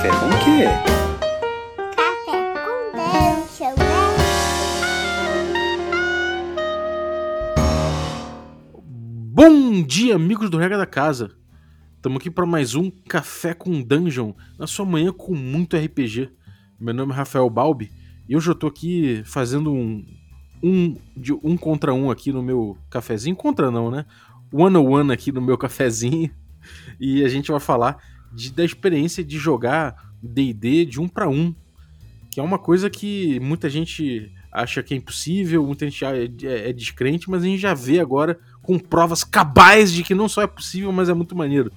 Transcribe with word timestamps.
Café 0.00 0.08
com 0.18 0.30
quê? 0.44 0.64
Café 1.94 2.24
com 2.24 2.94
Dungeon, 2.96 3.76
né? 3.76 3.84
Bom 9.34 9.82
dia, 9.82 10.14
amigos 10.14 10.48
do 10.48 10.56
Regra 10.56 10.78
da 10.78 10.86
Casa. 10.86 11.32
Estamos 11.96 12.16
aqui 12.16 12.30
para 12.30 12.46
mais 12.46 12.74
um 12.74 12.90
Café 12.90 13.52
com 13.52 13.82
Dungeon, 13.82 14.32
na 14.58 14.66
sua 14.66 14.86
manhã 14.86 15.12
com 15.12 15.34
muito 15.34 15.76
RPG. 15.76 16.30
Meu 16.80 16.94
nome 16.94 17.12
é 17.12 17.16
Rafael 17.16 17.50
Balbi 17.50 17.92
e 18.26 18.34
hoje 18.34 18.48
eu 18.48 18.54
tô 18.54 18.68
aqui 18.68 19.20
fazendo 19.26 19.70
um 19.70 20.02
um, 20.62 20.96
de 21.14 21.34
um 21.34 21.58
contra 21.58 21.92
um 21.92 22.10
aqui 22.10 22.32
no 22.32 22.42
meu 22.42 22.78
cafezinho. 22.88 23.36
Contra 23.36 23.70
não, 23.70 23.90
né? 23.90 24.06
One 24.50 24.78
on 24.78 24.92
one 24.92 25.12
aqui 25.12 25.30
no 25.30 25.42
meu 25.42 25.58
cafezinho. 25.58 26.30
E 26.98 27.22
a 27.22 27.28
gente 27.28 27.50
vai 27.50 27.60
falar 27.60 27.98
de, 28.32 28.52
da 28.52 28.64
experiência 28.64 29.24
de 29.24 29.38
jogar 29.38 30.12
D&D 30.22 30.84
de 30.84 31.00
um 31.00 31.08
para 31.08 31.28
um, 31.28 31.54
que 32.30 32.38
é 32.38 32.42
uma 32.42 32.58
coisa 32.58 32.88
que 32.88 33.40
muita 33.40 33.68
gente 33.68 34.30
acha 34.52 34.82
que 34.82 34.94
é 34.94 34.96
impossível, 34.96 35.66
muita 35.66 35.88
gente 35.88 36.04
é, 36.04 36.68
é, 36.68 36.72
descrente, 36.72 37.30
mas 37.30 37.42
a 37.42 37.46
gente 37.46 37.60
já 37.60 37.74
vê 37.74 38.00
agora 38.00 38.38
com 38.62 38.78
provas 38.78 39.24
cabais 39.24 39.92
de 39.92 40.02
que 40.02 40.14
não 40.14 40.28
só 40.28 40.42
é 40.42 40.46
possível, 40.46 40.92
mas 40.92 41.08
é 41.08 41.14
muito 41.14 41.36
maneiro. 41.36 41.72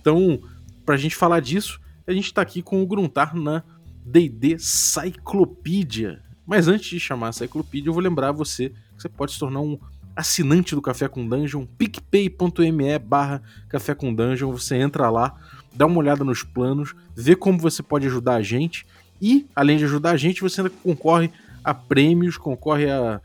Então, 0.00 0.40
pra 0.84 0.96
gente 0.96 1.16
falar 1.16 1.40
disso, 1.40 1.80
a 2.06 2.12
gente 2.12 2.32
tá 2.32 2.42
aqui 2.42 2.62
com 2.62 2.82
o 2.82 2.86
Gruntar 2.86 3.34
na 3.34 3.62
D&D 4.04 4.58
Cyclopedia. 4.58 6.20
Mas 6.46 6.68
antes 6.68 6.88
de 6.88 7.00
chamar 7.00 7.28
a 7.28 7.32
Cyclopedia, 7.32 7.88
eu 7.88 7.94
vou 7.94 8.02
lembrar 8.02 8.32
você 8.32 8.70
que 8.70 9.02
você 9.02 9.08
pode 9.08 9.32
se 9.32 9.38
tornar 9.38 9.60
um 9.60 9.78
assinante 10.14 10.74
do 10.74 10.82
Café 10.82 11.08
com 11.08 11.26
Dungeon, 11.26 11.64
picpay.me 11.64 12.98
barra 12.98 13.42
Café 13.68 13.94
com 13.94 14.14
Dungeon, 14.14 14.52
você 14.52 14.76
entra 14.76 15.08
lá, 15.08 15.34
dá 15.74 15.86
uma 15.86 15.98
olhada 15.98 16.24
nos 16.24 16.42
planos, 16.42 16.94
vê 17.14 17.34
como 17.34 17.58
você 17.58 17.82
pode 17.82 18.06
ajudar 18.06 18.34
a 18.34 18.42
gente 18.42 18.86
e, 19.20 19.46
além 19.54 19.76
de 19.78 19.84
ajudar 19.84 20.10
a 20.10 20.16
gente, 20.16 20.40
você 20.40 20.60
ainda 20.60 20.72
concorre 20.82 21.30
a 21.62 21.72
prêmios, 21.72 22.36
concorre 22.36 22.90
a, 22.90 23.20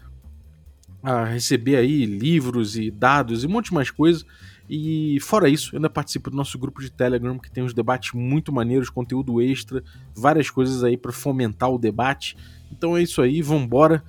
a 1.01 1.25
receber 1.25 1.75
aí 1.75 2.05
livros 2.05 2.77
e 2.77 2.91
dados 2.91 3.43
e 3.43 3.47
um 3.47 3.49
monte 3.49 3.69
de 3.69 3.73
mais 3.73 3.89
coisas. 3.89 4.25
E 4.69 5.17
fora 5.21 5.47
isso, 5.47 5.75
ainda 5.75 5.89
participo 5.89 6.29
do 6.29 6.35
nosso 6.35 6.59
grupo 6.59 6.81
de 6.81 6.91
Telegram, 6.91 7.39
que 7.39 7.49
tem 7.49 7.63
uns 7.63 7.73
debates 7.73 8.11
muito 8.13 8.51
maneiros, 8.51 8.89
conteúdo 8.89 9.41
extra, 9.41 9.81
várias 10.13 10.49
coisas 10.49 10.83
aí 10.83 10.97
para 10.97 11.11
fomentar 11.11 11.71
o 11.71 11.79
debate. 11.79 12.37
Então 12.71 12.97
é 12.97 13.01
isso 13.01 13.21
aí, 13.21 13.41
vambora. 13.41 14.03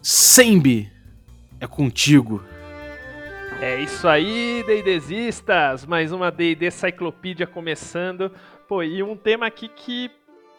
Sembi, 0.00 0.90
é 1.60 1.66
contigo. 1.66 2.42
É 3.60 3.80
isso 3.80 4.06
aí, 4.06 4.62
D&Dzistas! 4.62 5.84
Mais 5.84 6.12
uma 6.12 6.30
D&D 6.30 6.70
Cyclopedia 6.70 7.44
começando. 7.44 8.30
Pô, 8.68 8.84
e 8.84 9.02
um 9.02 9.16
tema 9.16 9.46
aqui 9.46 9.66
que 9.68 10.08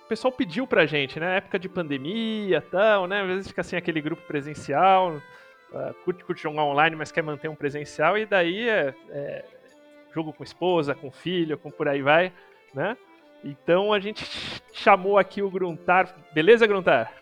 o 0.03 0.09
pessoal 0.09 0.33
pediu 0.33 0.67
pra 0.67 0.86
gente, 0.86 1.17
né? 1.17 1.38
Época 1.38 1.58
de 1.58 1.69
pandemia 1.69 2.61
tal, 2.69 3.08
né? 3.08 3.22
Às 3.22 3.28
vezes 3.28 3.47
fica 3.47 3.61
assim 3.61 3.78
aquele 3.78 4.02
grupo 4.02 4.22
presencial, 4.23 5.16
uh, 5.72 5.94
curte, 6.03 6.25
curte 6.25 6.44
jogar 6.44 6.66
online, 6.66 6.94
mas 6.97 7.09
quer 7.09 7.22
manter 7.22 7.47
um 7.47 7.56
presencial, 7.56 8.17
e 8.17 8.25
daí 8.25 8.67
é, 8.67 8.94
é 9.11 9.45
jogo 10.13 10.34
com 10.34 10.44
esposa, 10.44 10.94
com 10.94 11.09
filho, 11.09 11.58
com 11.58 11.72
por 11.72 11.88
aí 11.88 12.02
vai, 12.02 12.34
né? 12.73 12.97
Então 13.45 13.94
a 13.94 14.00
gente 14.02 14.25
chamou 14.73 15.17
aqui 15.17 15.41
o 15.41 15.50
Gruntar. 15.50 16.13
Beleza, 16.34 16.67
Gruntar? 16.67 17.13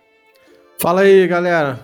Fala 0.80 1.02
aí, 1.02 1.28
galera. 1.28 1.80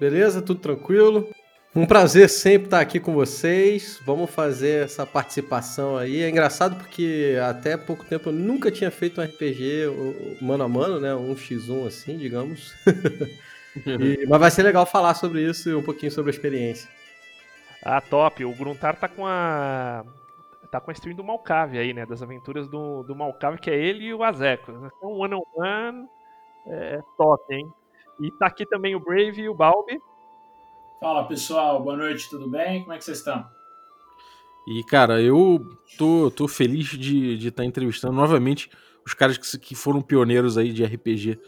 Beleza? 0.00 0.40
Tudo 0.40 0.60
tranquilo? 0.60 1.28
Um 1.76 1.86
prazer 1.86 2.30
sempre 2.30 2.68
estar 2.68 2.80
aqui 2.80 2.98
com 2.98 3.12
vocês. 3.12 4.00
Vamos 4.02 4.30
fazer 4.30 4.84
essa 4.84 5.04
participação 5.04 5.98
aí. 5.98 6.22
É 6.22 6.30
engraçado 6.30 6.74
porque 6.76 7.36
até 7.46 7.76
pouco 7.76 8.02
tempo 8.02 8.30
eu 8.30 8.32
nunca 8.32 8.70
tinha 8.70 8.90
feito 8.90 9.20
um 9.20 9.24
RPG 9.24 10.38
mano 10.40 10.64
a 10.64 10.68
mano, 10.68 10.98
né? 10.98 11.14
Um 11.14 11.34
x1 11.34 11.86
assim, 11.86 12.16
digamos. 12.16 12.74
e, 13.76 14.26
mas 14.26 14.40
vai 14.40 14.50
ser 14.50 14.62
legal 14.62 14.86
falar 14.86 15.12
sobre 15.12 15.42
isso 15.42 15.68
e 15.68 15.74
um 15.74 15.82
pouquinho 15.82 16.10
sobre 16.10 16.30
a 16.30 16.34
experiência. 16.34 16.88
Ah, 17.84 18.00
top. 18.00 18.42
O 18.42 18.54
Gruntar 18.54 18.96
tá 18.96 19.06
com 19.06 19.26
a 19.26 20.02
tá 20.70 20.80
com 20.80 20.90
a 20.90 20.94
stream 20.94 21.14
do 21.14 21.22
Malcave 21.22 21.78
aí, 21.78 21.92
né? 21.92 22.06
Das 22.06 22.22
aventuras 22.22 22.66
do, 22.68 23.02
do 23.02 23.14
Malcave, 23.14 23.58
que 23.58 23.68
é 23.68 23.76
ele 23.76 24.06
e 24.06 24.14
o 24.14 24.24
Azeco. 24.24 24.72
Então, 24.72 25.10
one 25.10 25.34
on 25.34 25.42
one 25.54 26.08
é 26.68 27.02
top, 27.18 27.54
hein? 27.54 27.70
E 28.18 28.30
tá 28.30 28.46
aqui 28.46 28.64
também 28.64 28.94
o 28.94 29.00
Brave 29.00 29.42
e 29.42 29.48
o 29.50 29.54
Balbi. 29.54 30.00
Fala 30.98 31.24
pessoal, 31.24 31.82
boa 31.82 31.96
noite, 31.96 32.28
tudo 32.30 32.48
bem? 32.48 32.80
Como 32.80 32.92
é 32.92 32.98
que 32.98 33.04
vocês 33.04 33.18
estão? 33.18 33.46
E 34.66 34.82
cara, 34.84 35.20
eu 35.20 35.78
tô, 35.98 36.30
tô 36.30 36.48
feliz 36.48 36.86
de 36.86 37.34
estar 37.34 37.38
de 37.38 37.50
tá 37.50 37.64
entrevistando 37.64 38.14
novamente 38.14 38.70
os 39.04 39.12
caras 39.12 39.36
que, 39.36 39.58
que 39.58 39.74
foram 39.74 40.00
pioneiros 40.00 40.56
aí 40.56 40.72
de 40.72 40.84
RPG 40.84 41.38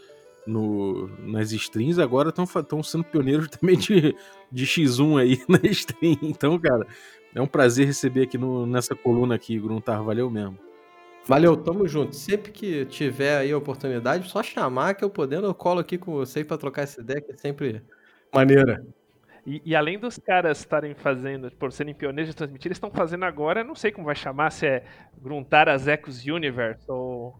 no, 0.45 1.09
nas 1.19 1.51
streams, 1.51 1.99
agora 1.99 2.29
estão 2.29 2.83
sendo 2.83 3.03
pioneiros 3.03 3.47
também 3.51 3.75
de, 3.75 4.15
de 4.51 4.65
X1 4.65 5.19
aí 5.19 5.41
na 5.49 5.59
stream. 5.63 6.17
Então, 6.21 6.57
cara, 6.59 6.85
é 7.33 7.41
um 7.41 7.47
prazer 7.47 7.87
receber 7.87 8.23
aqui 8.23 8.37
no, 8.37 8.67
nessa 8.67 8.95
coluna 8.95 9.33
aqui, 9.33 9.59
Gruntar. 9.59 10.03
Valeu 10.03 10.29
mesmo. 10.29 10.57
Valeu, 11.25 11.57
tamo 11.57 11.87
junto. 11.87 12.15
Sempre 12.15 12.51
que 12.51 12.85
tiver 12.85 13.37
aí 13.37 13.51
a 13.51 13.57
oportunidade, 13.57 14.29
só 14.29 14.41
chamar 14.41 14.93
que 14.93 15.03
eu 15.03 15.09
podendo, 15.09 15.47
eu 15.47 15.53
colo 15.55 15.79
aqui 15.79 15.97
com 15.97 16.11
vocês 16.11 16.45
para 16.45 16.57
trocar 16.57 16.83
essa 16.83 17.01
ideia, 17.01 17.19
que 17.19 17.31
é 17.31 17.37
sempre 17.37 17.83
maneira. 18.33 18.83
E, 19.45 19.61
e, 19.65 19.75
além 19.75 19.97
dos 19.97 20.17
caras 20.17 20.59
estarem 20.59 20.93
fazendo, 20.93 21.49
por 21.51 21.71
serem 21.71 21.93
pioneiros 21.93 22.29
de 22.29 22.35
transmitir, 22.35 22.67
eles 22.67 22.75
estão 22.75 22.91
fazendo 22.91 23.25
agora, 23.25 23.63
não 23.63 23.75
sei 23.75 23.91
como 23.91 24.05
vai 24.05 24.15
chamar, 24.15 24.51
se 24.51 24.67
é 24.67 24.83
Gruntar 25.21 25.69
as 25.69 25.87
Ecos 25.87 26.25
Universe 26.25 26.83
ou 26.89 27.39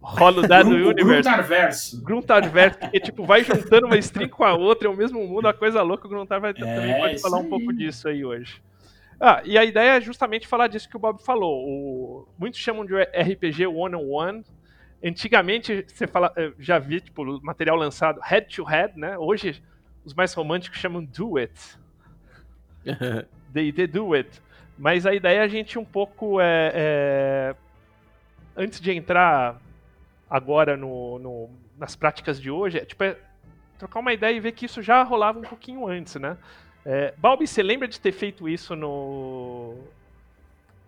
Rolo 0.00 0.42
Dado 0.46 0.70
Universe. 0.70 1.04
Gruntarverso. 1.04 2.04
Gruntarverso, 2.04 2.78
porque 2.78 3.00
tipo, 3.00 3.24
vai 3.24 3.44
juntando 3.44 3.86
uma 3.86 3.98
string 3.98 4.28
com 4.28 4.44
a 4.44 4.54
outra, 4.54 4.88
é 4.88 4.90
o 4.90 4.96
mesmo 4.96 5.26
mundo, 5.26 5.48
a 5.48 5.54
coisa 5.54 5.82
louca, 5.82 6.06
o 6.06 6.10
Gruntar 6.10 6.40
vai, 6.40 6.50
é, 6.50 6.54
também 6.54 6.98
pode 6.98 7.18
falar 7.20 7.38
um 7.38 7.48
pouco 7.48 7.72
disso 7.72 8.08
aí 8.08 8.24
hoje. 8.24 8.62
Ah, 9.18 9.40
e 9.44 9.56
a 9.56 9.64
ideia 9.64 9.96
é 9.96 10.00
justamente 10.00 10.46
falar 10.46 10.68
disso 10.68 10.88
que 10.88 10.96
o 10.96 11.00
Bob 11.00 11.22
falou. 11.24 11.64
O, 11.66 12.28
muitos 12.38 12.60
chamam 12.60 12.84
de 12.84 12.94
RPG 12.94 13.66
one-on-one. 13.66 14.44
Antigamente, 15.02 15.86
você 15.88 16.06
fala, 16.06 16.32
já 16.58 16.78
vi 16.78 17.00
tipo, 17.00 17.24
material 17.42 17.76
lançado 17.76 18.20
head-to-head, 18.22 18.92
-head, 18.92 18.96
né? 18.98 19.16
Hoje, 19.18 19.62
os 20.06 20.14
mais 20.14 20.32
românticos 20.32 20.78
chamam 20.78 21.04
do 21.04 21.36
it. 21.36 21.52
they, 23.52 23.72
they 23.72 23.86
do 23.86 24.14
it. 24.14 24.40
Mas 24.78 25.04
a 25.04 25.12
ideia 25.12 25.40
é 25.40 25.42
a 25.42 25.48
gente 25.48 25.78
um 25.78 25.84
pouco 25.84 26.40
é, 26.40 26.72
é 26.74 27.56
antes 28.56 28.80
de 28.80 28.92
entrar 28.92 29.60
agora 30.30 30.76
no, 30.76 31.18
no, 31.18 31.50
nas 31.76 31.94
práticas 31.96 32.40
de 32.40 32.50
hoje, 32.50 32.78
é, 32.78 32.84
tipo, 32.84 33.02
é 33.04 33.16
trocar 33.78 34.00
uma 34.00 34.12
ideia 34.12 34.34
e 34.34 34.40
ver 34.40 34.52
que 34.52 34.64
isso 34.64 34.80
já 34.80 35.02
rolava 35.02 35.38
um 35.38 35.42
pouquinho 35.42 35.86
antes, 35.86 36.14
né? 36.16 36.38
É, 36.84 37.12
Balbi, 37.18 37.46
você 37.46 37.62
lembra 37.62 37.88
de 37.88 38.00
ter 38.00 38.12
feito 38.12 38.48
isso 38.48 38.74
no 38.74 39.74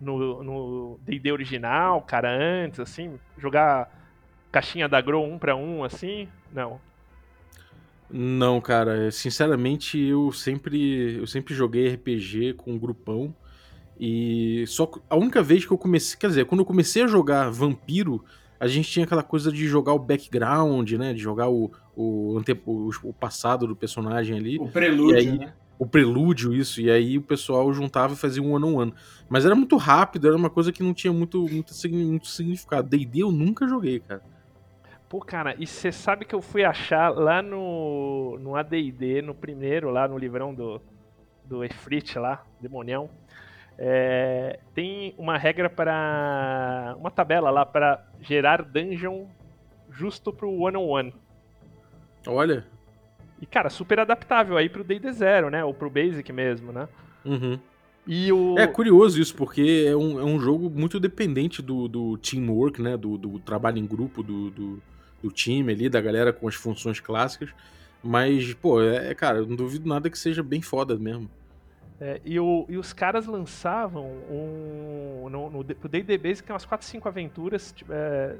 no 0.01 0.97
D&D 1.01 1.29
original, 1.29 2.01
cara, 2.01 2.29
antes, 2.31 2.79
assim? 2.79 3.19
Jogar 3.37 3.91
caixinha 4.49 4.87
da 4.87 5.01
Grow 5.01 5.25
um 5.25 5.37
para 5.37 5.57
um, 5.57 5.83
assim? 5.83 6.29
Não. 6.53 6.79
Não, 8.11 8.59
cara, 8.59 9.11
sinceramente 9.11 9.99
eu 9.99 10.31
sempre 10.31 11.17
eu 11.17 11.27
sempre 11.27 11.53
joguei 11.53 11.93
RPG 11.93 12.53
com 12.53 12.73
um 12.73 12.79
grupão 12.79 13.35
e 13.99 14.63
só 14.67 14.89
a 15.09 15.15
única 15.15 15.43
vez 15.43 15.65
que 15.65 15.71
eu 15.71 15.77
comecei, 15.77 16.17
quer 16.17 16.27
dizer, 16.27 16.45
quando 16.45 16.61
eu 16.61 16.65
comecei 16.65 17.03
a 17.03 17.07
jogar 17.07 17.49
Vampiro, 17.51 18.23
a 18.59 18.67
gente 18.67 18.89
tinha 18.89 19.05
aquela 19.05 19.21
coisa 19.21 19.51
de 19.51 19.67
jogar 19.67 19.93
o 19.93 19.99
background, 19.99 20.91
né, 20.93 21.13
de 21.13 21.19
jogar 21.19 21.49
o 21.49 21.71
o, 21.99 22.41
o, 22.65 22.89
o 23.03 23.13
passado 23.13 23.67
do 23.67 23.75
personagem 23.75 24.37
ali. 24.37 24.57
O 24.57 24.69
prelúdio, 24.69 25.17
aí, 25.17 25.37
né? 25.37 25.53
o 25.77 25.85
prelúdio, 25.85 26.53
isso, 26.53 26.79
e 26.79 26.89
aí 26.89 27.17
o 27.17 27.21
pessoal 27.21 27.73
juntava 27.73 28.13
e 28.13 28.17
fazia 28.17 28.41
um 28.41 28.55
ano 28.55 28.67
um 28.67 28.79
ano. 28.79 28.93
Mas 29.27 29.45
era 29.45 29.53
muito 29.53 29.75
rápido, 29.75 30.27
era 30.27 30.35
uma 30.35 30.49
coisa 30.49 30.71
que 30.71 30.81
não 30.81 30.93
tinha 30.93 31.11
muito, 31.11 31.41
muito, 31.41 31.73
muito 31.91 32.27
significado. 32.27 32.87
D&D 32.87 33.19
eu 33.19 33.31
nunca 33.31 33.67
joguei, 33.67 33.99
cara. 33.99 34.23
Pô, 35.09 35.19
cara, 35.19 35.55
e 35.57 35.65
você 35.65 35.91
sabe 35.91 36.23
que 36.23 36.35
eu 36.35 36.41
fui 36.41 36.63
achar 36.63 37.09
lá 37.09 37.41
no, 37.41 38.37
no 38.39 38.55
AD&D, 38.55 39.23
no 39.23 39.33
primeiro, 39.33 39.89
lá 39.89 40.07
no 40.07 40.15
livrão 40.15 40.53
do, 40.53 40.79
do 41.43 41.63
Efrit 41.63 42.19
lá, 42.19 42.45
Demonião, 42.61 43.09
é, 43.75 44.59
tem 44.75 45.15
uma 45.17 45.35
regra 45.35 45.67
para 45.67 46.95
uma 46.99 47.09
tabela 47.09 47.49
lá 47.49 47.65
para 47.65 48.05
gerar 48.21 48.61
dungeon 48.61 49.25
justo 49.89 50.31
pro 50.31 50.51
one 50.51 50.77
on 50.77 50.87
one. 50.87 51.13
Olha. 52.27 52.65
E, 53.41 53.47
cara, 53.47 53.69
super 53.71 53.99
adaptável 53.99 54.57
aí 54.57 54.69
pro 54.69 54.83
D&D 54.83 55.11
Zero, 55.11 55.49
né? 55.49 55.63
Ou 55.63 55.73
pro 55.73 55.89
Basic 55.89 56.31
mesmo, 56.31 56.71
né? 56.71 56.87
Uhum. 57.25 57.57
E 58.05 58.31
o... 58.31 58.59
É 58.59 58.67
curioso 58.67 59.19
isso, 59.19 59.33
porque 59.35 59.85
é 59.87 59.95
um, 59.95 60.19
é 60.19 60.23
um 60.23 60.39
jogo 60.39 60.69
muito 60.69 60.99
dependente 60.99 61.61
do, 61.61 61.87
do 61.87 62.17
teamwork, 62.17 62.81
né? 62.81 62.97
Do, 62.97 63.17
do 63.17 63.39
trabalho 63.39 63.77
em 63.77 63.87
grupo 63.87 64.21
do, 64.21 64.49
do, 64.51 64.83
do, 65.21 65.31
time 65.31 65.73
ali, 65.73 65.89
da 65.89 66.01
galera 66.01 66.31
com 66.33 66.47
as 66.47 66.55
funções 66.55 66.99
clássicas. 66.99 67.49
Mas, 68.03 68.53
pô, 68.53 68.81
é, 68.81 69.13
cara, 69.13 69.39
eu 69.39 69.45
não 69.45 69.55
duvido 69.55 69.87
nada 69.87 70.09
que 70.09 70.17
seja 70.17 70.41
bem 70.41 70.61
foda 70.61 70.95
mesmo. 70.97 71.29
É, 71.99 72.21
e, 72.23 72.39
o, 72.39 72.65
e 72.69 72.77
os 72.77 72.93
caras 72.93 73.25
lançavam 73.25 74.05
um 74.29 75.27
no, 75.29 75.49
no, 75.49 75.63
no 75.63 75.63
D&D 75.63 76.17
Basic 76.17 76.47
tem 76.47 76.53
umas 76.53 76.65
4, 76.65 76.87
5 76.87 77.07
aventuras, 77.07 77.73
tipo, 77.73 77.91
é, 77.91 78.37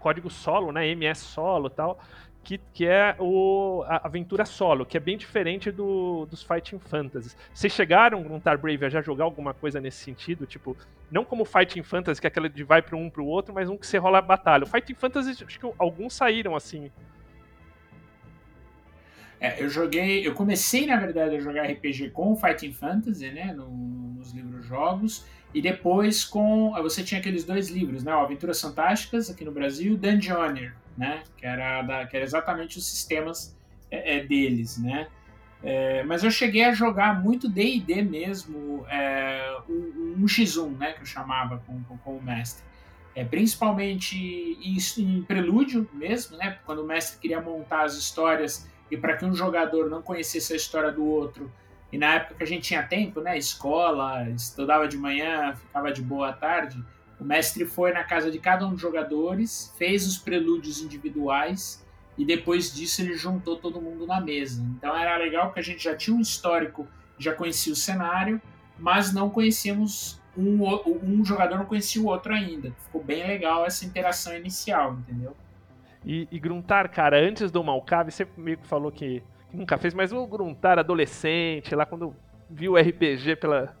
código 0.00 0.28
solo, 0.28 0.72
né, 0.72 0.88
MS 0.88 1.20
solo 1.20 1.68
e 1.68 1.70
tal, 1.70 1.98
que, 2.44 2.58
que 2.72 2.86
é 2.86 3.14
o, 3.18 3.84
a 3.86 4.06
aventura 4.06 4.44
solo, 4.44 4.84
que 4.84 4.96
é 4.96 5.00
bem 5.00 5.16
diferente 5.16 5.70
do, 5.70 6.26
dos 6.26 6.42
Fighting 6.42 6.78
Fantasies. 6.78 7.36
Vocês 7.52 7.72
chegaram 7.72 8.22
no 8.22 8.40
Brave 8.40 8.84
a 8.84 8.88
já 8.88 9.00
jogar 9.00 9.24
alguma 9.24 9.54
coisa 9.54 9.80
nesse 9.80 10.02
sentido? 10.02 10.46
Tipo, 10.46 10.76
não 11.10 11.24
como 11.24 11.44
Fighting 11.44 11.82
Fantasy, 11.82 12.20
que 12.20 12.26
é 12.26 12.28
aquela 12.28 12.48
de 12.48 12.64
vai 12.64 12.82
para 12.82 12.96
um 12.96 13.08
para 13.08 13.22
o 13.22 13.26
outro, 13.26 13.54
mas 13.54 13.68
um 13.68 13.76
que 13.76 13.86
você 13.86 13.98
rola 13.98 14.18
a 14.18 14.22
batalha. 14.22 14.64
O 14.64 14.66
Fighting 14.66 14.94
Fantasy, 14.94 15.44
acho 15.44 15.60
que 15.60 15.72
alguns 15.78 16.14
saíram 16.14 16.56
assim. 16.56 16.90
É, 19.38 19.62
eu 19.62 19.68
joguei, 19.68 20.26
eu 20.26 20.34
comecei 20.34 20.86
na 20.86 20.96
verdade 20.96 21.34
a 21.34 21.40
jogar 21.40 21.64
RPG 21.68 22.10
com 22.10 22.36
Fighting 22.36 22.72
Fantasy, 22.72 23.28
né, 23.30 23.52
no, 23.52 23.68
nos 23.68 24.32
livros 24.32 24.64
jogos, 24.64 25.26
e 25.54 25.60
depois 25.60 26.24
com 26.24 26.72
você 26.82 27.02
tinha 27.02 27.20
aqueles 27.20 27.44
dois 27.44 27.68
livros, 27.68 28.02
né, 28.02 28.12
Aventuras 28.12 28.60
Fantásticas 28.60 29.30
aqui 29.30 29.44
no 29.44 29.52
Brasil, 29.52 29.96
Dungeoneer, 29.96 30.74
né, 30.96 31.22
que 31.36 31.46
era 31.46 31.82
da, 31.82 32.06
que 32.06 32.16
era 32.16 32.24
exatamente 32.24 32.78
os 32.78 32.86
sistemas 32.86 33.56
é, 33.90 34.18
é, 34.18 34.24
deles, 34.24 34.78
né. 34.78 35.08
É, 35.62 36.02
mas 36.02 36.24
eu 36.24 36.30
cheguei 36.30 36.64
a 36.64 36.72
jogar 36.72 37.22
muito 37.22 37.48
D&D 37.48 38.02
mesmo, 38.02 38.84
é, 38.88 39.58
um, 39.68 40.16
um 40.18 40.24
X1, 40.24 40.76
né, 40.76 40.92
que 40.92 41.02
eu 41.02 41.06
chamava 41.06 41.62
com, 41.66 41.82
com, 41.84 41.96
com 41.98 42.16
o 42.16 42.22
mestre. 42.22 42.64
É, 43.14 43.24
principalmente 43.24 44.16
em, 44.16 44.76
em, 44.98 45.22
prelúdio 45.22 45.86
mesmo, 45.92 46.38
né? 46.38 46.58
Quando 46.64 46.82
o 46.82 46.86
mestre 46.86 47.20
queria 47.20 47.42
montar 47.42 47.84
as 47.84 47.94
histórias 47.94 48.66
e 48.90 48.96
para 48.96 49.18
que 49.18 49.24
um 49.24 49.34
jogador 49.34 49.90
não 49.90 50.00
conhecesse 50.00 50.54
a 50.54 50.56
história 50.56 50.90
do 50.90 51.04
outro, 51.04 51.52
e 51.92 51.98
na 51.98 52.14
época 52.14 52.36
que 52.36 52.42
a 52.42 52.46
gente 52.46 52.62
tinha 52.62 52.82
tempo, 52.82 53.20
né, 53.20 53.36
escola, 53.36 54.28
estudava 54.30 54.88
de 54.88 54.96
manhã, 54.96 55.54
ficava 55.54 55.92
de 55.92 56.00
boa 56.00 56.30
à 56.30 56.32
tarde, 56.32 56.82
o 57.20 57.24
mestre 57.24 57.66
foi 57.66 57.92
na 57.92 58.02
casa 58.02 58.30
de 58.30 58.38
cada 58.38 58.66
um 58.66 58.72
dos 58.72 58.80
jogadores, 58.80 59.72
fez 59.76 60.06
os 60.06 60.18
prelúdios 60.18 60.80
individuais 60.80 61.84
e 62.16 62.24
depois 62.24 62.74
disso 62.74 63.02
ele 63.02 63.14
juntou 63.14 63.56
todo 63.56 63.80
mundo 63.80 64.06
na 64.06 64.20
mesa. 64.20 64.62
Então 64.76 64.96
era 64.96 65.16
legal 65.16 65.46
porque 65.46 65.60
a 65.60 65.62
gente 65.62 65.84
já 65.84 65.94
tinha 65.94 66.16
um 66.16 66.20
histórico, 66.20 66.88
já 67.18 67.32
conhecia 67.32 67.72
o 67.72 67.76
cenário, 67.76 68.40
mas 68.78 69.12
não 69.12 69.30
conhecíamos 69.30 70.20
um, 70.36 70.64
um 71.02 71.24
jogador 71.24 71.58
não 71.58 71.66
conhecia 71.66 72.00
o 72.00 72.06
outro 72.06 72.32
ainda. 72.32 72.72
Ficou 72.84 73.02
bem 73.02 73.26
legal 73.26 73.66
essa 73.66 73.84
interação 73.84 74.34
inicial, 74.34 74.94
entendeu? 74.94 75.36
E, 76.04 76.26
e 76.30 76.38
Gruntar, 76.38 76.90
cara, 76.90 77.20
antes 77.20 77.50
do 77.50 77.62
Malcave, 77.62 78.10
você 78.10 78.26
meio 78.36 78.58
que 78.58 78.66
falou 78.66 78.90
que, 78.90 79.20
que 79.20 79.41
nunca 79.52 79.78
fez, 79.78 79.94
mas 79.94 80.12
o 80.12 80.26
Gruntar 80.26 80.78
adolescente, 80.78 81.74
lá 81.74 81.84
quando 81.84 82.14
viu 82.48 82.72
o 82.72 82.76
RPG 82.76 83.36
pela, 83.36 83.76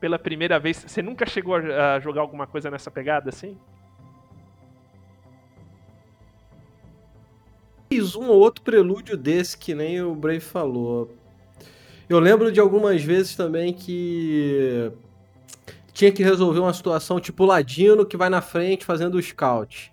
pela 0.00 0.18
primeira 0.18 0.58
vez, 0.58 0.84
você 0.86 1.02
nunca 1.02 1.26
chegou 1.26 1.56
a, 1.56 1.98
jogar 2.00 2.20
alguma 2.20 2.46
coisa 2.46 2.70
nessa 2.70 2.90
pegada 2.90 3.30
assim? 3.30 3.56
Fiz 7.88 8.16
um 8.16 8.28
ou 8.28 8.38
outro 8.38 8.62
prelúdio 8.62 9.16
desse 9.16 9.56
que 9.56 9.74
nem 9.74 10.02
o 10.02 10.14
Brave 10.14 10.40
falou. 10.40 11.14
Eu 12.08 12.18
lembro 12.18 12.52
de 12.52 12.60
algumas 12.60 13.02
vezes 13.02 13.36
também 13.36 13.72
que 13.72 14.92
tinha 15.92 16.12
que 16.12 16.22
resolver 16.22 16.60
uma 16.60 16.74
situação 16.74 17.18
tipo 17.18 17.44
Ladino 17.44 18.04
que 18.04 18.16
vai 18.16 18.28
na 18.28 18.40
frente 18.40 18.84
fazendo 18.84 19.14
o 19.16 19.22
scout. 19.22 19.92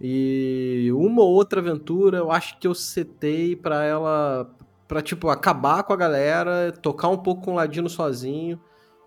E 0.00 0.90
uma 0.92 1.22
ou 1.22 1.30
outra 1.30 1.60
aventura 1.60 2.18
eu 2.18 2.30
acho 2.30 2.58
que 2.58 2.66
eu 2.66 2.74
setei 2.74 3.56
para 3.56 3.84
ela 3.84 4.50
para 4.86 5.02
tipo 5.02 5.28
acabar 5.28 5.82
com 5.82 5.92
a 5.92 5.96
galera, 5.96 6.72
tocar 6.72 7.08
um 7.08 7.18
pouco 7.18 7.42
com 7.42 7.52
o 7.52 7.54
Ladino 7.56 7.90
sozinho, 7.90 8.58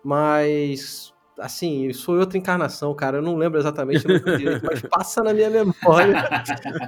mas 0.04 1.12
assim, 1.42 1.88
isso 1.88 2.04
foi 2.06 2.18
outra 2.18 2.38
encarnação, 2.38 2.94
cara. 2.94 3.18
Eu 3.18 3.22
não 3.22 3.36
lembro 3.36 3.58
exatamente 3.58 4.06
direito, 4.06 4.64
mas 4.64 4.80
passa 4.82 5.22
na 5.22 5.34
minha 5.34 5.50
memória. 5.50 6.24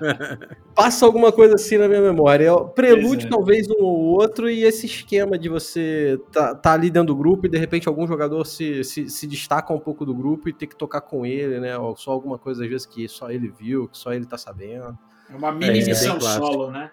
passa 0.75 1.05
alguma 1.05 1.33
coisa 1.33 1.55
assim 1.55 1.77
na 1.77 1.89
minha 1.89 2.01
memória. 2.01 2.55
Prelúdio, 2.75 3.27
é. 3.27 3.31
talvez, 3.31 3.69
um 3.69 3.83
ou 3.83 3.99
outro, 4.21 4.49
e 4.49 4.63
esse 4.63 4.87
esquema 4.87 5.37
de 5.37 5.49
você 5.49 6.19
tá, 6.33 6.55
tá, 6.55 6.73
ali 6.73 6.91
dentro 6.91 7.09
do 7.09 7.17
grupo 7.17 7.47
e 7.47 7.49
de 7.51 7.59
repente 7.59 7.89
algum 7.89 8.07
jogador 8.07 8.45
se, 8.45 8.85
se, 8.85 9.11
se, 9.11 9.27
destaca 9.27 9.73
um 9.73 9.81
pouco 9.81 10.07
do 10.07 10.15
grupo 10.15 10.49
e 10.49 10.53
ter 10.53 10.67
que 10.67 10.77
tocar 10.77 11.01
com 11.01 11.27
ele, 11.27 11.59
né? 11.61 11.77
Ou 11.77 11.97
só 11.97 12.13
alguma 12.13 12.39
coisa, 12.39 12.63
às 12.63 12.71
vezes, 12.71 12.87
que 12.87 13.09
só 13.09 13.31
ele 13.31 13.49
viu, 13.49 13.89
que 13.89 13.99
só 13.99 14.13
ele 14.13 14.25
tá 14.25 14.39
sabendo. 14.39 14.97
É 15.31 15.37
uma 15.37 15.53
mini 15.53 15.81
é, 15.81 15.85
missão 15.87 16.17
é 16.17 16.21
solo, 16.21 16.71
né? 16.71 16.91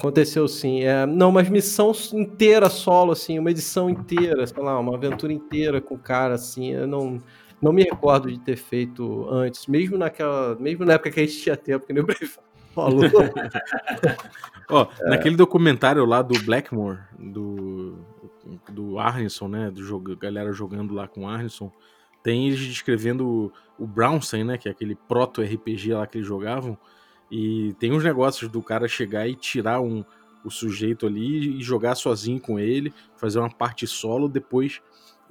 Aconteceu 0.00 0.48
sim. 0.48 0.82
É, 0.82 1.04
não, 1.04 1.30
mas 1.30 1.50
missão 1.50 1.92
inteira 2.14 2.70
solo, 2.70 3.12
assim, 3.12 3.38
uma 3.38 3.50
edição 3.50 3.90
inteira, 3.90 4.46
sei 4.46 4.62
lá, 4.62 4.80
uma 4.80 4.96
aventura 4.96 5.30
inteira 5.30 5.78
com 5.78 5.94
o 5.94 5.98
cara, 5.98 6.34
assim, 6.34 6.72
eu 6.72 6.86
não, 6.86 7.18
não 7.60 7.70
me 7.70 7.82
recordo 7.82 8.32
de 8.32 8.40
ter 8.40 8.56
feito 8.56 9.28
antes, 9.30 9.66
mesmo 9.66 9.98
naquela. 9.98 10.56
Mesmo 10.58 10.86
na 10.86 10.94
época 10.94 11.10
que 11.10 11.20
a 11.20 11.26
gente 11.26 11.42
tinha 11.42 11.54
tempo, 11.54 11.86
que 11.86 11.92
nem 11.92 12.02
o 12.02 12.06
falou. 12.74 13.02
Ó, 14.70 14.86
é. 15.00 15.10
naquele 15.10 15.36
documentário 15.36 16.02
lá 16.06 16.22
do 16.22 16.40
Blackmore, 16.44 17.00
do, 17.18 17.98
do 18.70 18.98
Arneson, 18.98 19.48
né? 19.48 19.70
Do 19.70 19.84
jogo, 19.84 20.16
galera 20.16 20.50
jogando 20.50 20.94
lá 20.94 21.06
com 21.06 21.24
o 21.24 21.28
Arneson, 21.28 21.70
tem 22.22 22.48
eles 22.48 22.60
descrevendo 22.60 23.52
o, 23.78 23.84
o 23.84 23.86
Brownson, 23.86 24.44
né? 24.44 24.56
Que 24.56 24.66
é 24.66 24.72
aquele 24.72 24.94
proto-RPG 24.94 25.92
lá 25.92 26.06
que 26.06 26.16
eles 26.16 26.26
jogavam. 26.26 26.78
E 27.30 27.74
tem 27.78 27.92
uns 27.92 28.02
negócios 28.02 28.50
do 28.50 28.62
cara 28.62 28.88
chegar 28.88 29.28
e 29.28 29.34
tirar 29.34 29.80
um, 29.80 30.04
o 30.44 30.50
sujeito 30.50 31.06
ali 31.06 31.58
e 31.58 31.62
jogar 31.62 31.94
sozinho 31.94 32.40
com 32.40 32.58
ele, 32.58 32.92
fazer 33.16 33.38
uma 33.38 33.50
parte 33.50 33.86
solo, 33.86 34.28
depois 34.28 34.80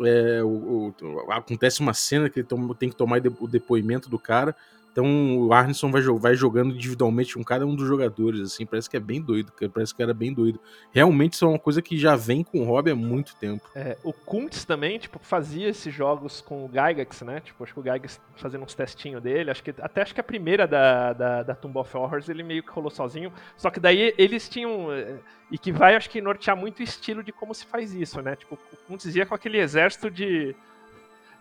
é, 0.02 0.42
o, 0.44 0.94
o, 1.02 1.32
acontece 1.32 1.82
uma 1.82 1.94
cena 1.94 2.30
que 2.30 2.40
ele 2.40 2.48
tem 2.78 2.90
que 2.90 2.96
tomar 2.96 3.22
o 3.40 3.48
depoimento 3.48 4.10
do 4.10 4.18
cara, 4.18 4.56
então 4.92 5.38
o 5.38 5.54
Arneson 5.54 5.92
vai, 5.92 6.02
vai 6.02 6.36
jogando 6.36 6.74
individualmente 6.74 7.36
com 7.36 7.44
cada 7.44 7.66
um 7.66 7.76
dos 7.76 7.88
jogadores, 7.88 8.42
assim, 8.42 8.66
parece 8.66 8.90
que 8.90 8.98
é 8.98 9.00
bem 9.00 9.22
doido, 9.22 9.52
parece 9.74 9.94
que 9.94 10.02
era 10.02 10.14
bem 10.14 10.34
doido. 10.34 10.60
Realmente 10.92 11.34
isso 11.34 11.46
é 11.46 11.48
uma 11.48 11.60
coisa 11.60 11.82
que 11.82 11.98
já 11.98 12.16
vem 12.16 12.44
com 12.44 12.62
o 12.62 12.66
hobby 12.66 12.92
há 12.92 12.96
muito 12.96 13.36
tempo. 13.36 13.70
É, 13.76 13.98
o 14.04 14.12
Kuntz 14.12 14.66
também, 14.66 14.98
tipo, 14.98 15.20
fazia 15.20 15.70
esses 15.70 15.94
jogos 15.94 16.42
com 16.42 16.66
o 16.66 16.70
Gygax, 16.70 17.22
né? 17.22 17.40
Tipo, 17.40 17.64
acho 17.64 17.74
que 17.74 17.80
o 17.80 17.84
Gygax 17.84 18.20
fazendo 18.36 18.64
uns 18.64 18.74
testinhos 18.74 19.22
dele, 19.22 19.52
acho 19.52 19.64
que 19.64 19.74
até 19.80 20.02
acho 20.02 20.14
que 20.14 20.22
a 20.22 20.24
primeira 20.24 20.68
da, 20.68 21.14
da, 21.14 21.44
da 21.44 21.56
Tomb 21.56 21.78
of 21.78 21.96
Horrors 21.96 22.28
ele 22.30 22.44
meio 22.44 22.64
que 22.64 22.72
rolou 22.72 22.90
sozinho, 22.90 23.32
só 23.58 23.70
que 23.70 23.80
daí 23.80 24.14
eles 24.18 24.50
tinham 24.50 24.92
é, 24.92 25.18
e 25.52 25.58
que 25.58 25.72
vai, 25.72 25.96
acho 25.96 26.10
que 26.10 26.22
nortear 26.22 26.56
muito 26.56 26.80
o 26.80 26.84
estilo 26.84 27.24
de 27.24 27.32
como 27.32 27.54
se 27.54 27.66
faz 27.66 27.94
isso, 27.94 28.22
né? 28.22 28.36
Tipo, 28.36 28.58
o 28.72 28.78
Kuntz 28.88 29.16
ia 29.16 29.26
com 29.26 29.36
aquele 29.36 29.60
exército 29.60 30.10
de 30.10 30.56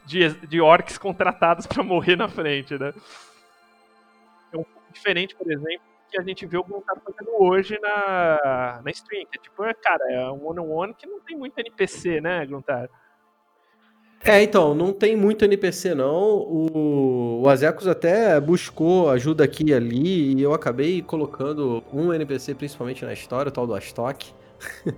de, 0.09 0.31
de 0.47 0.61
orcs 0.61 0.97
contratados 0.97 1.67
para 1.67 1.83
morrer 1.83 2.17
na 2.17 2.28
frente, 2.28 2.78
né? 2.78 2.95
Diferente, 4.92 5.35
por 5.35 5.50
exemplo, 5.50 5.87
que 6.11 6.18
a 6.18 6.23
gente 6.23 6.47
vê 6.47 6.57
o 6.57 6.64
que 6.64 6.73
tá 6.80 6.97
fazendo 6.97 7.30
hoje 7.38 7.78
na, 7.80 8.80
na 8.83 8.90
stream. 8.90 9.26
Que 9.30 9.38
é 9.38 9.42
tipo, 9.42 9.62
é, 9.64 9.75
cara, 9.75 10.11
é 10.11 10.30
um 10.30 10.47
one-on-one 10.47 10.95
que 10.95 11.07
não 11.07 11.21
tem 11.21 11.37
muito 11.37 11.59
NPC, 11.59 12.21
né, 12.21 12.45
Gruntar? 12.47 12.88
É, 14.25 14.42
então, 14.42 14.75
não 14.75 14.92
tem 14.92 15.16
muito 15.16 15.45
NPC 15.45 15.95
não. 15.95 16.38
O, 16.38 17.42
o 17.42 17.49
Azecos 17.49 17.87
até 17.87 18.40
buscou 18.40 19.11
ajuda 19.11 19.45
aqui 19.45 19.66
e 19.66 19.75
ali 19.75 20.35
e 20.35 20.42
eu 20.42 20.52
acabei 20.52 21.00
colocando 21.02 21.83
um 21.92 22.12
NPC 22.12 22.54
principalmente 22.54 23.04
na 23.04 23.12
história, 23.12 23.49
o 23.49 23.52
tal 23.52 23.66
do 23.66 23.75
Astok. 23.75 24.33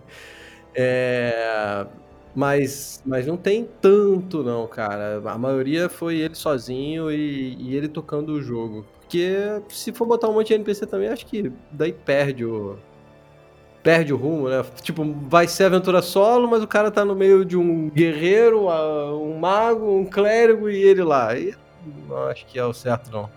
é, 0.74 1.86
mas, 2.34 3.02
mas 3.04 3.26
não 3.26 3.36
tem 3.36 3.68
tanto 3.80 4.42
não, 4.42 4.66
cara. 4.66 5.20
A 5.24 5.38
maioria 5.38 5.88
foi 5.88 6.16
ele 6.18 6.34
sozinho 6.34 7.10
e, 7.10 7.56
e 7.60 7.76
ele 7.76 7.88
tocando 7.88 8.32
o 8.32 8.42
jogo. 8.42 8.86
Porque 9.10 9.60
se 9.70 9.92
for 9.92 10.06
botar 10.06 10.28
um 10.28 10.34
monte 10.34 10.48
de 10.48 10.54
NPC 10.54 10.86
também, 10.86 11.08
acho 11.08 11.26
que 11.26 11.50
daí 11.72 11.92
perde 11.92 12.44
o. 12.44 12.78
Perde 13.82 14.12
o 14.12 14.16
rumo, 14.16 14.48
né? 14.48 14.64
Tipo, 14.82 15.02
vai 15.04 15.48
ser 15.48 15.64
aventura 15.64 16.00
solo, 16.00 16.46
mas 16.46 16.62
o 16.62 16.68
cara 16.68 16.92
tá 16.92 17.04
no 17.04 17.16
meio 17.16 17.44
de 17.44 17.56
um 17.56 17.90
guerreiro, 17.90 18.68
um 18.68 19.36
mago, 19.36 19.98
um 19.98 20.04
clérigo 20.04 20.70
e 20.70 20.80
ele 20.80 21.02
lá. 21.02 21.36
E 21.36 21.56
não 22.06 22.28
acho 22.28 22.46
que 22.46 22.56
é 22.56 22.64
o 22.64 22.72
certo, 22.72 23.10
não. 23.10 23.28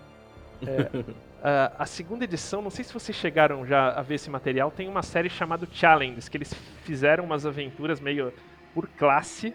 É, 1.46 1.72
a, 1.78 1.84
segunda 1.84 2.24
edição, 2.24 2.62
não 2.62 2.70
sei 2.70 2.84
se 2.84 2.94
vocês 2.94 3.18
chegaram 3.18 3.66
já 3.66 3.90
a 3.90 4.00
ver 4.00 4.14
esse 4.14 4.30
material, 4.30 4.70
tem 4.70 4.88
uma 4.88 5.02
série 5.02 5.28
chamada 5.28 5.68
Challenges, 5.70 6.26
que 6.26 6.38
eles 6.38 6.54
fizeram 6.84 7.24
umas 7.24 7.44
aventuras 7.44 8.00
meio 8.00 8.32
por 8.72 8.88
classe 8.88 9.54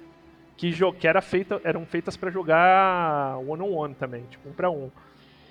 que, 0.55 0.71
que 0.99 1.07
era 1.07 1.19
feita, 1.19 1.59
eram 1.63 1.85
feitas 1.87 2.15
para 2.15 2.29
jogar 2.29 3.37
one-on-one 3.37 3.63
-on 3.63 3.87
-one 3.89 3.95
também, 3.95 4.23
tipo 4.29 4.49
um 4.49 4.53
para 4.53 4.69
um. 4.69 4.91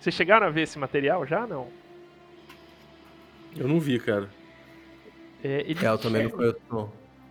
Vocês 0.00 0.14
chegaram 0.14 0.46
a 0.46 0.50
ver 0.50 0.62
esse 0.62 0.78
material 0.78 1.26
já? 1.26 1.46
Não? 1.46 1.68
Eu 3.56 3.66
não 3.66 3.80
vi, 3.80 3.98
cara. 3.98 4.28
É, 5.42 5.64
ele... 5.66 5.84
é 5.84 5.88
eu 5.88 5.98
também 5.98 6.24
não 6.24 6.30
conheço. 6.30 6.58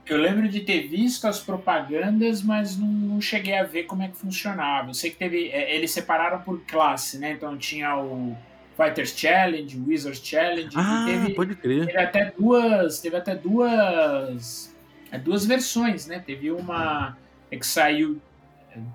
Eu 0.05 0.17
lembro 0.17 0.47
de 0.47 0.61
ter 0.61 0.87
visto 0.87 1.27
as 1.27 1.39
propagandas, 1.39 2.41
mas 2.41 2.77
não, 2.77 2.87
não, 2.87 3.21
cheguei 3.21 3.57
a 3.57 3.63
ver 3.63 3.83
como 3.83 4.03
é 4.03 4.07
que 4.07 4.17
funcionava. 4.17 4.89
Eu 4.89 4.93
sei 4.93 5.11
que 5.11 5.17
teve. 5.17 5.49
É, 5.49 5.75
eles 5.75 5.91
separaram 5.91 6.41
por 6.41 6.61
classe, 6.61 7.17
né? 7.17 7.31
Então 7.33 7.57
tinha 7.57 7.97
o 7.97 8.35
Fighters 8.77 9.17
Challenge, 9.17 9.77
o 9.77 9.87
Wizards 9.87 10.25
Challenge. 10.25 10.69
Ah, 10.75 11.05
teve, 11.05 11.33
pode 11.33 11.55
crer. 11.55 11.87
Teve 11.87 11.97
até 11.97 12.31
duas. 12.37 13.01
Teve 13.01 13.17
até 13.17 13.35
duas. 13.35 14.73
É, 15.11 15.17
duas 15.17 15.45
versões, 15.45 16.07
né? 16.07 16.23
Teve 16.25 16.51
uma 16.51 17.17
que 17.49 17.65
saiu 17.65 18.21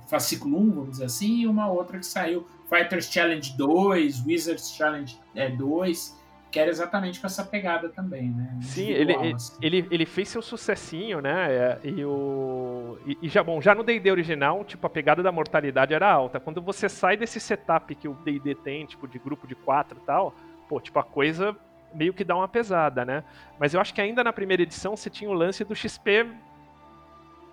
fascículo 0.08 0.58
1, 0.58 0.70
vamos 0.70 0.90
dizer 0.92 1.04
assim, 1.04 1.40
e 1.40 1.46
uma 1.46 1.70
outra 1.70 1.98
que 1.98 2.06
saiu 2.06 2.46
Fighters 2.72 3.12
Challenge 3.12 3.54
2, 3.54 4.24
Wizards 4.26 4.74
Challenge 4.74 5.14
é, 5.34 5.50
2, 5.50 6.18
que 6.50 6.58
era 6.58 6.70
exatamente 6.70 7.20
com 7.20 7.26
essa 7.26 7.44
pegada 7.44 7.90
também, 7.90 8.30
né? 8.30 8.58
Sim, 8.62 8.88
ele, 8.88 9.14
assim. 9.14 9.58
ele, 9.60 9.86
ele 9.90 10.06
fez 10.06 10.30
seu 10.30 10.40
sucessinho, 10.40 11.20
né? 11.20 11.52
é, 11.52 11.78
E, 11.84 12.02
o, 12.02 12.98
e, 13.06 13.18
e 13.22 13.28
já, 13.28 13.42
bom, 13.42 13.60
já 13.60 13.74
no 13.74 13.82
D&D 13.82 14.10
original, 14.10 14.64
tipo, 14.64 14.86
a 14.86 14.90
pegada 14.90 15.22
da 15.22 15.30
mortalidade 15.30 15.92
era 15.92 16.10
alta. 16.10 16.40
Quando 16.40 16.62
você 16.62 16.88
sai 16.88 17.14
desse 17.14 17.38
setup 17.38 17.94
que 17.94 18.08
o 18.08 18.14
D&D 18.14 18.54
tem, 18.54 18.86
tipo, 18.86 19.06
de 19.06 19.18
grupo 19.18 19.46
de 19.46 19.54
quatro 19.54 19.98
e 20.02 20.06
tal, 20.06 20.34
pô, 20.66 20.80
tipo, 20.80 20.98
a 20.98 21.04
coisa 21.04 21.54
meio 21.92 22.14
que 22.14 22.24
dá 22.24 22.34
uma 22.34 22.48
pesada, 22.48 23.04
né? 23.04 23.22
Mas 23.58 23.74
eu 23.74 23.80
acho 23.80 23.92
que 23.92 24.00
ainda 24.00 24.24
na 24.24 24.32
primeira 24.32 24.62
edição 24.62 24.96
você 24.96 25.10
tinha 25.10 25.28
o 25.28 25.34
lance 25.34 25.62
do 25.62 25.74
XP... 25.74 26.26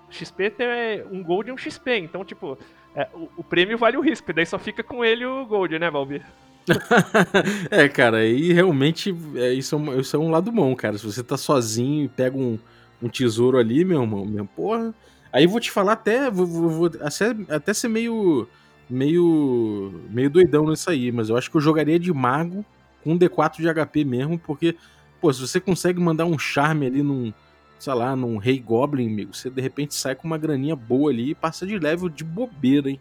XP 0.09 0.49
tem 0.49 0.67
um 1.11 1.21
Gold 1.21 1.49
e 1.49 1.53
um 1.53 1.57
XP, 1.57 1.97
então, 1.99 2.25
tipo, 2.25 2.57
é, 2.95 3.07
o, 3.13 3.29
o 3.37 3.43
prêmio 3.43 3.77
vale 3.77 3.97
o 3.97 4.01
risco, 4.01 4.29
e 4.31 4.33
daí 4.33 4.45
só 4.45 4.59
fica 4.59 4.83
com 4.83 5.03
ele 5.03 5.25
o 5.25 5.45
Gold, 5.45 5.77
né, 5.79 5.89
Valbi? 5.89 6.21
é, 7.71 7.87
cara, 7.89 8.17
aí 8.17 8.53
realmente 8.53 9.15
é, 9.35 9.53
isso, 9.53 9.75
é 9.75 9.77
um, 9.77 9.99
isso 9.99 10.15
é 10.15 10.19
um 10.19 10.29
lado 10.29 10.51
bom, 10.51 10.75
cara. 10.75 10.97
Se 10.97 11.05
você 11.05 11.23
tá 11.23 11.37
sozinho 11.37 12.05
e 12.05 12.07
pega 12.09 12.37
um, 12.37 12.59
um 13.01 13.09
tesouro 13.09 13.57
ali, 13.57 13.83
meu 13.83 14.01
irmão, 14.01 14.25
meu, 14.25 14.45
porra. 14.45 14.93
Aí 15.31 15.47
vou 15.47 15.59
te 15.59 15.71
falar 15.71 15.93
até. 15.93 16.29
Vou, 16.29 16.45
vou- 16.45 16.69
vou 16.69 16.91
até, 17.01 17.35
até 17.55 17.73
ser 17.73 17.87
meio. 17.87 18.47
meio. 18.89 19.91
meio 20.09 20.29
doidão 20.29 20.67
nisso 20.69 20.89
aí, 20.89 21.11
mas 21.11 21.29
eu 21.29 21.37
acho 21.37 21.49
que 21.49 21.57
eu 21.57 21.61
jogaria 21.61 21.99
de 21.99 22.11
mago 22.13 22.63
com 23.03 23.13
um 23.13 23.17
D4 23.17 23.57
de 23.57 23.67
HP 23.73 24.03
mesmo, 24.03 24.37
porque, 24.37 24.75
pô, 25.21 25.31
se 25.31 25.39
você 25.41 25.59
consegue 25.59 25.99
mandar 25.99 26.25
um 26.25 26.37
charme 26.37 26.85
ali 26.87 27.01
num. 27.03 27.33
Sei 27.79 27.93
lá, 27.93 28.15
num 28.15 28.37
Rei 28.37 28.59
Goblin, 28.59 29.07
amigo, 29.07 29.33
você 29.33 29.49
de 29.49 29.61
repente 29.61 29.95
sai 29.95 30.13
com 30.13 30.27
uma 30.27 30.37
graninha 30.37 30.75
boa 30.75 31.09
ali 31.09 31.31
e 31.31 31.35
passa 31.35 31.65
de 31.65 31.79
level 31.79 32.09
de 32.09 32.23
bobeira, 32.23 32.89
hein? 32.89 32.99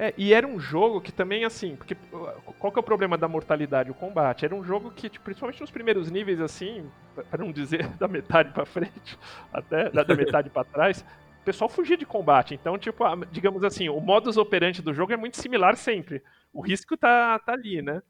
É, 0.00 0.14
e 0.16 0.32
era 0.32 0.46
um 0.46 0.58
jogo 0.58 0.98
que 0.98 1.12
também, 1.12 1.44
assim, 1.44 1.76
porque 1.76 1.94
uh, 2.10 2.54
qual 2.58 2.72
que 2.72 2.78
é 2.78 2.80
o 2.80 2.82
problema 2.82 3.18
da 3.18 3.28
mortalidade? 3.28 3.90
O 3.90 3.94
combate. 3.94 4.46
Era 4.46 4.54
um 4.54 4.64
jogo 4.64 4.90
que, 4.90 5.10
tipo, 5.10 5.22
principalmente 5.26 5.60
nos 5.60 5.70
primeiros 5.70 6.10
níveis, 6.10 6.40
assim, 6.40 6.90
pra 7.30 7.44
não 7.44 7.52
dizer 7.52 7.86
da 8.00 8.08
metade 8.08 8.50
pra 8.50 8.64
frente, 8.64 9.18
até 9.52 9.90
da, 9.90 10.02
metade 10.14 10.48
pra 10.48 10.64
trás, 10.64 11.04
o 11.42 11.44
pessoal 11.44 11.68
fugia 11.68 11.98
de 11.98 12.06
combate. 12.06 12.54
Então, 12.54 12.78
tipo, 12.78 13.04
digamos 13.30 13.62
assim, 13.62 13.90
o 13.90 14.00
modus 14.00 14.38
operandi 14.38 14.80
do 14.80 14.94
jogo 14.94 15.12
é 15.12 15.18
muito 15.18 15.36
similar 15.36 15.76
sempre. 15.76 16.22
O 16.50 16.62
risco 16.62 16.96
tá, 16.96 17.38
tá 17.38 17.52
ali, 17.52 17.82
né? 17.82 18.02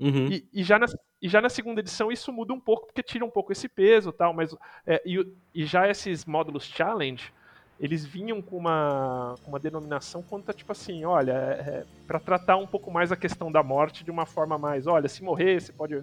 Uhum. 0.00 0.28
E, 0.30 0.48
e 0.52 0.62
já 0.62 0.78
na, 0.78 0.86
e 1.20 1.28
já 1.28 1.40
na 1.40 1.48
segunda 1.48 1.80
edição 1.80 2.12
isso 2.12 2.32
muda 2.32 2.52
um 2.52 2.60
pouco, 2.60 2.86
porque 2.86 3.02
tira 3.02 3.24
um 3.24 3.30
pouco 3.30 3.50
esse 3.50 3.68
peso 3.68 4.12
tal, 4.12 4.32
mas 4.32 4.54
é, 4.86 5.02
e, 5.04 5.18
e 5.52 5.64
já 5.64 5.88
esses 5.88 6.24
módulos 6.24 6.64
challenge, 6.64 7.32
eles 7.80 8.04
vinham 8.04 8.40
com 8.40 8.56
uma, 8.56 9.34
uma 9.46 9.58
denominação 9.58 10.22
a, 10.22 10.52
tipo 10.52 10.72
assim, 10.72 11.04
olha, 11.04 11.32
é, 11.32 11.84
para 12.06 12.18
tratar 12.20 12.56
um 12.56 12.66
pouco 12.66 12.90
mais 12.90 13.12
a 13.12 13.16
questão 13.16 13.50
da 13.50 13.62
morte 13.62 14.04
de 14.04 14.10
uma 14.10 14.26
forma 14.26 14.58
mais, 14.58 14.86
olha, 14.86 15.08
se 15.08 15.22
morrer, 15.22 15.60
você 15.60 15.72
pode. 15.72 16.02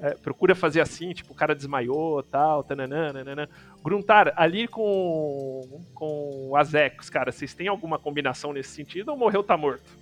é, 0.00 0.14
procura 0.14 0.54
fazer 0.54 0.80
assim, 0.80 1.12
tipo, 1.12 1.32
o 1.32 1.36
cara 1.36 1.54
desmaiou 1.54 2.22
tal, 2.22 2.64
tananã, 2.64 3.12
nananã. 3.12 3.48
Gruntar, 3.84 4.32
ali 4.36 4.66
com, 4.66 5.84
com 5.94 6.48
o 6.50 6.56
Azecos, 6.56 7.10
cara, 7.10 7.30
vocês 7.30 7.54
têm 7.54 7.68
alguma 7.68 7.98
combinação 7.98 8.52
nesse 8.52 8.70
sentido 8.70 9.10
ou 9.10 9.16
morreu 9.16 9.42
tá 9.42 9.56
morto? 9.56 10.01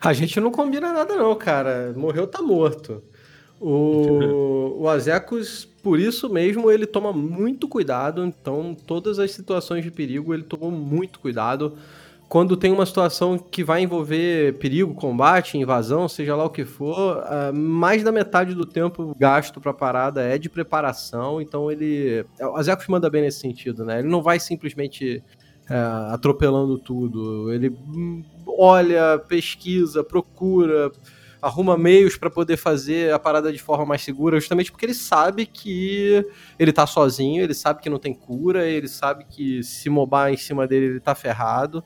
A 0.00 0.12
gente 0.14 0.40
não 0.40 0.50
combina 0.50 0.92
nada, 0.92 1.14
não, 1.14 1.34
cara. 1.34 1.92
Morreu, 1.94 2.26
tá 2.26 2.40
morto. 2.40 3.02
O, 3.60 4.82
o 4.82 4.88
por 5.82 5.98
isso 5.98 6.28
mesmo, 6.30 6.70
ele 6.70 6.86
toma 6.86 7.12
muito 7.12 7.68
cuidado. 7.68 8.24
Então, 8.24 8.74
todas 8.86 9.18
as 9.18 9.30
situações 9.30 9.84
de 9.84 9.90
perigo, 9.90 10.32
ele 10.32 10.42
tomou 10.42 10.70
muito 10.70 11.20
cuidado. 11.20 11.76
Quando 12.30 12.56
tem 12.56 12.72
uma 12.72 12.86
situação 12.86 13.36
que 13.36 13.64
vai 13.64 13.82
envolver 13.82 14.54
perigo, 14.54 14.94
combate, 14.94 15.58
invasão, 15.58 16.08
seja 16.08 16.36
lá 16.36 16.44
o 16.44 16.50
que 16.50 16.64
for, 16.64 17.22
ah, 17.26 17.50
mais 17.52 18.04
da 18.04 18.12
metade 18.12 18.54
do 18.54 18.64
tempo 18.64 19.14
gasto 19.18 19.60
pra 19.60 19.74
parada 19.74 20.22
é 20.22 20.38
de 20.38 20.48
preparação. 20.48 21.42
Então, 21.42 21.70
ele. 21.70 22.24
O 22.40 22.56
Azecos 22.56 22.86
manda 22.86 23.10
bem 23.10 23.22
nesse 23.22 23.40
sentido, 23.40 23.84
né? 23.84 23.98
Ele 23.98 24.08
não 24.08 24.22
vai 24.22 24.40
simplesmente 24.40 25.22
é, 25.70 26.12
atropelando 26.12 26.76
tudo. 26.76 27.52
Ele 27.52 27.70
hum, 27.70 28.24
olha, 28.44 29.18
pesquisa, 29.28 30.02
procura, 30.02 30.90
arruma 31.40 31.78
meios 31.78 32.16
para 32.16 32.28
poder 32.28 32.56
fazer 32.56 33.12
a 33.14 33.18
parada 33.20 33.52
de 33.52 33.58
forma 33.58 33.86
mais 33.86 34.02
segura, 34.02 34.40
justamente 34.40 34.72
porque 34.72 34.84
ele 34.84 34.94
sabe 34.94 35.46
que 35.46 36.26
ele 36.58 36.72
tá 36.72 36.86
sozinho, 36.88 37.42
ele 37.42 37.54
sabe 37.54 37.80
que 37.80 37.88
não 37.88 38.00
tem 38.00 38.12
cura, 38.12 38.66
ele 38.66 38.88
sabe 38.88 39.24
que 39.30 39.62
se 39.62 39.88
mobar 39.88 40.32
em 40.32 40.36
cima 40.36 40.66
dele 40.66 40.86
ele 40.86 41.00
tá 41.00 41.14
ferrado. 41.14 41.84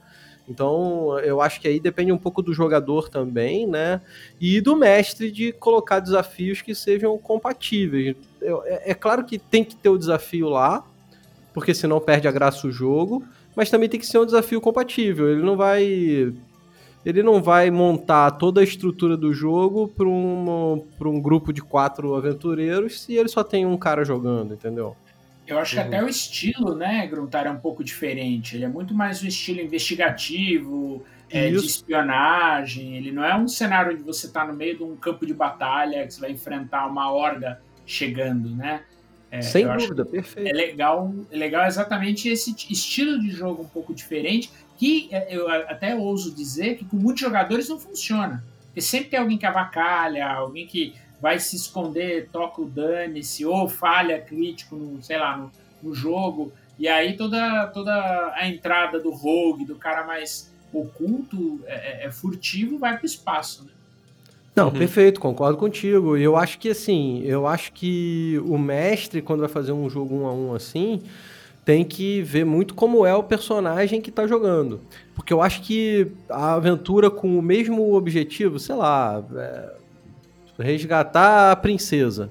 Então, 0.49 1.19
eu 1.21 1.41
acho 1.41 1.61
que 1.61 1.69
aí 1.69 1.79
depende 1.79 2.13
um 2.13 2.19
pouco 2.19 2.43
do 2.43 2.53
jogador 2.53 3.09
também, 3.09 3.67
né? 3.67 4.01
E 4.39 4.61
do 4.61 4.77
mestre 4.77 5.31
de 5.31 5.53
colocar 5.53 6.01
desafios 6.01 6.61
que 6.61 6.75
sejam 6.75 7.17
compatíveis. 7.17 8.17
É, 8.43 8.91
é 8.91 8.95
claro 8.95 9.25
que 9.25 9.39
tem 9.39 9.65
que 9.65 9.75
ter 9.75 9.89
o 9.89 9.97
desafio 9.97 10.49
lá, 10.49 10.85
porque 11.55 11.73
senão 11.73 11.99
perde 11.99 12.29
a 12.29 12.33
graça 12.33 12.67
o 12.67 12.73
jogo 12.73 13.25
mas 13.57 13.71
também 13.71 13.89
tem 13.89 14.01
que 14.01 14.07
ser 14.07 14.19
um 14.19 14.27
desafio 14.27 14.61
compatível. 14.61 15.31
Ele 15.31 15.43
não 15.43 15.57
vai 15.57 16.33
ele 17.05 17.23
não 17.23 17.43
vai 17.43 17.71
montar 17.71 18.31
toda 18.33 18.61
a 18.61 18.65
estrutura 18.65 19.17
do 19.17 19.33
jogo 19.33 19.89
para 19.89 20.09
um, 20.09 20.87
pra 20.99 21.09
um 21.09 21.21
grupo 21.21 21.53
de 21.53 21.61
quatro 21.61 22.15
aventureiros 22.15 23.03
se 23.03 23.15
ele 23.15 23.29
só 23.29 23.45
tem 23.45 23.67
um 23.67 23.77
cara 23.77 24.05
jogando, 24.05 24.55
entendeu? 24.55 24.97
Eu 25.47 25.59
acho 25.59 25.75
que 25.75 25.81
até 25.81 26.03
o 26.03 26.09
estilo, 26.09 26.75
né, 26.75 27.07
Gruntar, 27.07 27.47
é 27.47 27.51
um 27.51 27.59
pouco 27.59 27.85
diferente. 27.85 28.57
Ele 28.57 28.65
é 28.65 28.69
muito 28.69 28.95
mais 28.95 29.23
um 29.23 29.27
estilo 29.27 29.61
investigativo, 29.61 31.05
é, 31.31 31.51
de 31.51 31.57
espionagem. 31.57 32.97
Ele 32.97 33.13
não 33.13 33.23
é 33.23 33.37
um 33.37 33.47
cenário 33.47 33.93
onde 33.93 34.03
você 34.03 34.27
está 34.27 34.47
no 34.47 34.55
meio 34.55 34.79
de 34.79 34.83
um 34.83 34.97
campo 34.97 35.27
de 35.27 35.35
batalha 35.35 36.07
que 36.07 36.15
você 36.15 36.21
vai 36.21 36.31
enfrentar 36.31 36.87
uma 36.87 37.11
horda 37.13 37.61
chegando, 37.85 38.49
né? 38.57 38.83
É, 39.35 39.43
Sem 39.43 39.67
dúvida, 39.67 40.03
é 40.03 40.05
perfeito. 40.05 40.55
legal, 40.57 41.13
é 41.31 41.37
legal 41.37 41.67
exatamente 41.67 42.29
esse 42.29 42.55
estilo 42.71 43.21
de 43.21 43.31
jogo 43.31 43.63
um 43.63 43.69
pouco 43.69 43.93
diferente, 43.93 44.49
que 44.79 45.09
é, 45.11 45.27
eu 45.37 45.49
até 45.51 45.95
ouso 45.97 46.33
dizer 46.33 46.77
que 46.77 46.85
com 46.85 46.97
muitos 46.97 47.21
jogadores 47.21 47.69
não 47.69 47.79
funciona. 47.81 48.45
Porque 48.67 48.81
sempre 48.81 49.11
tem 49.11 49.19
alguém 49.19 49.37
que 49.37 49.45
avacalha, 49.47 50.25
alguém 50.29 50.67
que 50.69 50.95
vai 51.21 51.41
se 51.41 51.57
esconder, 51.57 52.29
toca 52.31 52.63
o 52.63 52.67
dane-se, 52.67 53.45
ou 53.45 53.69
falha 53.69 54.21
crítico 54.21 54.77
no, 54.77 55.03
sei 55.03 55.19
lá, 55.19 55.37
no, 55.37 55.51
no 55.83 55.93
jogo. 55.95 56.53
E 56.79 56.87
aí 56.87 57.17
toda, 57.17 57.67
toda 57.69 57.93
a 58.37 58.47
entrada 58.49 59.01
do 59.01 59.11
rogue, 59.11 59.65
do 59.65 59.75
cara 59.77 60.05
mais 60.05 60.53
oculto, 60.73 61.61
é, 61.67 62.03
é- 62.03 62.07
é 62.07 62.11
furtivo, 62.13 62.79
vai 62.79 62.97
pro 62.97 63.07
espaço, 63.07 63.65
né? 63.65 63.71
Não, 64.55 64.67
Uhum. 64.67 64.73
perfeito, 64.73 65.21
concordo 65.21 65.59
contigo. 65.59 66.17
E 66.17 66.23
eu 66.23 66.37
acho 66.37 66.59
que 66.59 66.69
assim, 66.71 67.23
eu 67.25 67.47
acho 67.47 67.73
que 67.73 68.41
o 68.47 68.57
mestre, 68.57 69.21
quando 69.21 69.41
vai 69.41 69.49
fazer 69.49 69.73
um 69.73 69.89
jogo 69.91 70.15
um 70.15 70.27
a 70.27 70.33
um 70.33 70.55
assim, 70.55 71.03
tem 71.65 71.83
que 71.85 72.23
ver 72.23 72.45
muito 72.45 72.75
como 72.75 73.05
é 73.05 73.15
o 73.15 73.23
personagem 73.23 74.01
que 74.01 74.11
tá 74.13 74.27
jogando. 74.27 74.81
Porque 75.15 75.33
eu 75.33 75.43
acho 75.43 75.63
que 75.63 76.07
a 76.29 76.55
aventura 76.55 77.11
com 77.11 77.39
o 77.39 77.43
mesmo 77.43 77.95
objetivo, 77.95 78.59
sei 78.61 78.75
lá, 78.77 79.25
é, 79.35 79.73
resgatar 80.59 81.53
a 81.53 81.57
princesa. 81.57 82.31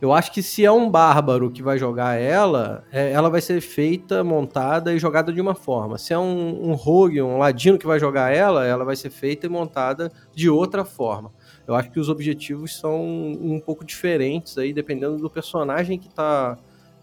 Eu 0.00 0.12
acho 0.12 0.32
que 0.32 0.42
se 0.42 0.64
é 0.64 0.72
um 0.72 0.90
bárbaro 0.90 1.48
que 1.48 1.62
vai 1.62 1.78
jogar 1.78 2.20
ela, 2.20 2.82
é, 2.90 3.12
ela 3.12 3.30
vai 3.30 3.40
ser 3.40 3.60
feita, 3.60 4.24
montada 4.24 4.92
e 4.92 4.98
jogada 4.98 5.32
de 5.32 5.40
uma 5.40 5.54
forma. 5.54 5.96
Se 5.96 6.12
é 6.12 6.18
um, 6.18 6.70
um 6.70 6.72
rogue, 6.74 7.22
um 7.22 7.38
ladino 7.38 7.78
que 7.78 7.86
vai 7.86 8.00
jogar 8.00 8.34
ela, 8.34 8.66
ela 8.66 8.84
vai 8.84 8.96
ser 8.96 9.10
feita 9.10 9.46
e 9.46 9.48
montada 9.48 10.10
de 10.34 10.50
outra 10.50 10.84
forma. 10.84 11.30
Eu 11.66 11.74
acho 11.74 11.90
que 11.90 12.00
os 12.00 12.08
objetivos 12.08 12.78
são 12.78 13.00
um 13.04 13.60
pouco 13.64 13.84
diferentes 13.84 14.58
aí, 14.58 14.72
dependendo 14.72 15.16
do 15.18 15.30
personagem 15.30 15.98
que 15.98 16.08
tá. 16.08 16.58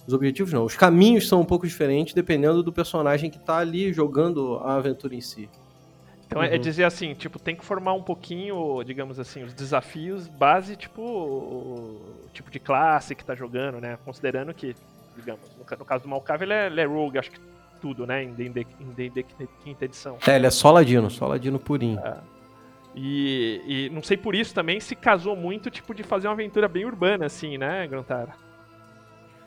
Os 0.07 0.13
objetivos 0.13 0.51
não, 0.51 0.65
os 0.65 0.75
caminhos 0.75 1.27
são 1.27 1.41
um 1.41 1.45
pouco 1.45 1.67
diferentes 1.67 2.13
dependendo 2.15 2.63
do 2.63 2.73
personagem 2.73 3.29
que 3.29 3.37
tá 3.39 3.57
ali 3.57 3.93
jogando 3.93 4.55
a 4.63 4.75
aventura 4.75 5.13
em 5.15 5.21
si. 5.21 5.49
Então 6.25 6.41
é 6.43 6.53
Uhum. 6.55 6.59
dizer 6.61 6.83
assim, 6.83 7.13
tipo, 7.13 7.39
tem 7.39 7.55
que 7.55 7.63
formar 7.65 7.93
um 7.93 8.01
pouquinho, 8.03 8.83
digamos 8.83 9.19
assim, 9.19 9.43
os 9.43 9.53
desafios 9.53 10.27
base, 10.27 10.75
tipo, 10.75 11.01
o 11.01 12.27
tipo 12.33 12.51
de 12.51 12.59
classe 12.59 13.15
que 13.15 13.23
tá 13.25 13.35
jogando, 13.35 13.79
né? 13.79 13.97
Considerando 14.03 14.53
que, 14.53 14.75
digamos, 15.15 15.41
no, 15.57 15.63
ca- 15.65 15.75
no 15.77 15.85
caso 15.85 16.03
do 16.03 16.09
Malcave, 16.09 16.45
ele 16.45 16.53
é, 16.53 16.67
ele 16.67 16.81
é 16.81 16.85
rogue, 16.85 17.17
acho 17.17 17.31
que 17.31 17.39
tudo, 17.81 18.05
né? 18.05 18.23
Em 18.23 18.33
D&D 18.33 19.25
quinta 19.63 19.85
edição. 19.85 20.17
É, 20.27 20.35
ele 20.35 20.45
é 20.47 20.51
só 20.51 20.71
ladino, 20.71 21.09
só 21.09 21.27
ladino 21.27 21.59
purinho. 21.59 21.99
E, 22.96 23.62
e 23.67 23.89
não 23.93 24.01
sei 24.03 24.17
por 24.17 24.36
isso 24.36 24.53
também 24.53 24.79
se 24.79 24.96
casou 24.96 25.36
muito, 25.36 25.69
tipo, 25.69 25.93
de 25.93 26.03
fazer 26.03 26.27
uma 26.27 26.34
aventura 26.34 26.67
bem 26.67 26.86
urbana, 26.86 27.25
assim, 27.27 27.58
né, 27.58 27.88
Grantara? 27.88 28.34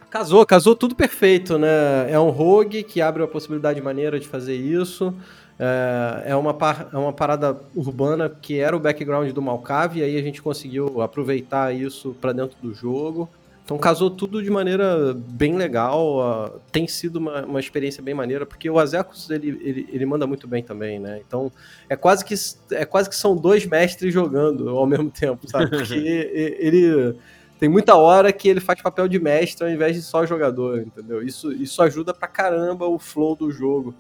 Casou, 0.09 0.45
casou 0.45 0.77
tudo 0.77 0.95
perfeito, 0.95 1.59
né? 1.59 2.11
É 2.11 2.21
um 2.21 2.31
rogue 2.31 2.83
que 2.83 3.01
abre 3.01 3.23
uma 3.23 3.29
possibilidade 3.29 3.81
maneira 3.81 4.21
de 4.21 4.29
fazer 4.29 4.55
isso. 4.55 5.15
É, 5.59 6.31
é 6.33 6.37
uma, 6.37 6.53
par- 6.53 6.89
é 6.93 6.97
uma 6.97 7.13
parada 7.13 7.59
urbana 7.75 8.29
que 8.29 8.59
era 8.59 8.77
o 8.77 8.81
background 8.81 9.31
do 9.33 9.41
Malcave, 9.43 10.01
e 10.01 10.03
aí 10.03 10.17
a 10.17 10.23
gente 10.23 10.43
conseguiu 10.43 11.01
aproveitar 11.01 11.75
isso 11.75 12.15
pra 12.21 12.33
dentro 12.33 12.57
do 12.63 12.75
jogo. 12.75 13.29
Então 13.64 13.78
casou 13.78 14.11
tudo 14.11 14.42
de 14.42 14.50
maneira 14.50 15.14
bem 15.14 15.57
legal, 15.57 16.19
uh, 16.19 16.61
tem 16.73 16.88
sido 16.88 17.16
uma, 17.16 17.45
uma, 17.45 17.61
experiência 17.61 18.02
bem 18.02 18.12
maneira, 18.12 18.45
porque 18.45 18.69
o 18.69 18.78
Azekos 18.78 19.31
ele, 19.31 19.49
ele, 19.62 19.88
ele, 19.92 20.04
manda 20.04 20.26
muito 20.26 20.49
bem 20.49 20.62
também, 20.64 20.99
né? 20.99 21.21
Então 21.26 21.50
é 21.88 21.95
quase, 21.95 22.25
que, 22.25 22.35
é 22.73 22.85
quase 22.85 23.09
que 23.09 23.14
são 23.14 23.37
dois 23.37 23.64
mestres 23.64 24.12
jogando 24.12 24.69
ao 24.69 24.85
mesmo 24.85 25.11
tempo, 25.11 25.49
sabe? 25.49 25.71
Porque 25.78 25.95
ele 25.95 27.16
tem 27.61 27.69
muita 27.69 27.95
hora 27.95 28.33
que 28.33 28.49
ele 28.49 28.59
faz 28.59 28.83
papel 28.83 29.07
de 29.07 29.21
mestre 29.21 29.64
ao 29.64 29.73
invés 29.73 29.95
de 29.95 30.02
só 30.02 30.26
jogador, 30.26 30.81
entendeu? 30.81 31.23
Isso, 31.23 31.52
isso 31.52 31.81
ajuda 31.81 32.12
pra 32.12 32.26
caramba 32.26 32.88
o 32.88 32.99
flow 32.99 33.37
do 33.37 33.52
jogo. 33.52 33.95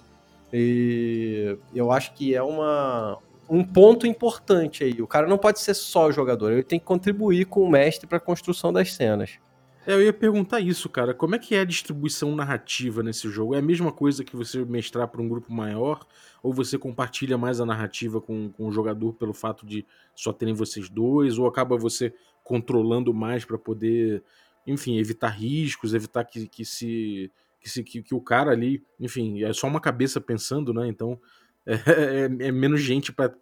E 0.52 1.56
eu 1.72 1.92
acho 1.92 2.12
que 2.14 2.34
é 2.34 2.42
uma, 2.42 3.16
um 3.48 3.62
ponto 3.62 4.04
importante 4.04 4.82
aí. 4.82 5.00
O 5.00 5.06
cara 5.06 5.28
não 5.28 5.38
pode 5.38 5.60
ser 5.60 5.74
só 5.74 6.10
jogador, 6.10 6.50
ele 6.50 6.64
tem 6.64 6.80
que 6.80 6.84
contribuir 6.84 7.44
com 7.44 7.62
o 7.62 7.70
mestre 7.70 8.08
para 8.08 8.18
a 8.18 8.20
construção 8.20 8.72
das 8.72 8.92
cenas. 8.92 9.38
É, 9.84 9.94
eu 9.94 10.02
ia 10.02 10.12
perguntar 10.12 10.60
isso, 10.60 10.88
cara. 10.88 11.12
Como 11.12 11.34
é 11.34 11.38
que 11.38 11.54
é 11.54 11.60
a 11.60 11.64
distribuição 11.64 12.34
narrativa 12.36 13.02
nesse 13.02 13.28
jogo? 13.28 13.54
É 13.54 13.58
a 13.58 13.62
mesma 13.62 13.90
coisa 13.90 14.22
que 14.22 14.36
você 14.36 14.64
mestrar 14.64 15.08
para 15.08 15.20
um 15.20 15.28
grupo 15.28 15.52
maior? 15.52 16.06
Ou 16.42 16.52
você 16.52 16.78
compartilha 16.78 17.36
mais 17.36 17.60
a 17.60 17.66
narrativa 17.66 18.20
com, 18.20 18.50
com 18.50 18.68
o 18.68 18.72
jogador 18.72 19.12
pelo 19.14 19.32
fato 19.32 19.66
de 19.66 19.84
só 20.14 20.32
terem 20.32 20.54
vocês 20.54 20.88
dois? 20.88 21.36
Ou 21.36 21.46
acaba 21.46 21.76
você 21.76 22.14
controlando 22.44 23.12
mais 23.12 23.44
para 23.44 23.58
poder, 23.58 24.22
enfim, 24.66 24.98
evitar 24.98 25.28
riscos, 25.30 25.94
evitar 25.94 26.24
que, 26.24 26.46
que 26.46 26.64
se. 26.64 27.30
Que, 27.60 27.70
se, 27.70 27.84
que, 27.84 28.02
que 28.02 28.12
o 28.12 28.20
cara 28.20 28.50
ali, 28.50 28.82
enfim, 28.98 29.44
é 29.44 29.52
só 29.52 29.68
uma 29.68 29.80
cabeça 29.80 30.20
pensando, 30.20 30.74
né? 30.74 30.88
Então 30.88 31.16
é, 31.66 31.74
é, 31.74 32.24
é, 32.24 32.52
menos 32.52 32.80
gente 32.80 33.12
para 33.12 33.32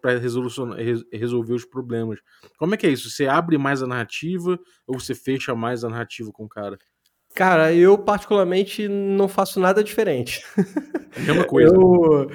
resolver 1.11 1.53
os 1.53 1.65
problemas. 1.65 2.19
Como 2.57 2.73
é 2.73 2.77
que 2.77 2.85
é 2.85 2.89
isso? 2.89 3.09
Você 3.09 3.27
abre 3.27 3.57
mais 3.57 3.81
a 3.81 3.87
narrativa 3.87 4.59
ou 4.87 4.99
você 4.99 5.15
fecha 5.15 5.55
mais 5.55 5.83
a 5.83 5.89
narrativa 5.89 6.31
com 6.31 6.45
o 6.45 6.49
cara? 6.49 6.77
Cara, 7.33 7.73
eu 7.73 7.97
particularmente 7.97 8.87
não 8.87 9.27
faço 9.27 9.59
nada 9.59 9.83
diferente. 9.83 10.43
É 11.13 11.21
a 11.21 11.23
mesma 11.25 11.43
coisa. 11.45 11.73
eu, 11.73 12.29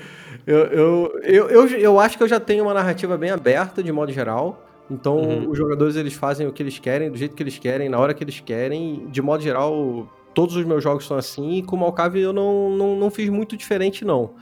eu, 0.47 0.57
eu, 0.67 1.21
eu, 1.23 1.49
eu, 1.49 1.69
eu 1.69 2.01
acho 2.01 2.17
que 2.17 2.23
eu 2.23 2.29
já 2.29 2.41
tenho 2.41 2.65
uma 2.65 2.75
narrativa 2.75 3.17
bem 3.17 3.31
aberta, 3.31 3.83
de 3.83 3.93
modo 3.93 4.13
geral. 4.13 4.65
Então, 4.91 5.17
uhum. 5.19 5.51
os 5.51 5.59
jogadores 5.59 5.97
eles 5.97 6.15
fazem 6.15 6.47
o 6.47 6.53
que 6.53 6.63
eles 6.63 6.79
querem, 6.79 7.11
do 7.11 7.19
jeito 7.19 7.35
que 7.35 7.43
eles 7.43 7.59
querem, 7.59 7.89
na 7.89 7.99
hora 7.99 8.15
que 8.15 8.23
eles 8.23 8.41
querem. 8.41 9.09
De 9.11 9.21
modo 9.21 9.43
geral, 9.43 10.09
todos 10.35 10.57
os 10.57 10.65
meus 10.65 10.83
jogos 10.83 11.07
são 11.07 11.17
assim. 11.17 11.55
E 11.55 11.63
com 11.63 11.77
o 11.77 11.81
Malcave 11.81 12.21
eu 12.21 12.33
não, 12.33 12.71
não, 12.71 12.97
não 12.97 13.11
fiz 13.11 13.29
muito 13.29 13.57
diferente, 13.57 14.05
não. 14.05 14.35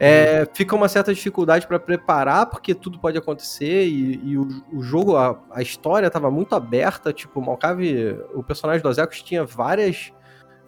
É, 0.00 0.46
fica 0.54 0.76
uma 0.76 0.88
certa 0.88 1.12
dificuldade 1.12 1.66
para 1.66 1.78
preparar, 1.78 2.46
porque 2.46 2.74
tudo 2.74 3.00
pode 3.00 3.18
acontecer 3.18 3.86
e, 3.86 4.20
e 4.24 4.38
o, 4.38 4.46
o, 4.72 4.80
jogo, 4.80 5.16
a, 5.16 5.36
a 5.50 5.60
história 5.60 6.06
estava 6.06 6.30
muito 6.30 6.54
aberta. 6.54 7.12
Tipo, 7.12 7.40
o 7.40 7.44
Malcave, 7.44 8.16
o 8.32 8.42
personagem 8.42 8.82
do 8.82 8.88
Azekos 8.88 9.22
tinha 9.22 9.44
várias. 9.44 10.12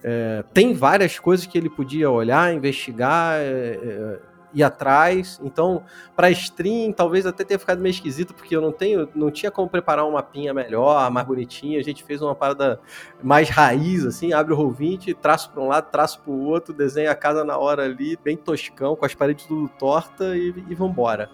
É, 0.02 0.42
tem 0.52 0.74
várias 0.74 1.18
coisas 1.18 1.46
que 1.46 1.56
ele 1.56 1.68
podia 1.68 2.10
olhar, 2.10 2.52
investigar, 2.54 3.36
é, 3.38 3.78
é 3.82 4.29
ir 4.52 4.62
atrás. 4.62 5.40
Então, 5.42 5.82
para 6.16 6.30
stream, 6.30 6.92
talvez 6.92 7.26
até 7.26 7.44
tenha 7.44 7.58
ficado 7.58 7.80
meio 7.80 7.92
esquisito, 7.92 8.34
porque 8.34 8.54
eu 8.54 8.60
não 8.60 8.72
tenho, 8.72 9.08
não 9.14 9.30
tinha 9.30 9.50
como 9.50 9.68
preparar 9.68 10.06
um 10.06 10.12
mapinha 10.12 10.52
melhor, 10.52 11.10
mais 11.10 11.26
bonitinha. 11.26 11.78
A 11.78 11.82
gente 11.82 12.04
fez 12.04 12.20
uma 12.22 12.34
parada 12.34 12.80
mais 13.22 13.48
raiz, 13.48 14.04
assim, 14.04 14.32
abre 14.32 14.52
o 14.52 14.56
Roll20, 14.56 15.16
traço 15.16 15.50
para 15.50 15.62
um 15.62 15.68
lado, 15.68 15.90
traço 15.90 16.20
para 16.20 16.32
o 16.32 16.44
outro, 16.44 16.72
desenha 16.74 17.10
a 17.10 17.14
casa 17.14 17.44
na 17.44 17.56
hora 17.58 17.84
ali, 17.84 18.18
bem 18.22 18.36
toscão, 18.36 18.96
com 18.96 19.04
as 19.04 19.14
paredes 19.14 19.46
tudo 19.46 19.68
torta 19.78 20.36
e, 20.36 20.48
e 20.68 20.74
vambora. 20.74 21.30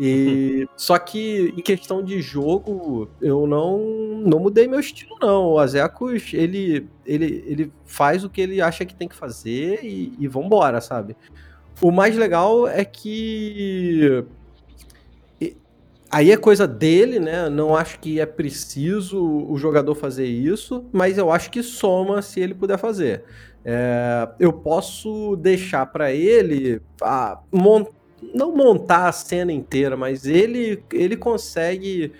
E 0.00 0.66
só 0.76 0.98
que 0.98 1.52
em 1.56 1.60
questão 1.60 2.02
de 2.02 2.20
jogo, 2.20 3.08
eu 3.20 3.46
não 3.46 3.78
não 4.24 4.38
mudei 4.38 4.66
meu 4.66 4.80
estilo 4.80 5.16
não. 5.20 5.52
O 5.52 5.58
Azekos, 5.58 6.32
ele 6.32 6.88
ele 7.04 7.44
ele 7.46 7.72
faz 7.84 8.24
o 8.24 8.30
que 8.30 8.40
ele 8.40 8.60
acha 8.60 8.84
que 8.84 8.94
tem 8.94 9.06
que 9.06 9.14
fazer 9.14 9.80
e, 9.84 10.14
e 10.18 10.26
vambora, 10.26 10.80
sabe? 10.80 11.16
O 11.80 11.90
mais 11.90 12.16
legal 12.16 12.68
é 12.68 12.84
que. 12.84 14.24
Aí 16.10 16.30
é 16.30 16.36
coisa 16.36 16.68
dele, 16.68 17.18
né? 17.18 17.48
Não 17.48 17.74
acho 17.74 17.98
que 17.98 18.20
é 18.20 18.26
preciso 18.26 19.18
o 19.24 19.56
jogador 19.56 19.94
fazer 19.94 20.26
isso, 20.26 20.84
mas 20.92 21.16
eu 21.16 21.32
acho 21.32 21.50
que 21.50 21.62
soma 21.62 22.20
se 22.20 22.38
ele 22.38 22.54
puder 22.54 22.78
fazer. 22.78 23.24
É, 23.64 24.28
eu 24.38 24.52
posso 24.52 25.36
deixar 25.36 25.86
para 25.86 26.12
ele 26.12 26.82
mont... 27.50 27.88
não 28.34 28.54
montar 28.54 29.08
a 29.08 29.12
cena 29.12 29.52
inteira, 29.52 29.96
mas 29.96 30.26
ele, 30.26 30.84
ele 30.92 31.16
consegue 31.16 32.12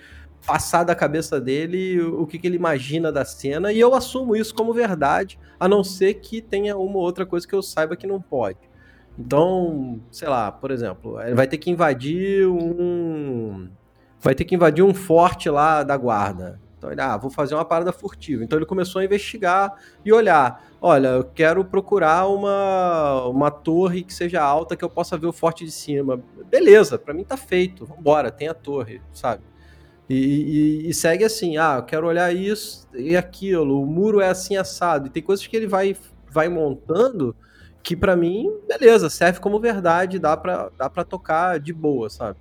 passar 0.45 0.83
da 0.83 0.95
cabeça 0.95 1.39
dele 1.39 2.01
o 2.01 2.25
que, 2.25 2.37
que, 2.37 2.47
ele 2.47 2.55
imagina 2.55 3.11
da 3.11 3.23
cena 3.23 3.71
e 3.71 3.79
eu 3.79 3.93
assumo 3.93 4.35
isso 4.35 4.53
como 4.53 4.73
verdade, 4.73 5.39
a 5.59 5.67
não 5.67 5.83
ser 5.83 6.15
que 6.15 6.41
tenha 6.41 6.77
uma 6.77 6.97
ou 6.97 7.03
outra 7.03 7.25
coisa 7.25 7.47
que 7.47 7.55
eu 7.55 7.61
saiba 7.61 7.95
que 7.95 8.07
não 8.07 8.21
pode. 8.21 8.59
Então, 9.17 10.01
sei 10.11 10.27
lá, 10.27 10.51
por 10.51 10.71
exemplo, 10.71 11.21
ele 11.21 11.35
vai 11.35 11.47
ter 11.47 11.57
que 11.57 11.69
invadir 11.69 12.47
um. 12.47 13.69
Vai 14.19 14.33
ter 14.33 14.45
que 14.45 14.55
invadir 14.55 14.83
um 14.83 14.93
forte 14.93 15.49
lá 15.49 15.83
da 15.83 15.95
guarda. 15.97 16.59
Então 16.83 16.91
ele, 16.91 16.99
ah, 16.99 17.15
vou 17.15 17.29
fazer 17.29 17.55
uma 17.55 17.63
parada 17.63 17.93
furtiva. 17.93 18.43
Então 18.43 18.57
ele 18.57 18.65
começou 18.65 18.99
a 18.99 19.05
investigar 19.05 19.73
e 20.03 20.11
olhar. 20.11 20.61
Olha, 20.81 21.07
eu 21.09 21.23
quero 21.23 21.63
procurar 21.63 22.27
uma, 22.27 23.25
uma 23.27 23.49
torre 23.49 24.03
que 24.03 24.13
seja 24.13 24.41
alta 24.41 24.75
que 24.75 24.83
eu 24.83 24.89
possa 24.89 25.17
ver 25.17 25.27
o 25.27 25.31
forte 25.31 25.63
de 25.63 25.71
cima. 25.71 26.21
Beleza, 26.49 26.99
para 26.99 27.13
mim 27.13 27.23
tá 27.23 27.37
feito. 27.37 27.85
Vambora, 27.85 28.29
tem 28.29 28.49
a 28.49 28.53
torre, 28.53 29.01
sabe? 29.13 29.43
E, 30.09 30.15
e, 30.15 30.89
e, 30.89 30.93
segue 30.93 31.23
assim, 31.23 31.55
ah, 31.55 31.75
eu 31.77 31.83
quero 31.83 32.05
olhar 32.05 32.35
isso 32.35 32.85
e 32.93 33.15
aquilo, 33.15 33.81
o 33.81 33.85
muro 33.85 34.19
é 34.19 34.27
assim 34.27 34.57
assado. 34.57 35.07
E 35.07 35.09
tem 35.09 35.23
coisas 35.23 35.47
que 35.47 35.55
ele 35.55 35.67
vai, 35.67 35.95
vai 36.29 36.49
montando 36.49 37.33
que 37.83 37.95
para 37.95 38.15
mim, 38.15 38.49
beleza, 38.67 39.09
serve 39.09 39.41
como 39.41 39.59
verdade, 39.59 40.17
dá 40.17 40.37
pra, 40.37 40.69
dá 40.77 40.89
pra 40.89 41.03
tocar 41.03 41.59
de 41.59 41.73
boa, 41.73 42.09
sabe? 42.09 42.39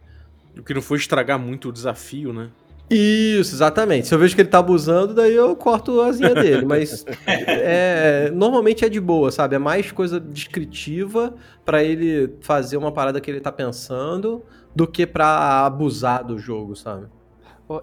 O 0.57 0.63
que 0.63 0.73
não 0.73 0.81
foi 0.81 0.99
estragar 0.99 1.39
muito 1.39 1.69
o 1.69 1.73
desafio, 1.73 2.33
né? 2.33 2.51
Isso, 2.89 3.55
exatamente. 3.55 4.07
Se 4.07 4.15
eu 4.15 4.19
vejo 4.19 4.35
que 4.35 4.43
ele 4.43 4.51
tá 4.51 4.59
abusando, 4.59 5.15
daí 5.15 5.35
eu 5.35 5.57
corto 5.57 6.01
a 6.03 6.09
asinha 6.09 6.35
dele. 6.35 6.65
Mas 6.65 7.07
é, 7.27 8.31
normalmente 8.35 8.85
é 8.85 8.89
de 8.89 9.01
boa, 9.01 9.31
sabe? 9.31 9.57
É 9.57 9.59
mais 9.59 9.91
coisa 9.91 10.21
descritiva 10.21 11.35
para 11.65 11.83
ele 11.83 12.35
fazer 12.43 12.77
uma 12.77 12.93
parada 12.93 13.21
que 13.21 13.31
ele 13.31 13.41
tá 13.41 13.51
pensando 13.51 14.43
do 14.77 14.87
que 14.87 15.07
para 15.07 15.65
abusar 15.65 16.23
do 16.23 16.39
jogo, 16.39 16.77
sabe? 16.77 17.07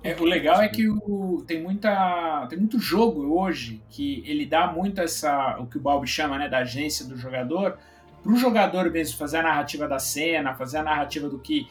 É, 0.04 0.16
o 0.20 0.26
legal 0.26 0.62
é 0.62 0.68
que 0.68 0.88
o, 0.90 1.44
tem, 1.48 1.62
muita, 1.62 2.46
tem 2.50 2.60
muito 2.60 2.80
jogo 2.80 3.40
hoje 3.40 3.82
que 3.90 4.24
ele 4.26 4.46
dá 4.46 4.68
muito 4.68 5.00
essa, 5.02 5.58
o 5.60 5.66
que 5.66 5.78
o 5.78 5.82
Balbi 5.82 6.08
chama 6.08 6.38
né, 6.38 6.50
da 6.50 6.60
agência 6.60 7.06
do 7.06 7.18
jogador, 7.18 7.78
para 8.22 8.32
o 8.32 8.36
jogador 8.36 8.92
mesmo 8.92 9.18
fazer 9.18 9.38
a 9.38 9.44
narrativa 9.44 9.88
da 9.88 10.00
cena, 10.00 10.54
fazer 10.54 10.78
a 10.78 10.84
narrativa 10.84 11.30
do 11.30 11.40
que. 11.40 11.68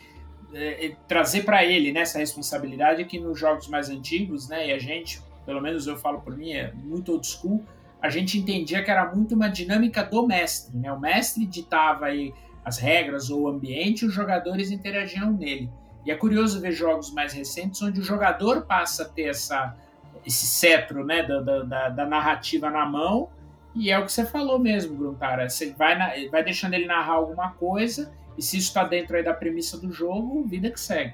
É, 0.52 0.87
é 0.87 0.96
trazer 1.07 1.44
para 1.44 1.62
ele 1.62 1.92
né, 1.92 2.00
essa 2.00 2.18
responsabilidade 2.18 3.04
que 3.04 3.20
nos 3.20 3.38
jogos 3.38 3.68
mais 3.68 3.90
antigos, 3.90 4.48
né, 4.48 4.68
e 4.68 4.72
a 4.72 4.78
gente, 4.78 5.20
pelo 5.44 5.61
menos 5.61 5.87
eu 5.87 5.98
falo 5.98 6.22
por 6.22 6.35
mim, 6.35 6.52
é 6.52 6.72
muito 6.72 7.12
old 7.12 7.26
school, 7.26 7.62
a 8.00 8.09
gente 8.09 8.38
entendia 8.38 8.83
que 8.83 8.90
era 8.90 9.14
muito 9.14 9.35
uma 9.35 9.48
dinâmica 9.48 10.02
do 10.02 10.26
mestre. 10.26 10.76
Né? 10.76 10.90
O 10.90 10.98
mestre 10.98 11.44
ditava 11.44 12.07
aí 12.07 12.33
as 12.64 12.78
regras 12.78 13.28
ou 13.28 13.42
o 13.42 13.48
ambiente 13.48 14.02
e 14.02 14.09
os 14.09 14.14
jogadores 14.14 14.70
interagiam 14.70 15.33
nele. 15.33 15.68
E 16.09 16.11
é 16.11 16.14
curioso 16.14 16.59
ver 16.59 16.73
jogos 16.73 17.12
mais 17.12 17.35
recentes 17.35 17.83
onde 17.83 18.01
o 18.01 18.03
jogador 18.03 18.62
passa 18.62 19.03
a 19.03 19.07
ter 19.07 19.25
essa, 19.25 19.77
esse 20.25 20.47
cetro 20.47 21.05
né, 21.05 21.23
da, 21.23 21.40
da, 21.40 21.88
da 21.90 22.07
narrativa 22.07 22.71
na 22.71 22.87
mão. 22.87 23.29
E 23.75 23.90
é 23.90 23.99
o 23.99 24.07
que 24.07 24.12
você 24.12 24.25
falou 24.25 24.59
mesmo, 24.59 24.97
Gruntara. 24.97 25.51
Você 25.51 25.75
vai, 25.75 25.99
na, 25.99 26.12
vai 26.31 26.42
deixando 26.42 26.73
ele 26.73 26.87
narrar 26.87 27.12
alguma 27.12 27.51
coisa, 27.51 28.11
e 28.38 28.42
se 28.42 28.57
isso 28.57 28.68
está 28.68 28.85
dentro 28.85 29.18
aí 29.18 29.23
da 29.23 29.35
premissa 29.35 29.77
do 29.77 29.92
jogo, 29.92 30.42
vida 30.44 30.71
que 30.71 30.81
segue. 30.81 31.12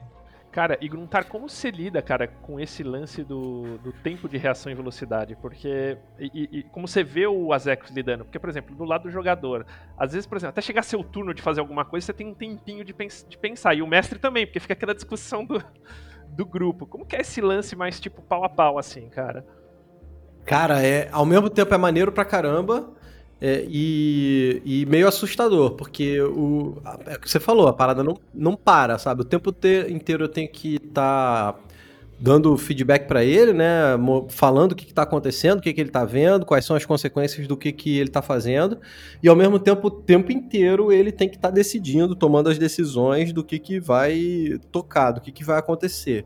Cara, 0.55 0.79
e 0.81 0.88
Gruntar, 0.88 1.27
como 1.27 1.49
você 1.49 1.69
lida, 1.69 2.01
cara, 2.01 2.29
com 2.29 2.61
esse 2.61 2.85
lance 2.85 3.25
do, 3.25 3.77
do 3.79 3.93
tempo 3.93 4.29
de 4.29 4.38
reação 4.38 4.71
e 4.71 4.75
velocidade? 4.77 5.35
Porque. 5.35 5.99
E, 6.17 6.49
e 6.59 6.62
como 6.62 6.87
você 6.87 7.03
vê 7.03 7.27
o 7.27 7.53
Azekos 7.53 7.90
lidando? 7.90 8.25
Porque, 8.25 8.38
por 8.38 8.49
exemplo, 8.49 8.73
do 8.73 8.85
lado 8.85 9.03
do 9.03 9.11
jogador, 9.11 9.67
às 9.99 10.12
vezes, 10.12 10.29
por 10.29 10.37
exemplo, 10.37 10.51
até 10.51 10.61
chegar 10.61 10.85
seu 10.85 11.03
turno 11.03 11.35
de 11.35 11.43
fazer 11.43 11.59
alguma 11.59 11.85
coisa, 11.85 12.07
você 12.07 12.12
tem 12.12 12.29
um 12.29 12.35
tempinho 12.35 12.85
de, 12.85 12.95
pens 12.95 13.27
de 13.29 13.37
pensar. 13.37 13.75
E 13.75 13.83
o 13.83 13.87
mestre 13.88 14.17
também, 14.17 14.47
porque 14.47 14.61
fica 14.61 14.75
aquela 14.75 14.95
discussão 14.95 15.45
do, 15.45 15.61
do 16.29 16.47
grupo. 16.47 16.87
Como 16.87 17.05
que 17.05 17.17
é 17.17 17.23
esse 17.23 17.40
lance 17.40 17.75
mais 17.75 17.99
tipo 17.99 18.23
pau 18.23 18.45
a 18.45 18.49
pau, 18.49 18.79
assim, 18.79 19.09
cara? 19.09 19.45
Cara, 20.45 20.81
é, 20.81 21.09
ao 21.11 21.27
mesmo 21.27 21.51
tempo 21.51 21.75
é 21.75 21.79
maneiro 21.79 22.12
pra 22.12 22.25
caramba. 22.25 22.93
É, 23.40 23.66
e, 23.68 24.62
e, 24.64 24.87
meio 24.87 25.07
assustador, 25.07 25.73
porque 25.73 26.20
o, 26.20 26.79
é 27.07 27.14
o 27.14 27.20
que 27.20 27.29
você 27.29 27.38
falou, 27.38 27.68
a 27.68 27.73
parada 27.73 28.03
não, 28.03 28.18
não 28.33 28.57
para, 28.57 28.97
sabe? 28.97 29.23
O 29.23 29.25
tempo 29.25 29.55
inteiro 29.88 30.25
eu 30.25 30.29
tenho 30.29 30.49
que 30.49 30.77
estar 30.77 31.53
tá 31.53 31.59
dando 32.18 32.57
feedback 32.57 33.07
para 33.07 33.25
ele, 33.25 33.53
né? 33.53 33.66
Falando 34.31 34.73
o 34.73 34.75
que 34.75 34.85
está 34.85 35.03
acontecendo, 35.03 35.59
o 35.59 35.61
que, 35.61 35.73
que 35.73 35.81
ele 35.81 35.90
está 35.90 36.05
vendo, 36.05 36.47
quais 36.47 36.64
são 36.64 36.77
as 36.77 36.87
consequências 36.87 37.47
do 37.47 37.57
que, 37.57 37.73
que 37.73 37.99
ele 37.99 38.09
está 38.09 38.23
fazendo. 38.23 38.79
E 39.23 39.29
ao 39.29 39.37
mesmo 39.37 39.59
tempo, 39.59 39.88
o 39.88 39.90
tempo 39.90 40.33
inteiro 40.33 40.92
ele 40.92 41.12
tem 41.12 41.29
que 41.29 41.37
estar 41.37 41.49
tá 41.49 41.55
decidindo, 41.55 42.14
tomando 42.14 42.49
as 42.49 42.59
decisões 42.59 43.33
do 43.33 43.44
que, 43.44 43.59
que 43.59 43.81
vai 43.81 44.59
tocar, 44.73 45.11
do 45.12 45.20
que, 45.20 45.33
que 45.33 45.44
vai 45.44 45.59
acontecer. 45.59 46.25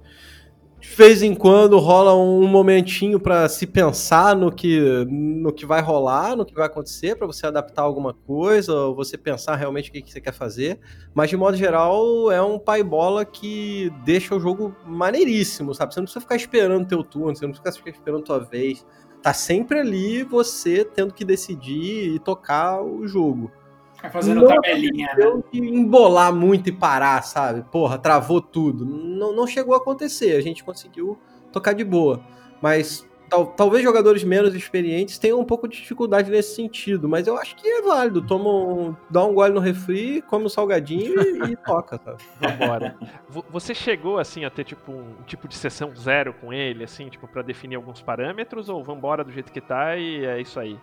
De 0.80 0.88
vez 0.88 1.22
em 1.22 1.34
quando 1.34 1.76
rola 1.78 2.14
um 2.14 2.46
momentinho 2.46 3.18
para 3.18 3.48
se 3.48 3.66
pensar 3.66 4.36
no 4.36 4.52
que, 4.52 5.04
no 5.08 5.52
que 5.52 5.66
vai 5.66 5.80
rolar, 5.80 6.36
no 6.36 6.46
que 6.46 6.54
vai 6.54 6.66
acontecer, 6.66 7.16
para 7.16 7.26
você 7.26 7.46
adaptar 7.46 7.82
alguma 7.82 8.14
coisa, 8.14 8.72
ou 8.72 8.94
você 8.94 9.18
pensar 9.18 9.56
realmente 9.56 9.90
o 9.90 9.92
que, 9.92 10.02
que 10.02 10.12
você 10.12 10.20
quer 10.20 10.32
fazer. 10.32 10.78
Mas 11.12 11.30
de 11.30 11.36
modo 11.36 11.56
geral, 11.56 12.30
é 12.30 12.40
um 12.40 12.58
pai 12.58 12.84
bola 12.84 13.24
que 13.24 13.90
deixa 14.04 14.36
o 14.36 14.40
jogo 14.40 14.74
maneiríssimo, 14.86 15.74
sabe? 15.74 15.92
Você 15.92 16.00
não 16.00 16.04
precisa 16.04 16.20
ficar 16.20 16.36
esperando 16.36 16.86
teu 16.86 17.02
turno, 17.02 17.34
você 17.34 17.44
não 17.44 17.52
precisa 17.52 17.76
ficar 17.76 17.90
esperando 17.90 18.22
tua 18.22 18.38
vez. 18.38 18.86
Tá 19.20 19.34
sempre 19.34 19.80
ali 19.80 20.22
você 20.22 20.84
tendo 20.84 21.12
que 21.12 21.24
decidir 21.24 22.14
e 22.14 22.18
tocar 22.20 22.80
o 22.80 23.06
jogo. 23.08 23.50
Fica 23.98 24.10
fazendo 24.10 24.42
Não 24.42 24.48
tabelinha, 24.48 25.08
né? 25.16 25.42
De 25.52 25.58
embolar 25.60 26.32
muito 26.32 26.68
e 26.68 26.72
parar, 26.72 27.20
sabe? 27.22 27.62
Porra, 27.70 27.98
travou 27.98 28.40
tudo. 28.40 28.84
Não, 28.86 29.34
não 29.34 29.44
chegou 29.46 29.74
a 29.74 29.78
acontecer. 29.78 30.36
A 30.36 30.40
gente 30.40 30.62
conseguiu 30.62 31.18
tocar 31.52 31.72
de 31.72 31.82
boa. 31.82 32.20
Mas 32.62 33.04
tal- 33.28 33.46
talvez 33.48 33.82
jogadores 33.82 34.22
menos 34.22 34.54
experientes 34.54 35.18
tenham 35.18 35.40
um 35.40 35.44
pouco 35.44 35.66
de 35.66 35.78
dificuldade 35.78 36.30
nesse 36.30 36.54
sentido. 36.54 37.08
Mas 37.08 37.26
eu 37.26 37.36
acho 37.36 37.56
que 37.56 37.66
é 37.66 37.82
válido. 37.82 38.22
Toma 38.24 38.48
um, 38.48 38.94
dá 39.10 39.24
um 39.24 39.34
gole 39.34 39.52
no 39.52 39.58
refri, 39.60 40.22
come 40.22 40.44
um 40.44 40.48
salgadinho 40.48 41.20
e, 41.20 41.50
e 41.52 41.56
toca, 41.66 41.98
sabe? 42.04 42.22
Vambora. 42.40 42.96
Vo- 43.28 43.44
Você 43.50 43.74
chegou, 43.74 44.18
assim, 44.20 44.44
a 44.44 44.50
ter, 44.50 44.62
tipo, 44.62 44.92
um 44.92 45.22
tipo 45.26 45.48
de 45.48 45.56
sessão 45.56 45.92
zero 45.96 46.32
com 46.34 46.52
ele, 46.52 46.84
assim, 46.84 47.08
tipo, 47.08 47.26
pra 47.26 47.42
definir 47.42 47.74
alguns 47.74 48.00
parâmetros, 48.00 48.68
ou 48.68 48.84
vambora 48.84 49.24
do 49.24 49.32
jeito 49.32 49.50
que 49.50 49.60
tá 49.60 49.96
e 49.96 50.24
é 50.24 50.40
isso 50.40 50.60
aí? 50.60 50.78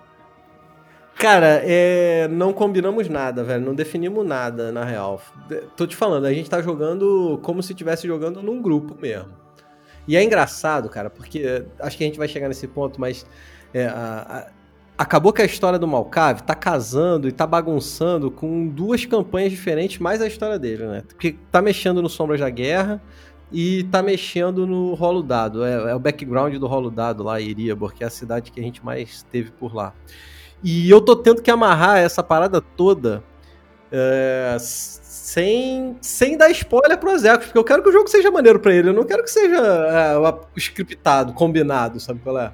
Cara, 1.17 1.61
é, 1.63 2.27
não 2.27 2.51
combinamos 2.51 3.07
nada, 3.07 3.43
velho. 3.43 3.63
Não 3.65 3.73
definimos 3.73 4.25
nada, 4.25 4.71
na 4.71 4.83
real. 4.83 5.21
Tô 5.75 5.87
te 5.87 5.95
falando, 5.95 6.25
a 6.25 6.33
gente 6.33 6.49
tá 6.49 6.61
jogando 6.61 7.39
como 7.41 7.63
se 7.63 7.71
estivesse 7.71 8.05
jogando 8.05 8.43
num 8.43 8.61
grupo 8.61 8.95
mesmo. 8.99 9.29
E 10.07 10.15
é 10.17 10.23
engraçado, 10.23 10.89
cara, 10.89 11.09
porque 11.09 11.65
acho 11.79 11.97
que 11.97 12.03
a 12.03 12.07
gente 12.07 12.17
vai 12.17 12.27
chegar 12.27 12.47
nesse 12.47 12.67
ponto, 12.67 12.99
mas 13.01 13.25
é, 13.73 13.87
a- 13.87 14.47
acabou 14.97 15.33
que 15.33 15.41
a 15.41 15.45
história 15.45 15.79
do 15.79 15.87
Malcave 15.87 16.43
tá 16.43 16.53
casando 16.53 17.27
e 17.27 17.31
tá 17.31 17.47
bagunçando 17.47 18.29
com 18.29 18.67
duas 18.67 19.05
campanhas 19.05 19.51
diferentes, 19.51 19.97
mais 19.99 20.21
a 20.21 20.27
história 20.27 20.59
dele, 20.59 20.85
né? 20.85 21.01
Porque 21.07 21.37
tá 21.51 21.61
mexendo 21.61 22.01
no 22.03 22.09
Sombras 22.09 22.39
da 22.41 22.49
Guerra 22.49 23.01
e 23.51 23.83
tá 23.85 24.03
mexendo 24.03 24.67
no 24.67 24.93
Rolo 24.93 25.23
Dado. 25.23 25.63
É, 25.65 25.91
é 25.91 25.95
o 25.95 25.99
background 25.99 26.53
do 26.57 26.67
Rolo 26.67 26.91
Dado 26.91 27.23
lá, 27.23 27.39
Iriabor, 27.39 27.93
que 27.93 28.03
é 28.03 28.07
a 28.07 28.11
cidade 28.11 28.51
que 28.51 28.59
a 28.59 28.63
gente 28.63 28.83
mais 28.85 29.23
teve 29.31 29.49
por 29.49 29.73
lá. 29.73 29.93
E 30.63 30.89
eu 30.89 30.99
tô 31.01 31.15
tendo 31.15 31.41
que 31.41 31.51
amarrar 31.51 31.97
essa 31.97 32.23
parada 32.23 32.59
toda 32.59 33.23
é, 33.91 34.57
sem, 34.59 35.95
sem 36.01 36.37
dar 36.37 36.49
spoiler 36.51 36.97
pro 36.97 37.17
Zecos, 37.17 37.45
porque 37.45 37.57
eu 37.57 37.63
quero 37.63 37.83
que 37.83 37.89
o 37.89 37.91
jogo 37.91 38.07
seja 38.07 38.31
maneiro 38.31 38.59
pra 38.59 38.73
ele, 38.73 38.89
eu 38.89 38.93
não 38.93 39.03
quero 39.03 39.23
que 39.23 39.29
seja 39.29 39.57
é, 39.57 40.17
o 40.17 40.39
scriptado, 40.57 41.33
combinado, 41.33 41.99
sabe 41.99 42.19
qual 42.19 42.37
é? 42.39 42.51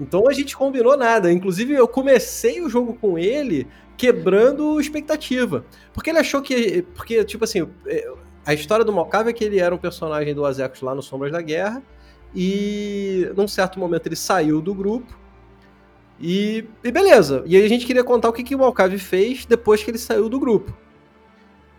Então 0.00 0.28
a 0.28 0.32
gente 0.32 0.56
combinou 0.56 0.96
nada. 0.96 1.30
Inclusive, 1.32 1.74
eu 1.74 1.86
comecei 1.86 2.62
o 2.62 2.68
jogo 2.68 2.94
com 2.94 3.18
ele 3.18 3.68
quebrando 3.96 4.80
expectativa. 4.80 5.64
Porque 5.92 6.08
ele 6.08 6.18
achou 6.18 6.40
que. 6.40 6.82
Porque, 6.94 7.22
tipo 7.24 7.44
assim, 7.44 7.68
é, 7.86 8.10
a 8.46 8.54
história 8.54 8.84
do 8.84 8.92
Mocave 8.92 9.28
é 9.28 9.32
que 9.32 9.44
ele 9.44 9.60
era 9.60 9.74
um 9.74 9.78
personagem 9.78 10.34
do 10.34 10.46
Azekos 10.46 10.80
lá 10.80 10.94
no 10.94 11.02
Sombras 11.02 11.30
da 11.30 11.42
Guerra. 11.42 11.82
E 12.34 13.30
num 13.36 13.46
certo 13.46 13.78
momento 13.78 14.06
ele 14.06 14.16
saiu 14.16 14.62
do 14.62 14.74
grupo. 14.74 15.19
E, 16.20 16.66
e 16.84 16.92
beleza. 16.92 17.42
E 17.46 17.56
aí 17.56 17.64
a 17.64 17.68
gente 17.68 17.86
queria 17.86 18.04
contar 18.04 18.28
o 18.28 18.32
que, 18.32 18.44
que 18.44 18.54
o 18.54 18.58
Malcave 18.58 18.98
fez 18.98 19.46
depois 19.46 19.82
que 19.82 19.90
ele 19.90 19.98
saiu 19.98 20.28
do 20.28 20.38
grupo. 20.38 20.76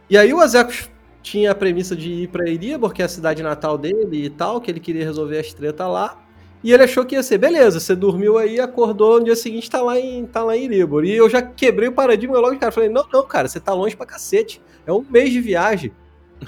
E 0.09 0.17
aí 0.17 0.33
o 0.33 0.39
Azekos 0.39 0.89
tinha 1.21 1.51
a 1.51 1.55
premissa 1.55 1.95
de 1.95 2.11
ir 2.11 2.27
pra 2.29 2.49
Iribor, 2.49 2.91
que 2.91 3.01
é 3.01 3.05
a 3.05 3.09
cidade 3.09 3.43
natal 3.43 3.77
dele 3.77 4.25
e 4.25 4.29
tal, 4.29 4.59
que 4.59 4.71
ele 4.71 4.79
queria 4.79 5.05
resolver 5.05 5.37
as 5.37 5.53
tretas 5.53 5.87
lá. 5.87 6.17
E 6.63 6.71
ele 6.71 6.83
achou 6.83 7.05
que 7.05 7.15
ia 7.15 7.23
ser, 7.23 7.37
beleza, 7.37 7.79
você 7.79 7.95
dormiu 7.95 8.37
aí, 8.37 8.59
acordou, 8.59 9.19
no 9.19 9.25
dia 9.25 9.35
seguinte 9.35 9.69
tá 9.69 9.81
lá 9.81 9.99
em, 9.99 10.25
tá 10.25 10.43
lá 10.43 10.55
em 10.55 10.65
Iribor. 10.65 11.05
E 11.05 11.15
eu 11.15 11.29
já 11.29 11.41
quebrei 11.41 11.87
o 11.87 11.91
paradigma 11.91 12.37
logo 12.37 12.53
de 12.53 12.59
cara. 12.59 12.71
Falei, 12.71 12.89
não, 12.89 13.05
não, 13.11 13.25
cara, 13.25 13.47
você 13.47 13.59
tá 13.59 13.73
longe 13.73 13.95
pra 13.95 14.05
cacete. 14.05 14.61
É 14.85 14.91
um 14.91 15.05
mês 15.09 15.31
de 15.31 15.39
viagem. 15.39 15.91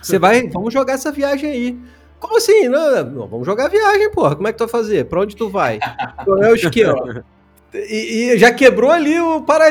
Você 0.01 0.19
vai, 0.19 0.47
vamos 0.49 0.73
jogar 0.73 0.93
essa 0.93 1.11
viagem 1.11 1.49
aí. 1.49 1.79
Como 2.19 2.37
assim? 2.37 2.69
Não, 2.69 3.05
não, 3.05 3.27
vamos 3.27 3.45
jogar 3.45 3.65
a 3.65 3.69
viagem, 3.69 4.11
porra. 4.11 4.35
Como 4.35 4.47
é 4.47 4.51
que 4.51 4.57
tu 4.57 4.65
vai 4.65 4.69
fazer? 4.69 5.05
Pra 5.05 5.21
onde 5.21 5.35
tu 5.35 5.49
vai? 5.49 5.79
Qual 6.23 6.43
é 6.43 6.51
o 6.51 6.55
esquema? 6.55 7.25
E, 7.73 8.31
e 8.33 8.37
já 8.37 8.53
quebrou 8.53 8.91
ali 8.91 9.19
o 9.19 9.41
para, 9.41 9.65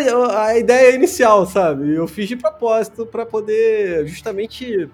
a 0.44 0.58
ideia 0.58 0.94
inicial, 0.94 1.46
sabe? 1.46 1.94
Eu 1.94 2.08
fiz 2.08 2.28
de 2.28 2.36
propósito 2.36 3.06
pra 3.06 3.24
poder 3.24 4.06
justamente, 4.06 4.88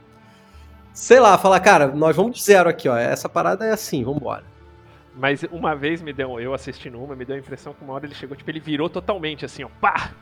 sei 0.92 1.18
lá, 1.18 1.38
falar, 1.38 1.60
cara, 1.60 1.88
nós 1.88 2.14
vamos 2.14 2.36
de 2.36 2.42
zero 2.42 2.68
aqui, 2.68 2.88
ó. 2.88 2.96
Essa 2.96 3.28
parada 3.28 3.64
é 3.64 3.72
assim, 3.72 4.04
vambora. 4.04 4.44
Mas 5.14 5.42
uma 5.50 5.74
vez 5.74 6.00
me 6.00 6.12
deu, 6.12 6.38
eu 6.38 6.54
assistindo 6.54 7.02
uma, 7.02 7.16
me 7.16 7.24
deu 7.24 7.34
a 7.34 7.38
impressão 7.38 7.72
que 7.72 7.82
uma 7.82 7.94
hora 7.94 8.06
ele 8.06 8.14
chegou, 8.14 8.36
tipo, 8.36 8.50
ele 8.50 8.60
virou 8.60 8.88
totalmente 8.88 9.44
assim, 9.44 9.64
ó, 9.64 9.68
pá! 9.80 10.12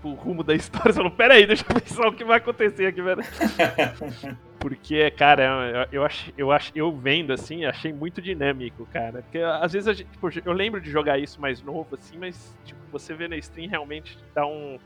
Tipo, 0.00 0.08
o 0.08 0.14
rumo 0.14 0.42
da 0.42 0.54
história, 0.54 0.90
você 0.92 0.96
falou, 0.96 1.10
pera 1.10 1.34
aí, 1.34 1.46
deixa 1.46 1.62
eu 1.68 1.74
pensar 1.78 2.08
o 2.08 2.12
que 2.14 2.24
vai 2.24 2.38
acontecer 2.38 2.86
aqui, 2.86 3.02
velho. 3.02 3.20
Porque, 4.58 5.10
cara, 5.10 5.88
eu, 5.92 6.00
eu, 6.00 6.04
ach, 6.04 6.32
eu, 6.36 6.52
ach, 6.52 6.70
eu 6.74 6.94
vendo 6.96 7.32
assim, 7.32 7.64
achei 7.64 7.92
muito 7.92 8.20
dinâmico, 8.20 8.86
cara. 8.86 9.22
Porque 9.22 9.38
às 9.38 9.72
vezes 9.72 9.88
a 9.88 9.92
gente, 9.92 10.10
tipo, 10.10 10.28
eu 10.44 10.52
lembro 10.52 10.80
de 10.80 10.90
jogar 10.90 11.18
isso 11.18 11.40
mais 11.40 11.62
novo, 11.62 11.94
assim, 11.94 12.18
mas 12.18 12.54
tipo, 12.64 12.80
você 12.90 13.14
vê 13.14 13.26
na 13.26 13.36
stream 13.36 13.70
realmente 13.70 14.18
dá 14.34 14.46
um. 14.46 14.78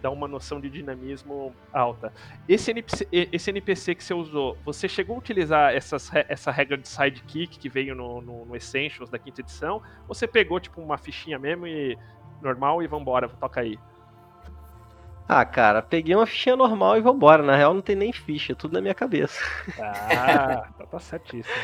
dá- 0.00 0.10
uma 0.10 0.28
noção 0.28 0.60
de 0.60 0.70
dinamismo 0.70 1.52
alta. 1.72 2.12
Esse 2.48 2.70
NPC, 2.70 3.08
esse 3.10 3.50
NPC 3.50 3.94
que 3.96 4.04
você 4.04 4.14
usou, 4.14 4.56
você 4.64 4.88
chegou 4.88 5.16
a 5.16 5.18
utilizar 5.18 5.74
essas, 5.74 6.08
essa 6.28 6.52
regra 6.52 6.78
de 6.78 6.88
sidekick 6.88 7.58
que 7.58 7.68
veio 7.68 7.96
no, 7.96 8.20
no, 8.20 8.44
no 8.46 8.56
Essentials 8.56 9.10
da 9.10 9.18
quinta 9.18 9.40
edição? 9.40 9.82
Ou 10.06 10.14
você 10.14 10.28
pegou, 10.28 10.60
tipo, 10.60 10.80
uma 10.80 10.96
fichinha 10.96 11.40
mesmo 11.40 11.66
e 11.66 11.98
normal 12.40 12.84
e 12.84 12.86
vambora, 12.86 13.28
toca 13.28 13.60
aí? 13.62 13.76
Ah, 15.28 15.44
cara, 15.44 15.82
peguei 15.82 16.14
uma 16.14 16.26
fichinha 16.26 16.56
normal 16.56 16.96
e 16.96 17.02
vambora. 17.02 17.42
Na 17.42 17.54
real, 17.54 17.74
não 17.74 17.82
tem 17.82 17.94
nem 17.94 18.12
ficha, 18.12 18.54
tudo 18.54 18.72
na 18.72 18.80
minha 18.80 18.94
cabeça. 18.94 19.38
Ah, 19.78 20.72
tá, 20.78 20.86
tá 20.86 20.98
certíssimo. 20.98 21.54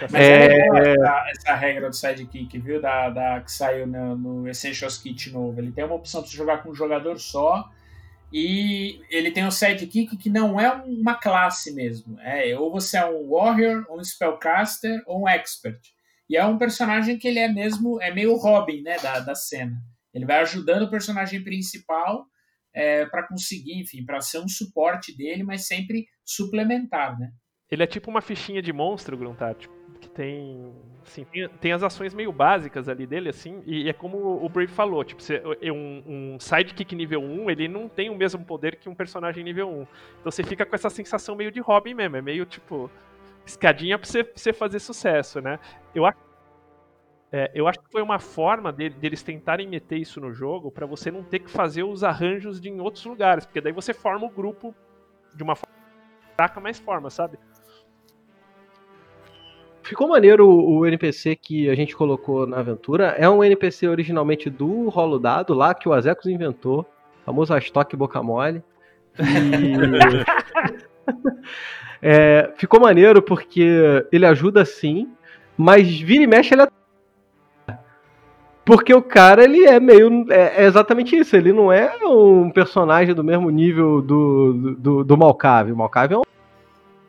Tá 0.00 0.08
Mas 0.10 0.24
certo. 0.24 0.76
é 0.76 0.80
legal 0.80 1.18
essa, 1.18 1.30
essa 1.30 1.54
regra 1.54 1.88
do 1.88 1.94
sidekick, 1.94 2.58
viu? 2.58 2.82
Da, 2.82 3.10
da, 3.10 3.40
que 3.40 3.52
saiu 3.52 3.86
no, 3.86 4.16
no 4.16 4.48
Essentials 4.48 4.98
Kit 4.98 5.30
novo. 5.30 5.60
Ele 5.60 5.70
tem 5.70 5.84
uma 5.84 5.94
opção 5.94 6.20
para 6.20 6.30
você 6.30 6.36
jogar 6.36 6.62
com 6.64 6.70
um 6.70 6.74
jogador 6.74 7.18
só. 7.20 7.70
E 8.32 9.00
ele 9.08 9.30
tem 9.30 9.46
um 9.46 9.50
sidekick 9.52 10.16
que 10.16 10.28
não 10.28 10.58
é 10.58 10.72
uma 10.72 11.14
classe 11.14 11.72
mesmo. 11.72 12.18
É, 12.20 12.58
ou 12.58 12.72
você 12.72 12.96
é 12.98 13.06
um 13.06 13.30
Warrior, 13.30 13.86
um 13.88 14.02
Spellcaster 14.02 15.00
ou 15.06 15.22
um 15.22 15.28
Expert. 15.28 15.78
E 16.28 16.36
é 16.36 16.44
um 16.44 16.58
personagem 16.58 17.16
que 17.16 17.28
ele 17.28 17.38
é 17.38 17.46
mesmo, 17.48 18.02
é 18.02 18.12
meio 18.12 18.34
Robin, 18.34 18.82
né, 18.82 18.96
da, 18.98 19.20
da 19.20 19.36
cena. 19.36 19.76
Ele 20.12 20.24
vai 20.24 20.40
ajudando 20.40 20.82
o 20.82 20.90
personagem 20.90 21.44
principal 21.44 22.26
é, 22.74 23.06
para 23.06 23.26
conseguir, 23.26 23.80
enfim, 23.80 24.04
para 24.04 24.20
ser 24.20 24.38
um 24.38 24.48
suporte 24.48 25.16
dele, 25.16 25.42
mas 25.42 25.66
sempre 25.66 26.06
suplementar, 26.24 27.18
né? 27.18 27.30
Ele 27.70 27.82
é 27.82 27.86
tipo 27.86 28.10
uma 28.10 28.20
fichinha 28.20 28.60
de 28.60 28.72
monstro, 28.72 29.16
Gruntar, 29.16 29.54
tipo, 29.54 29.72
que 30.00 30.08
tem, 30.08 30.72
assim, 31.02 31.24
tem, 31.24 31.48
tem 31.48 31.72
as 31.72 31.82
ações 31.82 32.12
meio 32.12 32.30
básicas 32.30 32.88
ali 32.88 33.06
dele, 33.06 33.30
assim, 33.30 33.62
e 33.64 33.88
é 33.88 33.92
como 33.92 34.44
o 34.44 34.48
Brave 34.48 34.70
falou, 34.70 35.02
tipo, 35.02 35.22
você, 35.22 35.42
é 35.62 35.72
um, 35.72 36.02
um 36.06 36.40
sidekick 36.40 36.94
nível 36.94 37.22
1, 37.22 37.50
ele 37.50 37.68
não 37.68 37.88
tem 37.88 38.10
o 38.10 38.14
mesmo 38.14 38.44
poder 38.44 38.76
que 38.76 38.88
um 38.88 38.94
personagem 38.94 39.42
nível 39.42 39.68
1. 39.68 39.82
Então 40.20 40.30
você 40.30 40.42
fica 40.42 40.66
com 40.66 40.74
essa 40.74 40.90
sensação 40.90 41.34
meio 41.34 41.50
de 41.50 41.60
Robin 41.60 41.94
mesmo, 41.94 42.16
é 42.16 42.22
meio, 42.22 42.44
tipo, 42.44 42.90
escadinha 43.46 43.98
pra 43.98 44.06
você, 44.06 44.24
pra 44.24 44.32
você 44.36 44.52
fazer 44.52 44.78
sucesso, 44.78 45.40
né? 45.40 45.58
Eu 45.94 46.04
acho 46.04 46.18
é, 47.36 47.50
eu 47.52 47.66
acho 47.66 47.80
que 47.80 47.90
foi 47.90 48.00
uma 48.00 48.20
forma 48.20 48.72
de- 48.72 48.90
deles 48.90 49.20
tentarem 49.20 49.66
meter 49.66 49.98
isso 49.98 50.20
no 50.20 50.32
jogo 50.32 50.70
pra 50.70 50.86
você 50.86 51.10
não 51.10 51.24
ter 51.24 51.40
que 51.40 51.50
fazer 51.50 51.82
os 51.82 52.04
arranjos 52.04 52.60
de 52.60 52.68
em 52.68 52.80
outros 52.80 53.04
lugares, 53.04 53.44
porque 53.44 53.60
daí 53.60 53.72
você 53.72 53.92
forma 53.92 54.24
o 54.24 54.30
grupo 54.30 54.72
de 55.34 55.42
uma 55.42 55.56
forma 55.56 55.74
fraca, 56.36 56.60
mas 56.60 56.78
forma, 56.78 57.10
sabe? 57.10 57.36
Ficou 59.82 60.06
maneiro 60.06 60.48
o, 60.48 60.78
o 60.78 60.86
NPC 60.86 61.34
que 61.34 61.68
a 61.68 61.74
gente 61.74 61.96
colocou 61.96 62.46
na 62.46 62.60
aventura. 62.60 63.16
É 63.18 63.28
um 63.28 63.42
NPC 63.42 63.88
originalmente 63.88 64.48
do 64.48 64.88
Rolo 64.88 65.18
Dado, 65.18 65.54
lá 65.54 65.74
que 65.74 65.88
o 65.88 65.92
Azecos 65.92 66.26
inventou. 66.26 66.86
Famoso 67.26 67.52
Astock 67.52 67.96
Boca 67.96 68.22
Mole. 68.22 68.62
E... 69.18 69.74
É, 72.06 72.52
ficou 72.56 72.78
maneiro 72.78 73.22
porque 73.22 74.06
ele 74.12 74.26
ajuda 74.26 74.62
sim, 74.66 75.10
mas 75.56 75.88
vira 75.88 76.22
e 76.22 76.26
mexe 76.26 76.52
ele 76.52 76.60
é... 76.60 76.68
Porque 78.64 78.94
o 78.94 79.02
cara, 79.02 79.44
ele 79.44 79.64
é 79.64 79.78
meio. 79.78 80.24
É, 80.32 80.62
é 80.62 80.64
exatamente 80.64 81.14
isso. 81.16 81.36
Ele 81.36 81.52
não 81.52 81.70
é 81.70 81.94
um 82.02 82.50
personagem 82.50 83.14
do 83.14 83.22
mesmo 83.22 83.50
nível 83.50 84.00
do, 84.00 84.74
do, 84.78 85.04
do 85.04 85.16
Malcave. 85.16 85.72
O 85.72 85.76
Malcave 85.76 86.14
é 86.14 86.18
um 86.18 86.22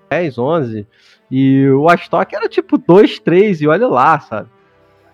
10, 0.09 0.37
11. 0.37 0.87
E 1.31 1.67
o 1.69 1.89
Astok 1.89 2.35
era 2.35 2.49
tipo 2.49 2.77
2, 2.77 3.19
3 3.19 3.61
e 3.61 3.67
olha 3.67 3.87
lá, 3.87 4.19
sabe? 4.19 4.49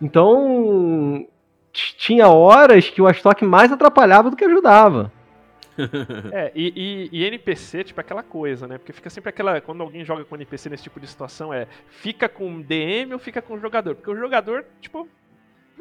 Então, 0.01 1.25
tinha 1.71 2.27
horas 2.27 2.89
que 2.89 3.01
o 3.01 3.07
Astok 3.07 3.45
mais 3.45 3.71
atrapalhava 3.71 4.29
do 4.29 4.35
que 4.35 4.45
ajudava. 4.45 5.11
É, 6.31 6.51
e, 6.53 7.09
e- 7.11 7.19
e 7.19 7.23
NPC, 7.25 7.83
tipo, 7.85 7.99
aquela 8.01 8.21
coisa, 8.21 8.67
né? 8.67 8.77
Porque 8.77 8.91
fica 8.91 9.09
sempre 9.09 9.29
aquela. 9.29 9.61
Quando 9.61 9.81
alguém 9.81 10.03
joga 10.03 10.23
com 10.25 10.35
NPC 10.35 10.69
nesse 10.69 10.83
tipo 10.83 10.99
de 10.99 11.07
situação, 11.07 11.51
é 11.53 11.65
fica 11.87 12.27
com 12.27 12.61
DM 12.61 13.13
ou 13.13 13.19
fica 13.19 13.41
com 13.41 13.53
o 13.55 13.59
jogador? 13.59 13.95
Porque 13.95 14.11
o 14.11 14.15
jogador, 14.15 14.65
tipo, 14.81 15.07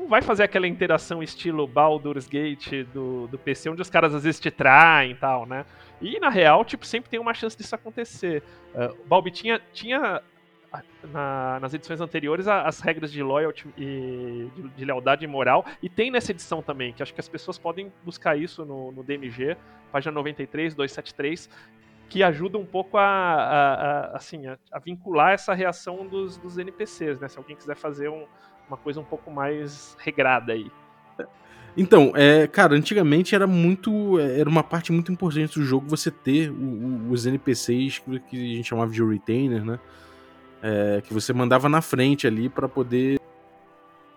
não 0.00 0.08
vai 0.08 0.22
fazer 0.22 0.42
aquela 0.42 0.66
interação 0.66 1.22
estilo 1.22 1.66
Baldur's 1.66 2.26
Gate 2.26 2.84
do, 2.92 3.26
do 3.28 3.38
PC, 3.38 3.70
onde 3.70 3.82
os 3.82 3.90
caras 3.90 4.14
às 4.14 4.24
vezes 4.24 4.40
te 4.40 4.50
traem 4.50 5.12
e 5.12 5.14
tal, 5.14 5.46
né? 5.46 5.64
E 6.00 6.18
na 6.18 6.28
real, 6.28 6.64
tipo, 6.64 6.84
sempre 6.86 7.10
tem 7.10 7.20
uma 7.20 7.34
chance 7.34 7.56
disso 7.56 7.74
acontecer. 7.74 8.42
Uh, 8.74 8.96
Balbi 9.06 9.30
tinha, 9.30 9.60
tinha 9.72 10.22
a- 10.72 10.82
na- 11.12 11.58
nas 11.60 11.74
edições 11.74 12.00
anteriores 12.00 12.48
a- 12.48 12.62
as 12.62 12.80
regras 12.80 13.12
de 13.12 13.22
loyalty 13.22 13.66
e 13.76 14.48
de, 14.56 14.68
de 14.70 14.84
lealdade 14.84 15.24
e 15.24 15.28
moral, 15.28 15.64
e 15.82 15.88
tem 15.88 16.10
nessa 16.10 16.30
edição 16.32 16.62
também, 16.62 16.92
que 16.92 17.02
acho 17.02 17.12
que 17.12 17.20
as 17.20 17.28
pessoas 17.28 17.58
podem 17.58 17.92
buscar 18.04 18.36
isso 18.38 18.64
no, 18.64 18.92
no 18.92 19.02
DMG, 19.02 19.56
página 19.92 20.12
93, 20.12 20.74
273, 20.74 21.50
que 22.08 22.22
ajuda 22.22 22.56
um 22.58 22.66
pouco 22.66 22.96
a, 22.98 23.02
a- 23.04 23.74
a- 23.74 24.16
assim, 24.16 24.46
a 24.46 24.78
vincular 24.78 25.32
essa 25.32 25.52
reação 25.54 26.06
dos, 26.06 26.36
dos 26.38 26.56
NPCs, 26.58 27.20
né? 27.20 27.28
Se 27.28 27.36
alguém 27.38 27.54
quiser 27.56 27.76
fazer 27.76 28.08
um- 28.08 28.26
uma 28.70 28.76
coisa 28.76 29.00
um 29.00 29.04
pouco 29.04 29.30
mais 29.30 29.96
regrada 29.98 30.52
aí. 30.52 30.70
Então, 31.76 32.12
é, 32.16 32.46
cara, 32.46 32.74
antigamente 32.74 33.34
era 33.34 33.46
muito. 33.46 34.18
Era 34.18 34.48
uma 34.48 34.62
parte 34.62 34.90
muito 34.92 35.10
importante 35.12 35.58
do 35.58 35.64
jogo 35.64 35.86
você 35.88 36.10
ter 36.10 36.50
o- 36.50 36.54
o- 36.54 37.10
os 37.10 37.26
NPCs 37.26 37.98
que, 38.28 38.36
a 38.52 38.56
gente 38.56 38.64
chamava 38.68 38.90
de 38.90 39.02
retainer, 39.04 39.64
né? 39.64 39.78
É, 40.62 41.00
que 41.06 41.14
você 41.14 41.32
mandava 41.32 41.68
na 41.68 41.80
frente 41.80 42.26
ali 42.26 42.48
pra 42.48 42.68
poder. 42.68 43.18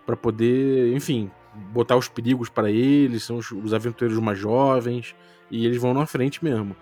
para 0.06 0.16
poder, 0.16 0.94
enfim, 0.94 1.30
botar 1.72 1.96
os 1.96 2.08
perigos 2.08 2.50
pra 2.50 2.70
eles, 2.70 3.22
são 3.22 3.38
os, 3.38 3.50
os 3.50 3.72
aventureiros 3.72 4.22
mais 4.22 4.38
jovens, 4.38 5.14
e 5.50 5.64
eles 5.64 5.80
vão 5.80 5.94
na 5.94 6.04
frente 6.04 6.44
mesmo. 6.44 6.76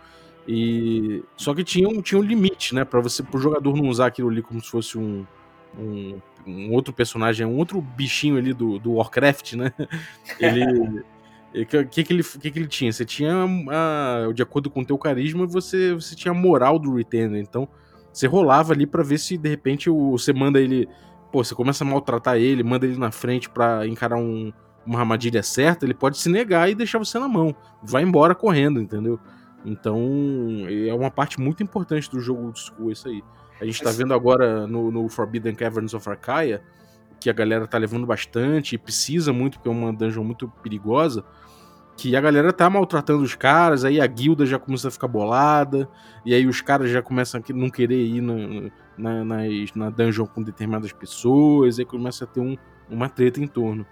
E 0.48 1.22
só 1.36 1.54
que 1.54 1.62
tinha 1.62 1.88
um, 1.88 2.02
tinha 2.02 2.18
um 2.20 2.24
limite, 2.24 2.74
né, 2.74 2.84
Pra 2.84 2.98
você 3.00 3.22
pro 3.22 3.38
jogador 3.38 3.76
não 3.76 3.88
usar 3.88 4.06
aquilo 4.06 4.28
ali 4.28 4.42
como 4.42 4.60
se 4.60 4.68
fosse 4.68 4.98
um, 4.98 5.24
um, 5.78 6.18
um 6.46 6.72
outro 6.72 6.92
personagem, 6.92 7.46
um 7.46 7.56
outro 7.56 7.80
bichinho 7.80 8.36
ali 8.36 8.52
do, 8.52 8.78
do 8.78 8.92
Warcraft, 8.94 9.54
né? 9.54 9.72
Ele 10.38 11.02
o 11.54 11.66
que, 11.66 11.84
que, 11.84 12.04
que 12.04 12.12
ele, 12.14 12.22
que, 12.24 12.50
que 12.50 12.58
ele 12.58 12.66
tinha? 12.66 12.90
Você 12.90 13.04
tinha, 13.04 13.44
a- 13.70 14.32
de 14.32 14.42
acordo 14.42 14.70
com 14.70 14.80
o 14.80 14.84
teu 14.86 14.96
carisma, 14.96 15.46
você, 15.46 15.92
você 15.92 16.14
tinha 16.16 16.32
a 16.32 16.34
moral 16.34 16.78
do 16.78 16.94
Retainer. 16.94 17.38
Então, 17.42 17.68
você 18.10 18.26
rolava 18.26 18.72
ali 18.72 18.86
pra 18.86 19.02
ver 19.02 19.18
se, 19.18 19.36
de 19.36 19.50
repente, 19.50 19.90
o, 19.90 20.12
você 20.12 20.32
manda 20.32 20.58
ele... 20.58 20.88
Pô, 21.30 21.44
você 21.44 21.54
começa 21.54 21.84
a 21.84 21.86
maltratar 21.86 22.36
ele, 22.38 22.62
manda 22.62 22.86
ele 22.86 22.96
na 22.98 23.10
frente 23.10 23.50
pra 23.50 23.86
encarar 23.86 24.16
um- 24.16 24.50
uma 24.86 24.98
armadilha 25.00 25.42
certa, 25.42 25.84
ele 25.84 25.92
pode 25.94 26.16
se 26.18 26.28
negar 26.30 26.70
e 26.70 26.74
deixar 26.74 26.98
você 26.98 27.18
na 27.18 27.28
mão. 27.28 27.54
Vai 27.82 28.02
embora 28.02 28.34
correndo, 28.34 28.80
entendeu? 28.80 29.20
Então, 29.64 29.98
é 30.88 30.92
uma 30.94 31.10
parte 31.10 31.38
muito 31.40 31.62
importante 31.62 32.10
do 32.10 32.18
jogo 32.18 32.46
old 32.46 32.58
school 32.58 32.90
isso 32.90 33.08
aí. 33.08 33.22
A 33.60 33.64
gente 33.64 33.78
tá 33.78 33.86
Mas- 33.86 33.96
vendo 33.96 34.12
agora 34.14 34.66
no, 34.66 34.90
no 34.90 35.08
Forbidden 35.08 35.54
Caverns 35.54 35.94
of 35.94 36.08
Arcaia, 36.08 36.62
que 37.20 37.30
a 37.30 37.32
galera 37.32 37.66
tá 37.66 37.78
levando 37.78 38.06
bastante 38.06 38.74
e 38.74 38.78
precisa 38.78 39.32
muito, 39.32 39.58
porque 39.58 39.68
é 39.68 39.72
uma 39.72 39.92
dungeon 39.92 40.24
muito 40.24 40.48
perigosa, 40.62 41.24
que 41.96 42.16
a 42.16 42.20
galera 42.20 42.52
tá 42.52 42.68
maltratando 42.68 43.22
os 43.22 43.34
caras, 43.36 43.84
aí 43.84 44.00
a 44.00 44.06
guilda 44.06 44.44
já 44.44 44.58
começa 44.58 44.88
a 44.88 44.90
ficar 44.90 45.06
bolada, 45.06 45.88
e 46.24 46.34
aí 46.34 46.46
os 46.46 46.60
caras 46.60 46.90
já 46.90 47.00
começam 47.02 47.40
a 47.40 47.52
não 47.52 47.70
querer 47.70 48.02
ir 48.04 48.20
na, 48.20 48.34
na, 48.98 49.24
nas- 49.24 49.72
na 49.74 49.90
dungeon 49.90 50.26
com 50.26 50.42
determinadas 50.42 50.92
pessoas, 50.92 51.78
aí 51.78 51.84
começa 51.84 52.24
a 52.24 52.26
ter 52.26 52.40
um- 52.40 52.56
uma 52.90 53.08
treta 53.08 53.40
em 53.40 53.46
torno. 53.46 53.86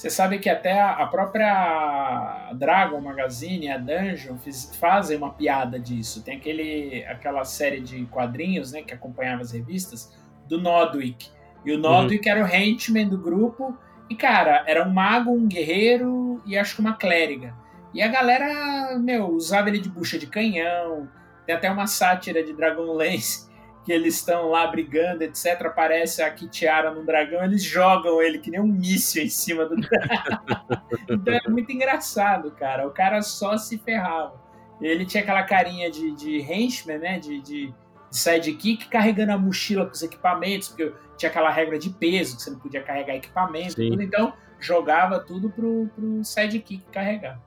Você 0.00 0.08
sabe 0.08 0.38
que 0.38 0.48
até 0.48 0.80
a 0.80 1.04
própria 1.08 2.52
Dragon 2.54 2.98
Magazine, 3.02 3.70
a 3.70 3.76
Dungeon, 3.76 4.38
fiz- 4.38 4.74
fazem 4.76 5.18
uma 5.18 5.34
piada 5.34 5.78
disso. 5.78 6.22
Tem 6.24 6.38
aquele, 6.38 7.04
aquela 7.04 7.44
série 7.44 7.82
de 7.82 8.06
quadrinhos 8.06 8.72
né, 8.72 8.80
que 8.80 8.94
acompanhava 8.94 9.42
as 9.42 9.52
revistas 9.52 10.10
do 10.48 10.58
Nodwick. 10.58 11.28
E 11.66 11.72
o 11.72 11.78
Nodwick 11.78 12.26
era 12.26 12.42
o 12.42 12.46
henchman 12.48 13.06
do 13.10 13.18
grupo. 13.18 13.76
E, 14.08 14.14
cara, 14.14 14.64
era 14.66 14.88
um 14.88 14.90
mago, 14.90 15.32
um 15.32 15.46
guerreiro 15.46 16.40
e 16.46 16.56
acho 16.56 16.76
que 16.76 16.80
uma 16.80 16.94
clériga. 16.94 17.54
E 17.92 18.00
a 18.00 18.08
galera, 18.08 18.98
meu, 18.98 19.28
usava 19.28 19.68
ele 19.68 19.80
de 19.80 19.90
bucha 19.90 20.18
de 20.18 20.26
canhão. 20.26 21.10
Tem 21.44 21.54
até 21.54 21.70
uma 21.70 21.86
sátira 21.86 22.42
de 22.42 22.54
Dragonlance 22.54 23.49
que 23.84 23.92
eles 23.92 24.16
estão 24.16 24.50
lá 24.50 24.66
brigando, 24.66 25.24
etc. 25.24 25.62
Aparece 25.66 26.22
a 26.22 26.30
Kitiara 26.30 26.90
no 26.90 27.04
dragão, 27.04 27.42
eles 27.44 27.62
jogam 27.62 28.20
ele 28.20 28.38
que 28.38 28.50
nem 28.50 28.60
um 28.60 28.66
míssil 28.66 29.22
em 29.24 29.28
cima 29.28 29.64
do 29.64 29.76
dragão. 29.76 30.82
então 31.08 31.34
é 31.34 31.48
muito 31.48 31.72
engraçado, 31.72 32.50
cara. 32.52 32.86
O 32.86 32.90
cara 32.90 33.22
só 33.22 33.56
se 33.56 33.78
ferrava. 33.78 34.40
Ele 34.80 35.04
tinha 35.04 35.22
aquela 35.22 35.42
carinha 35.42 35.90
de, 35.90 36.12
de 36.12 36.38
henchman, 36.40 36.98
né? 36.98 37.18
De, 37.18 37.40
de, 37.40 37.66
de 37.66 37.74
sidekick, 38.10 38.88
carregando 38.88 39.32
a 39.32 39.38
mochila 39.38 39.86
com 39.86 39.92
os 39.92 40.02
equipamentos, 40.02 40.68
porque 40.68 40.92
tinha 41.16 41.30
aquela 41.30 41.50
regra 41.50 41.78
de 41.78 41.90
peso, 41.90 42.36
que 42.36 42.42
você 42.42 42.50
não 42.50 42.58
podia 42.58 42.82
carregar 42.82 43.14
equipamento. 43.14 43.76
Tudo, 43.76 44.02
então 44.02 44.32
jogava 44.58 45.20
tudo 45.20 45.50
pro, 45.50 45.88
pro 45.94 46.24
sidekick 46.24 46.84
carregar. 46.92 47.40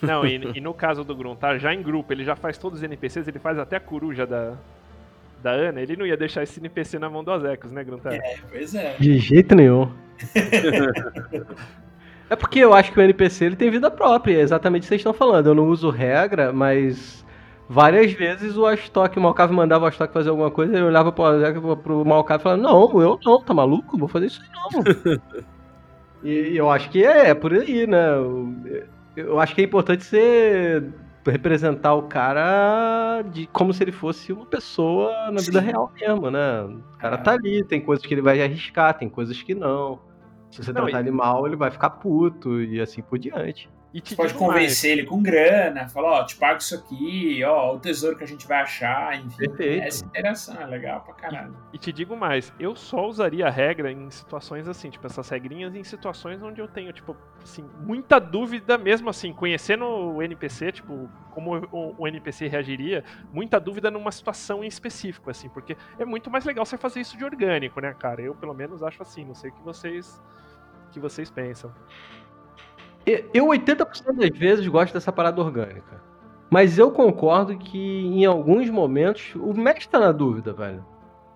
Não, 0.00 0.24
e, 0.26 0.36
e 0.54 0.60
no 0.60 0.72
caso 0.72 1.04
do 1.04 1.14
Gruntar, 1.14 1.58
já 1.58 1.74
em 1.74 1.82
grupo, 1.82 2.12
ele 2.12 2.24
já 2.24 2.34
faz 2.34 2.56
todos 2.56 2.78
os 2.78 2.82
NPCs, 2.82 3.28
ele 3.28 3.38
faz 3.38 3.58
até 3.58 3.76
a 3.76 3.80
coruja 3.80 4.26
da, 4.26 4.56
da 5.42 5.50
Ana, 5.50 5.80
ele 5.80 5.96
não 5.96 6.06
ia 6.06 6.16
deixar 6.16 6.42
esse 6.42 6.60
NPC 6.60 6.98
na 6.98 7.08
mão 7.08 7.22
do 7.22 7.30
Azecos, 7.30 7.70
né, 7.70 7.84
Gruntar? 7.84 8.14
É, 8.14 8.36
pois 8.50 8.74
é. 8.74 8.96
De 8.98 9.18
jeito 9.18 9.54
nenhum. 9.54 9.90
é 12.30 12.36
porque 12.36 12.60
eu 12.60 12.74
acho 12.74 12.92
que 12.92 12.98
o 12.98 13.02
NPC 13.02 13.44
ele 13.44 13.56
tem 13.56 13.70
vida 13.70 13.90
própria, 13.90 14.38
é 14.38 14.40
exatamente 14.40 14.82
o 14.82 14.84
que 14.84 14.88
vocês 14.88 15.00
estão 15.00 15.12
falando. 15.12 15.46
Eu 15.46 15.54
não 15.54 15.68
uso 15.68 15.90
regra, 15.90 16.52
mas 16.52 17.24
várias 17.68 18.12
vezes 18.12 18.56
o 18.56 18.66
Astok, 18.66 19.18
o 19.18 19.22
Malcave 19.22 19.52
mandava 19.52 19.84
o 19.84 19.88
Astok 19.88 20.12
fazer 20.12 20.30
alguma 20.30 20.50
coisa, 20.50 20.74
ele 20.74 20.84
olhava 20.84 21.12
pro, 21.12 21.24
Azek, 21.24 21.60
pro 21.82 22.04
Malcave 22.04 22.40
e 22.40 22.42
falava, 22.42 22.62
não, 22.62 23.02
eu 23.02 23.18
não, 23.24 23.40
tá 23.40 23.52
maluco? 23.52 23.98
Vou 23.98 24.08
fazer 24.08 24.26
isso 24.26 24.40
aí 24.42 24.48
não. 24.54 24.70
e, 26.22 26.32
e 26.52 26.56
eu 26.56 26.70
acho 26.70 26.88
que 26.90 27.04
é, 27.04 27.30
é 27.30 27.34
por 27.34 27.52
aí, 27.52 27.86
né? 27.86 28.16
Eu, 28.16 28.54
eu 29.16 29.40
acho 29.40 29.54
que 29.54 29.60
é 29.60 29.64
importante 29.64 30.04
você 30.04 30.82
representar 31.32 31.94
o 31.94 32.02
cara 32.04 33.22
de 33.22 33.46
como 33.48 33.72
se 33.72 33.82
ele 33.82 33.92
fosse 33.92 34.32
uma 34.32 34.46
pessoa 34.46 35.30
na 35.30 35.40
vida 35.40 35.60
Sim. 35.60 35.66
real 35.66 35.92
mesmo, 36.00 36.30
né? 36.30 36.62
O 36.62 36.98
cara 36.98 37.16
É. 37.16 37.18
tá 37.18 37.32
ali, 37.32 37.64
tem 37.64 37.80
coisas 37.80 38.04
que 38.04 38.14
ele 38.14 38.22
vai 38.22 38.42
arriscar, 38.42 38.94
tem 38.96 39.08
coisas 39.08 39.42
que 39.42 39.54
não. 39.54 39.98
Se 40.50 40.62
você 40.62 40.72
Não, 40.72 40.82
tratar 40.82 40.98
e- 40.98 41.02
ele 41.02 41.10
mal, 41.10 41.46
ele 41.46 41.56
vai 41.56 41.70
ficar 41.70 41.90
puto 41.90 42.60
e 42.62 42.80
assim 42.80 43.02
por 43.02 43.18
diante. 43.18 43.68
E 43.96 44.14
pode 44.14 44.34
digo 44.34 44.44
mais, 44.44 44.54
convencer 44.54 44.90
ele 44.90 45.06
com 45.06 45.22
grana, 45.22 45.88
falar, 45.88 46.20
ó, 46.20 46.24
te 46.24 46.36
pago 46.36 46.58
isso 46.58 46.74
aqui, 46.74 47.42
ó, 47.44 47.74
o 47.74 47.80
tesouro 47.80 48.14
que 48.14 48.24
a 48.24 48.26
gente 48.26 48.46
vai 48.46 48.60
achar, 48.60 49.18
enfim. 49.18 49.38
Perfeito. 49.38 49.84
Essa 49.84 50.04
interação 50.04 50.60
é 50.60 50.66
legal 50.66 51.00
pra 51.00 51.14
caralho. 51.14 51.56
E 51.72 51.78
te 51.78 51.90
digo 51.90 52.14
mais, 52.14 52.52
eu 52.60 52.76
só 52.76 53.06
usaria 53.06 53.46
a 53.46 53.50
regra 53.50 53.90
em 53.90 54.10
situações 54.10 54.68
assim, 54.68 54.90
tipo, 54.90 55.06
essas 55.06 55.26
regrinhas 55.30 55.74
em 55.74 55.82
situações 55.82 56.42
onde 56.42 56.60
eu 56.60 56.68
tenho, 56.68 56.92
tipo, 56.92 57.16
assim, 57.42 57.64
muita 57.80 58.18
dúvida 58.18 58.76
mesmo 58.76 59.08
assim, 59.08 59.32
conhecendo 59.32 59.86
o 59.86 60.22
NPC, 60.22 60.72
tipo, 60.72 61.08
como 61.30 61.56
o, 61.72 61.94
o 61.96 62.06
NPC 62.06 62.48
reagiria, 62.48 63.02
muita 63.32 63.58
dúvida 63.58 63.90
numa 63.90 64.12
situação 64.12 64.62
em 64.62 64.66
específico, 64.66 65.30
assim, 65.30 65.48
porque 65.48 65.74
é 65.98 66.04
muito 66.04 66.30
mais 66.30 66.44
legal 66.44 66.66
você 66.66 66.76
fazer 66.76 67.00
isso 67.00 67.16
de 67.16 67.24
orgânico, 67.24 67.80
né, 67.80 67.94
cara? 67.98 68.20
Eu, 68.20 68.34
pelo 68.34 68.52
menos, 68.52 68.82
acho 68.82 69.00
assim, 69.00 69.24
não 69.24 69.34
sei 69.34 69.48
o 69.48 69.54
que 69.54 69.62
vocês, 69.62 70.22
o 70.88 70.90
que 70.90 71.00
vocês 71.00 71.30
pensam. 71.30 71.72
Eu, 73.32 73.46
80% 73.48 74.16
das 74.16 74.36
vezes, 74.36 74.66
gosto 74.66 74.92
dessa 74.92 75.12
parada 75.12 75.40
orgânica. 75.40 76.02
Mas 76.50 76.78
eu 76.78 76.90
concordo 76.90 77.56
que 77.56 77.78
em 77.78 78.24
alguns 78.24 78.68
momentos 78.70 79.34
o 79.36 79.52
mestre 79.54 79.88
tá 79.88 79.98
na 79.98 80.12
dúvida, 80.12 80.52
velho. 80.52 80.84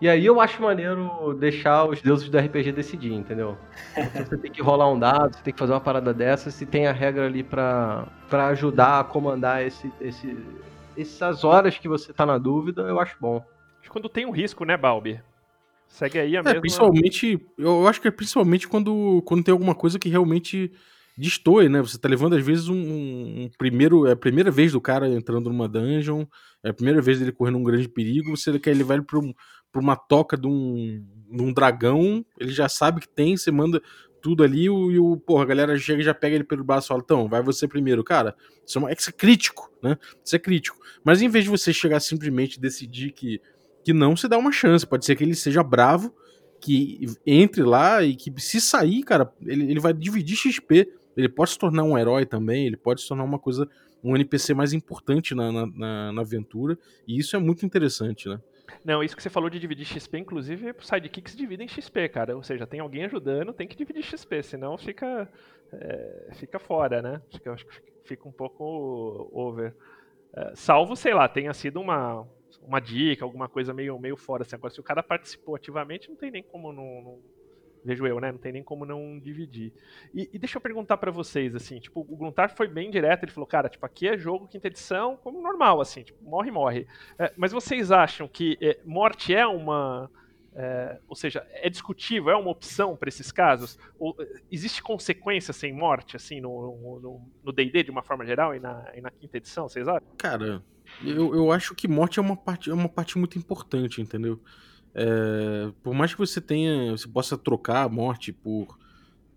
E 0.00 0.08
aí 0.08 0.24
eu 0.24 0.40
acho 0.40 0.62
maneiro 0.62 1.34
deixar 1.38 1.84
os 1.84 2.00
deuses 2.00 2.28
do 2.30 2.38
RPG 2.38 2.72
decidir, 2.72 3.12
entendeu? 3.12 3.56
Porque 3.94 4.24
Você 4.24 4.38
tem 4.38 4.50
que 4.50 4.62
rolar 4.62 4.90
um 4.90 4.98
dado, 4.98 5.36
você 5.36 5.42
tem 5.42 5.52
que 5.52 5.58
fazer 5.58 5.72
uma 5.74 5.80
parada 5.80 6.14
dessa, 6.14 6.50
se 6.50 6.64
tem 6.64 6.86
a 6.86 6.92
regra 6.92 7.26
ali 7.26 7.42
pra, 7.42 8.08
pra 8.28 8.46
ajudar 8.48 9.00
a 9.00 9.04
comandar 9.04 9.62
esse, 9.62 9.92
esse, 10.00 10.36
essas 10.96 11.44
horas 11.44 11.76
que 11.76 11.86
você 11.86 12.14
tá 12.14 12.24
na 12.24 12.38
dúvida, 12.38 12.82
eu 12.82 12.98
acho 12.98 13.14
bom. 13.20 13.44
Acho 13.80 13.82
que 13.82 13.90
quando 13.90 14.08
tem 14.08 14.24
um 14.24 14.30
risco, 14.30 14.64
né, 14.64 14.76
Balbi? 14.76 15.20
Segue 15.86 16.18
aí 16.18 16.34
a 16.36 16.40
É, 16.40 16.44
mesma... 16.44 16.60
principalmente, 16.60 17.46
eu 17.58 17.86
acho 17.86 18.00
que 18.00 18.08
é 18.08 18.10
principalmente 18.10 18.68
quando, 18.68 19.22
quando 19.26 19.44
tem 19.44 19.52
alguma 19.52 19.74
coisa 19.74 19.98
que 19.98 20.08
realmente 20.08 20.72
destoe, 21.20 21.68
né? 21.68 21.80
Você 21.82 21.98
tá 21.98 22.08
levando, 22.08 22.34
às 22.36 22.44
vezes, 22.44 22.68
um, 22.68 22.74
um 22.76 23.50
primeiro. 23.58 24.06
É 24.06 24.12
a 24.12 24.16
primeira 24.16 24.50
vez 24.50 24.72
do 24.72 24.80
cara 24.80 25.08
entrando 25.08 25.50
numa 25.50 25.68
dungeon, 25.68 26.24
é 26.64 26.70
a 26.70 26.74
primeira 26.74 27.00
vez 27.02 27.18
dele 27.18 27.32
correndo 27.32 27.58
um 27.58 27.62
grande 27.64 27.88
perigo, 27.88 28.36
você 28.36 28.58
quer 28.58 28.76
levar 28.76 28.94
ele 28.94 29.04
pra, 29.04 29.18
um- 29.18 29.34
pra 29.72 29.80
uma 29.80 29.96
toca 29.96 30.36
de 30.36 30.46
um, 30.46 31.04
de 31.30 31.42
um 31.42 31.52
dragão, 31.52 32.24
ele 32.38 32.50
já 32.52 32.68
sabe 32.68 33.00
que 33.00 33.08
tem, 33.08 33.36
você 33.36 33.50
manda 33.50 33.80
tudo 34.22 34.42
ali 34.42 34.68
o- 34.68 34.90
e 34.90 34.98
o, 34.98 35.16
porra, 35.16 35.44
a 35.44 35.46
galera 35.46 35.78
chega 35.78 36.00
e 36.02 36.04
já 36.04 36.12
pega 36.14 36.34
ele 36.34 36.44
pelo 36.44 36.64
braço 36.64 36.86
e 36.86 36.88
fala, 36.88 37.00
então, 37.04 37.28
vai 37.28 37.42
você 37.42 37.66
primeiro. 37.68 38.02
Cara, 38.04 38.34
isso 38.66 38.78
é, 38.78 38.80
uma, 38.80 38.90
é 38.90 38.94
que 38.94 39.00
isso 39.00 39.10
é 39.10 39.12
crítico, 39.12 39.70
né? 39.82 39.96
Isso 40.24 40.36
é 40.36 40.38
crítico. 40.38 40.76
Mas 41.04 41.22
em 41.22 41.28
vez 41.28 41.44
de 41.44 41.50
você 41.50 41.72
chegar 41.72 42.00
simplesmente 42.00 42.54
e 42.56 42.60
decidir 42.60 43.12
que, 43.12 43.40
que 43.84 43.92
não, 43.92 44.16
você 44.16 44.28
dá 44.28 44.36
uma 44.36 44.52
chance. 44.52 44.86
Pode 44.86 45.04
ser 45.06 45.16
que 45.16 45.24
ele 45.24 45.34
seja 45.34 45.62
bravo, 45.62 46.14
que 46.60 47.06
entre 47.26 47.62
lá 47.62 48.02
e 48.02 48.14
que 48.14 48.30
se 48.38 48.60
sair, 48.60 49.02
cara, 49.02 49.32
ele, 49.46 49.70
ele 49.70 49.80
vai 49.80 49.94
dividir 49.94 50.36
XP. 50.36 50.86
Ele 51.16 51.28
pode 51.28 51.50
se 51.50 51.58
tornar 51.58 51.82
um 51.82 51.98
herói 51.98 52.24
também, 52.24 52.66
ele 52.66 52.76
pode 52.76 53.02
se 53.02 53.08
tornar 53.08 53.24
uma 53.24 53.38
coisa 53.38 53.68
um 54.02 54.14
NPC 54.14 54.54
mais 54.54 54.72
importante 54.72 55.34
na, 55.34 55.52
na, 55.52 56.12
na, 56.12 56.20
aventura, 56.22 56.78
e 57.06 57.18
isso 57.18 57.36
é 57.36 57.38
muito 57.38 57.66
interessante, 57.66 58.28
né? 58.28 58.40
Não, 58.84 59.02
isso 59.02 59.16
que 59.16 59.22
você 59.22 59.28
falou 59.28 59.50
de 59.50 59.58
dividir 59.58 59.84
XP, 59.84 60.18
inclusive, 60.18 60.74
sidekicks 60.80 61.36
dividem 61.36 61.68
XP, 61.68 62.08
cara. 62.08 62.36
Ou 62.36 62.42
seja, 62.42 62.66
tem 62.66 62.80
alguém 62.80 63.04
ajudando, 63.04 63.52
tem 63.52 63.66
que 63.66 63.76
dividir 63.76 64.02
XP, 64.02 64.42
senão 64.42 64.78
fica, 64.78 65.28
é, 65.72 66.30
fica 66.34 66.58
fora, 66.58 67.02
né? 67.02 67.20
Fica, 67.30 67.56
fica 68.04 68.28
um 68.28 68.32
pouco 68.32 69.28
over. 69.32 69.74
É, 70.32 70.52
salvo, 70.54 70.94
sei 70.94 71.12
lá, 71.12 71.28
tenha 71.28 71.52
sido 71.52 71.80
uma, 71.80 72.26
uma 72.62 72.80
dica, 72.80 73.24
alguma 73.24 73.48
coisa 73.48 73.74
meio, 73.74 73.98
meio 73.98 74.16
fora. 74.16 74.44
Assim. 74.44 74.54
Agora, 74.54 74.72
se 74.72 74.80
o 74.80 74.84
cara 74.84 75.02
participou 75.02 75.56
ativamente, 75.56 76.08
não 76.08 76.16
tem 76.16 76.30
nem 76.30 76.42
como 76.42 76.72
não, 76.72 77.02
não 77.02 77.18
vejo 77.84 78.06
eu, 78.06 78.20
né? 78.20 78.30
Não 78.32 78.38
tem 78.38 78.52
nem 78.52 78.62
como 78.62 78.84
não 78.84 79.18
dividir. 79.18 79.72
E, 80.14 80.28
e 80.32 80.38
deixa 80.38 80.56
eu 80.56 80.60
perguntar 80.60 80.96
para 80.96 81.10
vocês, 81.10 81.54
assim, 81.54 81.78
tipo, 81.78 82.00
o 82.00 82.16
Gruntar 82.16 82.54
foi 82.54 82.68
bem 82.68 82.90
direto, 82.90 83.24
ele 83.24 83.32
falou, 83.32 83.46
cara, 83.46 83.68
tipo, 83.68 83.84
aqui 83.84 84.08
é 84.08 84.16
jogo 84.16 84.46
quinta 84.46 84.68
edição, 84.68 85.16
como 85.16 85.40
normal, 85.40 85.80
assim, 85.80 86.02
tipo, 86.02 86.22
morre, 86.22 86.50
morre. 86.50 86.86
É, 87.18 87.32
mas 87.36 87.52
vocês 87.52 87.90
acham 87.90 88.28
que 88.28 88.58
é, 88.60 88.78
morte 88.84 89.34
é 89.34 89.46
uma... 89.46 90.10
É, 90.52 90.98
ou 91.08 91.14
seja, 91.14 91.46
é 91.52 91.70
discutível, 91.70 92.28
é 92.30 92.36
uma 92.36 92.50
opção 92.50 92.96
para 92.96 93.08
esses 93.08 93.30
casos? 93.30 93.78
Ou 93.98 94.16
existe 94.50 94.82
consequência 94.82 95.52
sem 95.52 95.72
morte, 95.72 96.16
assim, 96.16 96.40
no 96.40 97.52
D&D 97.54 97.84
de 97.84 97.90
uma 97.90 98.02
forma 98.02 98.26
geral 98.26 98.54
e 98.54 98.58
na, 98.58 98.90
e 98.96 99.00
na 99.00 99.10
quinta 99.12 99.36
edição, 99.36 99.68
vocês 99.68 99.86
acham? 99.86 100.02
Cara, 100.18 100.60
eu, 101.04 101.34
eu 101.34 101.52
acho 101.52 101.74
que 101.74 101.86
morte 101.86 102.18
é 102.18 102.22
uma 102.22 102.36
parte, 102.36 102.68
é 102.68 102.74
uma 102.74 102.88
parte 102.88 103.16
muito 103.16 103.38
importante, 103.38 104.02
entendeu? 104.02 104.40
É, 104.94 105.70
por 105.82 105.94
mais 105.94 106.12
que 106.12 106.18
você 106.18 106.40
tenha, 106.40 106.92
você 106.92 107.08
possa 107.08 107.36
trocar 107.38 107.84
a 107.84 107.88
morte 107.88 108.32
por, 108.32 108.78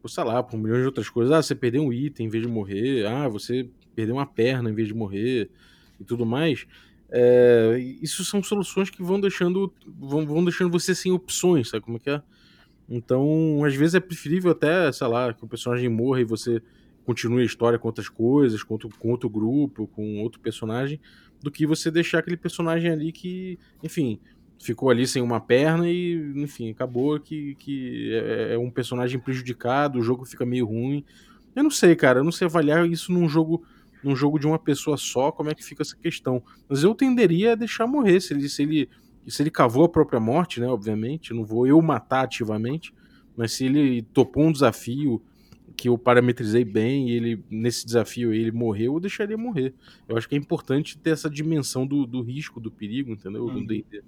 por, 0.01 0.09
sei 0.09 0.23
lá, 0.23 0.41
por 0.41 0.57
milhões 0.57 0.81
de 0.81 0.87
outras 0.87 1.09
coisas. 1.09 1.31
Ah, 1.31 1.41
você 1.41 1.55
perdeu 1.55 1.83
um 1.83 1.93
item 1.93 2.27
em 2.27 2.29
vez 2.29 2.43
de 2.43 2.49
morrer. 2.49 3.05
Ah, 3.05 3.27
você 3.27 3.67
perdeu 3.95 4.15
uma 4.15 4.25
perna 4.25 4.69
em 4.69 4.73
vez 4.73 4.87
de 4.87 4.93
morrer 4.93 5.49
e 5.99 6.03
tudo 6.03 6.25
mais. 6.25 6.65
É, 7.15 7.77
isso 8.01 8.25
são 8.25 8.41
soluções 8.41 8.89
que 8.89 9.03
vão 9.03 9.19
deixando, 9.19 9.71
vão, 9.85 10.25
vão 10.25 10.43
deixando 10.43 10.71
você 10.71 10.95
sem 10.95 11.11
opções, 11.11 11.69
sabe 11.69 11.85
como 11.85 11.97
é 11.97 11.99
que 11.99 12.09
é? 12.09 12.21
Então, 12.89 13.63
às 13.63 13.75
vezes 13.75 13.95
é 13.95 13.99
preferível 13.99 14.51
até, 14.51 14.91
sei 14.91 15.07
lá, 15.07 15.31
que 15.31 15.45
o 15.45 15.47
personagem 15.47 15.87
morra 15.89 16.21
e 16.21 16.23
você 16.23 16.61
continue 17.05 17.43
a 17.43 17.45
história 17.45 17.77
com 17.77 17.87
outras 17.87 18.09
coisas, 18.09 18.63
com 18.63 18.73
outro, 18.73 18.89
com 18.97 19.09
outro 19.09 19.29
grupo, 19.29 19.87
com 19.87 20.21
outro 20.21 20.39
personagem, 20.39 20.99
do 21.41 21.51
que 21.51 21.67
você 21.67 21.91
deixar 21.91 22.19
aquele 22.19 22.37
personagem 22.37 22.89
ali 22.89 23.11
que, 23.11 23.59
enfim, 23.83 24.19
ficou 24.63 24.89
ali 24.89 25.05
sem 25.05 25.21
uma 25.21 25.41
perna 25.41 25.89
e, 25.89 26.15
enfim, 26.37 26.71
acabou 26.71 27.19
que, 27.19 27.55
que 27.55 28.13
é, 28.13 28.53
é 28.53 28.57
um 28.57 28.71
personagem 28.71 29.19
prejudicado, 29.19 29.99
o 29.99 30.03
jogo 30.03 30.25
fica 30.25 30.45
meio 30.45 30.65
ruim. 30.65 31.03
Eu 31.53 31.63
não 31.63 31.69
sei, 31.69 31.95
cara, 31.95 32.19
eu 32.19 32.23
não 32.23 32.31
sei 32.31 32.47
avaliar 32.47 32.87
isso 32.87 33.11
num 33.11 33.27
jogo 33.27 33.63
num 34.03 34.15
jogo 34.15 34.37
de 34.37 34.45
uma 34.45 34.59
pessoa 34.59 34.97
só, 34.97 35.31
como 35.31 35.49
é 35.49 35.55
que 35.55 35.63
fica 35.63 35.81
essa 35.81 35.95
questão. 35.95 36.43
Mas 36.67 36.83
eu 36.83 36.93
tenderia 36.93 37.53
a 37.53 37.55
deixar 37.55 37.87
morrer, 37.87 38.19
se 38.19 38.33
ele, 38.33 38.49
se 38.49 38.61
ele, 38.61 38.89
se 39.25 39.41
ele 39.41 39.49
cavou 39.49 39.85
a 39.85 39.89
própria 39.89 40.19
morte, 40.19 40.59
né, 40.59 40.67
obviamente, 40.67 41.33
não 41.33 41.45
vou 41.45 41.65
eu 41.65 41.81
matar 41.81 42.25
ativamente, 42.25 42.93
mas 43.33 43.53
se 43.53 43.65
ele 43.65 44.01
topou 44.01 44.43
um 44.43 44.51
desafio 44.51 45.21
que 45.77 45.87
eu 45.87 45.97
parametrizei 45.97 46.65
bem 46.65 47.09
e 47.09 47.13
ele, 47.13 47.43
nesse 47.49 47.85
desafio 47.85 48.33
ele 48.33 48.51
morreu, 48.51 48.95
eu 48.95 48.99
deixaria 48.99 49.37
morrer. 49.37 49.73
Eu 50.07 50.17
acho 50.17 50.27
que 50.27 50.35
é 50.35 50.37
importante 50.37 50.97
ter 50.97 51.11
essa 51.11 51.29
dimensão 51.29 51.87
do, 51.87 52.05
do 52.05 52.21
risco, 52.21 52.59
do 52.59 52.69
perigo, 52.69 53.11
entendeu? 53.11 53.49
Do 53.49 53.65
D&D. 53.65 54.03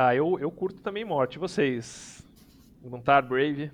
Ah, 0.00 0.14
eu, 0.14 0.38
eu 0.38 0.48
curto 0.48 0.80
também 0.80 1.04
morte. 1.04 1.40
Vocês? 1.40 2.24
Montar 2.88 3.20
Brave? 3.22 3.72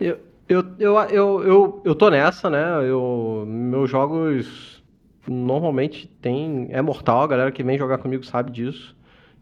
Eu, 0.00 0.18
eu, 0.48 0.64
eu, 0.78 0.98
eu, 1.00 1.42
eu, 1.42 1.82
eu 1.84 1.94
tô 1.94 2.08
nessa, 2.08 2.48
né? 2.48 2.64
Eu, 2.88 3.44
meus 3.46 3.90
jogos 3.90 4.82
normalmente 5.28 6.08
tem. 6.22 6.68
É 6.70 6.80
mortal, 6.80 7.20
a 7.20 7.26
galera 7.26 7.52
que 7.52 7.62
vem 7.62 7.76
jogar 7.76 7.98
comigo 7.98 8.24
sabe 8.24 8.50
disso. 8.50 8.96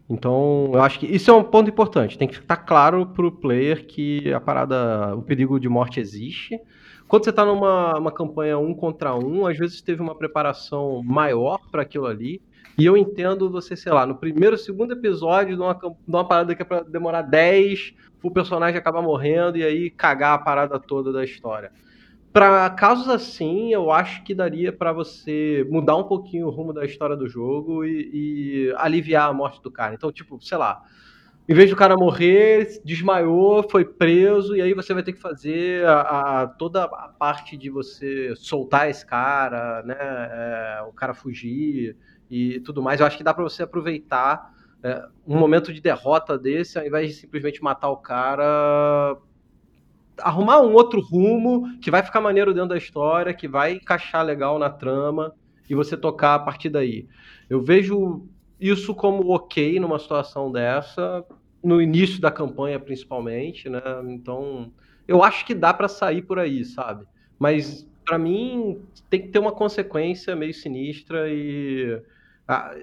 Então, 0.09 0.69
eu 0.73 0.81
acho 0.81 0.99
que 0.99 1.05
isso 1.05 1.31
é 1.31 1.33
um 1.33 1.41
ponto 1.41 1.69
importante. 1.69 2.17
Tem 2.17 2.27
que 2.27 2.35
estar 2.35 2.57
claro 2.57 3.05
pro 3.05 3.31
player 3.31 3.85
que 3.87 4.33
a 4.33 4.41
parada, 4.41 5.15
o 5.15 5.21
perigo 5.21 5.57
de 5.57 5.69
morte 5.69 6.01
existe. 6.01 6.59
Quando 7.07 7.23
você 7.23 7.29
está 7.29 7.45
numa 7.45 7.97
uma 7.97 8.11
campanha 8.11 8.57
um 8.57 8.73
contra 8.73 9.15
um, 9.15 9.47
às 9.47 9.57
vezes 9.57 9.81
teve 9.81 10.01
uma 10.01 10.15
preparação 10.15 11.01
maior 11.01 11.61
para 11.71 11.83
aquilo 11.83 12.07
ali. 12.07 12.41
E 12.79 12.85
eu 12.85 12.95
entendo 12.95 13.49
você, 13.49 13.75
sei 13.75 13.91
lá, 13.91 14.05
no 14.05 14.15
primeiro, 14.15 14.57
segundo 14.57 14.93
episódio 14.93 15.57
de 15.57 15.61
uma, 15.61 15.73
de 15.73 15.89
uma 16.07 16.25
parada 16.25 16.55
que 16.55 16.61
é 16.61 16.65
pra 16.65 16.81
demorar 16.81 17.23
10, 17.23 17.93
o 18.23 18.31
personagem 18.31 18.79
acabar 18.79 19.01
morrendo 19.01 19.57
e 19.57 19.63
aí 19.63 19.89
cagar 19.89 20.35
a 20.35 20.37
parada 20.37 20.79
toda 20.79 21.11
da 21.11 21.21
história. 21.21 21.73
Para 22.31 22.69
casos 22.69 23.09
assim, 23.09 23.73
eu 23.73 23.91
acho 23.91 24.23
que 24.23 24.33
daria 24.33 24.71
para 24.71 24.93
você 24.93 25.67
mudar 25.69 25.97
um 25.97 26.05
pouquinho 26.05 26.47
o 26.47 26.49
rumo 26.49 26.71
da 26.71 26.85
história 26.85 27.17
do 27.17 27.27
jogo 27.27 27.83
e, 27.83 28.69
e, 28.69 28.73
aliviar 28.77 29.29
a 29.29 29.33
morte 29.33 29.61
do 29.61 29.69
cara. 29.69 29.93
Então, 29.93 30.09
tipo, 30.09 30.39
sei 30.39 30.57
lá, 30.57 30.81
em 31.49 31.53
vez 31.53 31.69
do 31.69 31.75
cara 31.75 31.97
morrer, 31.97 32.79
desmaiou, 32.85 33.67
foi 33.69 33.83
preso, 33.83 34.55
e 34.55 34.61
aí 34.61 34.73
você 34.73 34.93
vai 34.93 35.03
ter 35.03 35.11
que 35.11 35.19
fazer 35.19 35.83
a, 35.85 36.43
a 36.43 36.47
toda 36.47 36.83
a 36.83 37.09
parte 37.09 37.57
de 37.57 37.69
você 37.69 38.33
soltar 38.37 38.89
esse 38.89 39.05
cara, 39.05 39.83
né? 39.83 39.97
É, 39.99 40.81
o 40.87 40.93
cara 40.93 41.13
fugir 41.13 41.97
e 42.29 42.59
tudo 42.61 42.81
mais. 42.81 42.99
Eu 42.99 43.05
acho 43.05 43.17
que 43.17 43.23
dá 43.23 43.33
para 43.33 43.43
você 43.43 43.63
aproveitar 43.63 44.53
é, 44.83 45.05
um 45.27 45.37
momento 45.37 45.73
de 45.73 45.81
derrota 45.81 46.37
desse, 46.37 46.77
ao 46.77 46.85
invés 46.85 47.09
de 47.09 47.15
simplesmente 47.15 47.61
matar 47.61 47.89
o 47.89 47.97
cara, 47.97 49.17
arrumar 50.19 50.61
um 50.61 50.73
outro 50.73 51.01
rumo 51.01 51.79
que 51.79 51.91
vai 51.91 52.03
ficar 52.03 52.21
maneiro 52.21 52.53
dentro 52.53 52.69
da 52.69 52.77
história, 52.77 53.33
que 53.33 53.47
vai 53.47 53.73
encaixar 53.73 54.23
legal 54.23 54.59
na 54.59 54.69
trama 54.69 55.33
e 55.69 55.75
você 55.75 55.97
tocar 55.97 56.35
a 56.35 56.39
partir 56.39 56.69
daí. 56.69 57.07
Eu 57.49 57.61
vejo 57.61 58.25
isso 58.59 58.93
como 58.93 59.31
ok 59.33 59.79
numa 59.79 59.99
situação 59.99 60.51
dessa, 60.51 61.25
no 61.63 61.81
início 61.81 62.19
da 62.21 62.31
campanha 62.31 62.79
principalmente, 62.79 63.69
né? 63.69 63.81
Então, 64.07 64.71
eu 65.07 65.23
acho 65.23 65.45
que 65.45 65.53
dá 65.53 65.73
para 65.73 65.87
sair 65.87 66.21
por 66.21 66.39
aí, 66.39 66.63
sabe? 66.63 67.05
Mas 67.37 67.87
para 68.05 68.17
mim 68.17 68.81
tem 69.09 69.21
que 69.21 69.27
ter 69.29 69.39
uma 69.39 69.51
consequência 69.51 70.35
meio 70.35 70.53
sinistra 70.53 71.29
e 71.29 72.01
ah, 72.49 72.75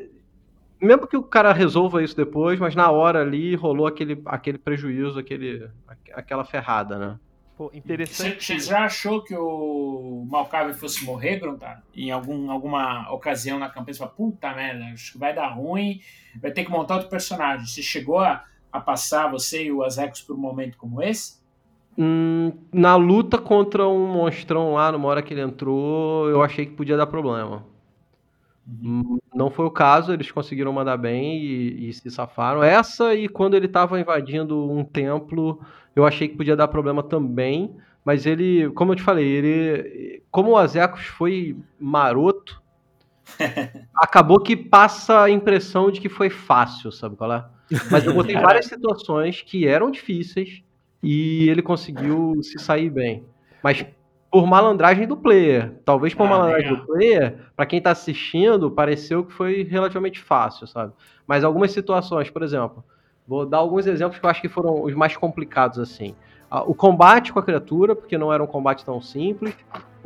mesmo 0.81 1.09
que 1.09 1.17
o 1.17 1.23
cara 1.25 1.53
resolva 1.53 2.01
isso 2.01 2.17
depois, 2.17 2.61
mas 2.61 2.77
na 2.77 2.89
hora 2.89 3.21
ali 3.21 3.57
rolou 3.57 3.89
aquele, 3.89 4.23
aquele 4.27 4.59
prejuízo, 4.59 5.19
aquele, 5.19 5.69
aquela 6.15 6.45
ferrada, 6.45 6.97
né? 6.97 7.19
Pô, 7.57 7.69
interessante. 7.75 8.45
Você 8.45 8.61
já 8.61 8.85
achou 8.85 9.25
que 9.25 9.35
o 9.35 10.25
Malcave 10.31 10.73
fosse 10.75 11.05
morrer, 11.05 11.41
Gruntar? 11.41 11.83
Em 11.97 12.13
algum, 12.13 12.49
alguma 12.49 13.11
ocasião 13.11 13.59
na 13.59 13.69
campanha, 13.69 13.95
você 13.95 13.99
fala, 13.99 14.11
puta 14.13 14.55
merda, 14.55 14.85
acho 14.93 15.13
que 15.15 15.19
vai 15.19 15.35
dar 15.35 15.49
ruim, 15.49 16.01
vai 16.41 16.53
ter 16.53 16.65
que 16.65 16.71
montar 16.71 16.95
outro 16.97 17.11
personagem. 17.11 17.67
Você 17.67 17.83
chegou 17.83 18.21
a, 18.21 18.45
a 18.71 18.79
passar, 18.79 19.29
você 19.29 19.65
e 19.65 19.73
o 19.73 19.83
Azecos, 19.83 20.21
por 20.21 20.37
um 20.37 20.41
momento 20.41 20.77
como 20.77 21.03
esse? 21.03 21.41
Hum, 21.99 22.53
na 22.73 22.95
luta 22.95 23.39
contra 23.39 23.89
um 23.89 24.07
monstrão 24.07 24.75
lá, 24.75 24.93
numa 24.93 25.09
hora 25.09 25.23
que 25.23 25.35
ele 25.35 25.41
entrou, 25.41 26.29
eu 26.29 26.43
achei 26.43 26.67
que 26.67 26.73
podia 26.73 26.97
dar 26.97 27.07
problema. 27.07 27.65
Uhum. 28.67 29.19
Não 29.35 29.51
foi 29.51 29.65
o 29.65 29.71
caso, 29.71 30.13
eles 30.13 30.31
conseguiram 30.31 30.73
mandar 30.73 30.97
bem 30.97 31.39
e, 31.39 31.89
e, 31.89 31.93
se 31.93 32.11
safaram. 32.11 32.63
Essa 32.63 33.15
e 33.15 33.29
quando 33.29 33.55
ele 33.55 33.67
estava 33.67 34.01
invadindo 34.01 34.71
um 34.71 34.85
templo, 34.85 35.61
eu 35.95 36.05
achei 36.05 36.29
que 36.29 36.37
podia 36.37 36.57
dar 36.57 36.69
problema 36.69 37.03
também. 37.03 37.77
Mas 38.05 38.27
ele, 38.27 38.71
como 38.71 38.93
eu 38.93 38.97
te 38.97 39.03
falei, 39.03 39.27
ele, 39.27 40.23
como 40.31 40.51
o 40.51 40.57
Azecos 40.57 41.07
foi 41.07 41.57
maroto, 41.79 42.63
acabou 43.95 44.41
que 44.41 44.57
passa 44.57 45.23
a 45.23 45.31
impressão 45.31 45.91
de 45.91 46.01
que 46.01 46.09
foi 46.09 46.31
fácil, 46.31 46.93
sabe 46.93 47.17
qual 47.17 47.33
é? 47.33 47.45
Mas 47.91 48.05
eu 48.05 48.15
botei 48.15 48.37
várias 48.39 48.67
situações 48.67 49.43
que 49.43 49.67
eram 49.67 49.91
difíceis 49.91 50.63
e 51.03 51.49
ele 51.49 51.63
conseguiu 51.63 52.41
se 52.43 52.59
sair 52.59 52.91
bem. 52.91 53.25
Mas 53.63 53.85
por 54.37 54.47
malandragem 54.47 55.09
do 55.09 55.17
player. 55.17 55.73
Talvez 55.83 56.13
por 56.13 56.27
ah, 56.27 56.29
malandragem 56.29 56.73
legal. 56.73 56.85
do 56.85 56.93
player, 56.93 57.39
para 57.57 57.65
quem 57.65 57.81
tá 57.81 57.93
assistindo, 57.93 58.71
pareceu 58.71 59.25
que 59.25 59.33
foi 59.33 59.63
relativamente 59.63 60.21
fácil, 60.21 60.67
sabe? 60.67 60.93
Mas 61.27 61.43
algumas 61.43 61.73
situações, 61.73 62.29
por 62.29 62.43
exemplo, 62.43 62.85
vou 63.27 63.47
dar 63.47 63.57
alguns 63.57 63.87
exemplos 63.87 64.19
que 64.19 64.27
eu 64.27 64.29
acho 64.29 64.43
que 64.43 64.49
foram 64.51 64.83
os 64.83 64.93
mais 64.93 65.17
complicados 65.17 65.79
assim. 65.79 66.15
O 66.67 66.75
combate 66.75 67.33
com 67.33 67.39
a 67.39 67.43
criatura, 67.43 67.97
porque 67.97 68.19
não 68.19 68.31
era 68.31 68.45
um 68.45 68.47
combate 68.47 68.85
tão 68.85 69.01
simples. 69.01 69.55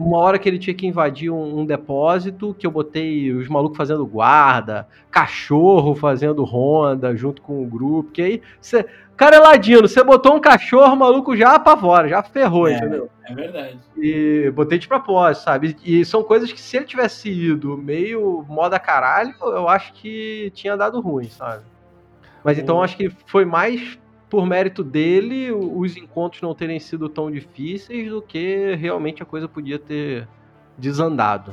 Uma 0.00 0.18
hora 0.18 0.38
que 0.38 0.48
ele 0.48 0.58
tinha 0.58 0.74
que 0.74 0.86
invadir 0.86 1.30
um, 1.30 1.60
um 1.60 1.66
depósito, 1.66 2.56
que 2.58 2.66
eu 2.66 2.70
botei 2.70 3.32
os 3.32 3.48
malucos 3.48 3.76
fazendo 3.76 4.06
guarda, 4.06 4.88
cachorro 5.10 5.94
fazendo 5.94 6.42
ronda 6.42 7.14
junto 7.14 7.42
com 7.42 7.62
o 7.62 7.66
grupo, 7.66 8.10
que 8.10 8.22
aí 8.22 8.42
você 8.58 8.86
cara 9.14 9.36
é 9.36 9.38
ladino, 9.38 9.86
você 9.86 10.02
botou 10.02 10.34
um 10.34 10.40
cachorro, 10.40 10.94
o 10.94 10.96
maluco 10.96 11.36
já 11.36 11.54
apavora, 11.56 12.08
já 12.08 12.22
ferrou, 12.22 12.66
é, 12.66 12.78
entendeu? 12.78 13.10
É 13.28 13.34
verdade. 13.34 13.78
E 13.98 14.50
botei 14.54 14.78
de 14.78 14.88
propósito, 14.88 15.44
sabe? 15.44 15.76
E 15.84 16.02
são 16.06 16.22
coisas 16.22 16.50
que 16.50 16.58
se 16.58 16.78
ele 16.78 16.86
tivesse 16.86 17.30
ido 17.30 17.76
meio 17.76 18.42
moda 18.48 18.78
caralho, 18.78 19.34
eu 19.42 19.68
acho 19.68 19.92
que 19.92 20.50
tinha 20.54 20.74
dado 20.74 20.98
ruim, 21.02 21.28
sabe? 21.28 21.62
Mas 22.42 22.58
então 22.58 22.78
hum. 22.78 22.82
acho 22.82 22.96
que 22.96 23.10
foi 23.26 23.44
mais 23.44 23.98
por 24.30 24.46
mérito 24.46 24.84
dele 24.84 25.50
os 25.50 25.96
encontros 25.96 26.40
não 26.40 26.54
terem 26.54 26.78
sido 26.78 27.08
tão 27.08 27.30
difíceis 27.30 28.08
do 28.08 28.22
que 28.22 28.74
realmente 28.76 29.22
a 29.22 29.26
coisa 29.26 29.48
podia 29.48 29.78
ter 29.78 30.26
desandado. 30.78 31.52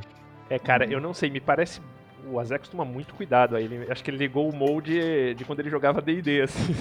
É, 0.49 0.57
cara, 0.59 0.85
eu 0.85 1.01
não 1.01 1.13
sei, 1.13 1.29
me 1.29 1.41
parece. 1.41 1.81
O 2.29 2.39
Azex 2.39 2.67
toma 2.67 2.83
muito 2.83 3.13
cuidado 3.15 3.55
aí. 3.55 3.63
Ele, 3.65 3.89
acho 3.89 4.03
que 4.03 4.11
ele 4.11 4.17
ligou 4.17 4.49
o 4.49 4.55
molde 4.55 5.33
de 5.33 5.45
quando 5.45 5.61
ele 5.61 5.69
jogava 5.69 6.01
DD, 6.01 6.41
assim. 6.41 6.75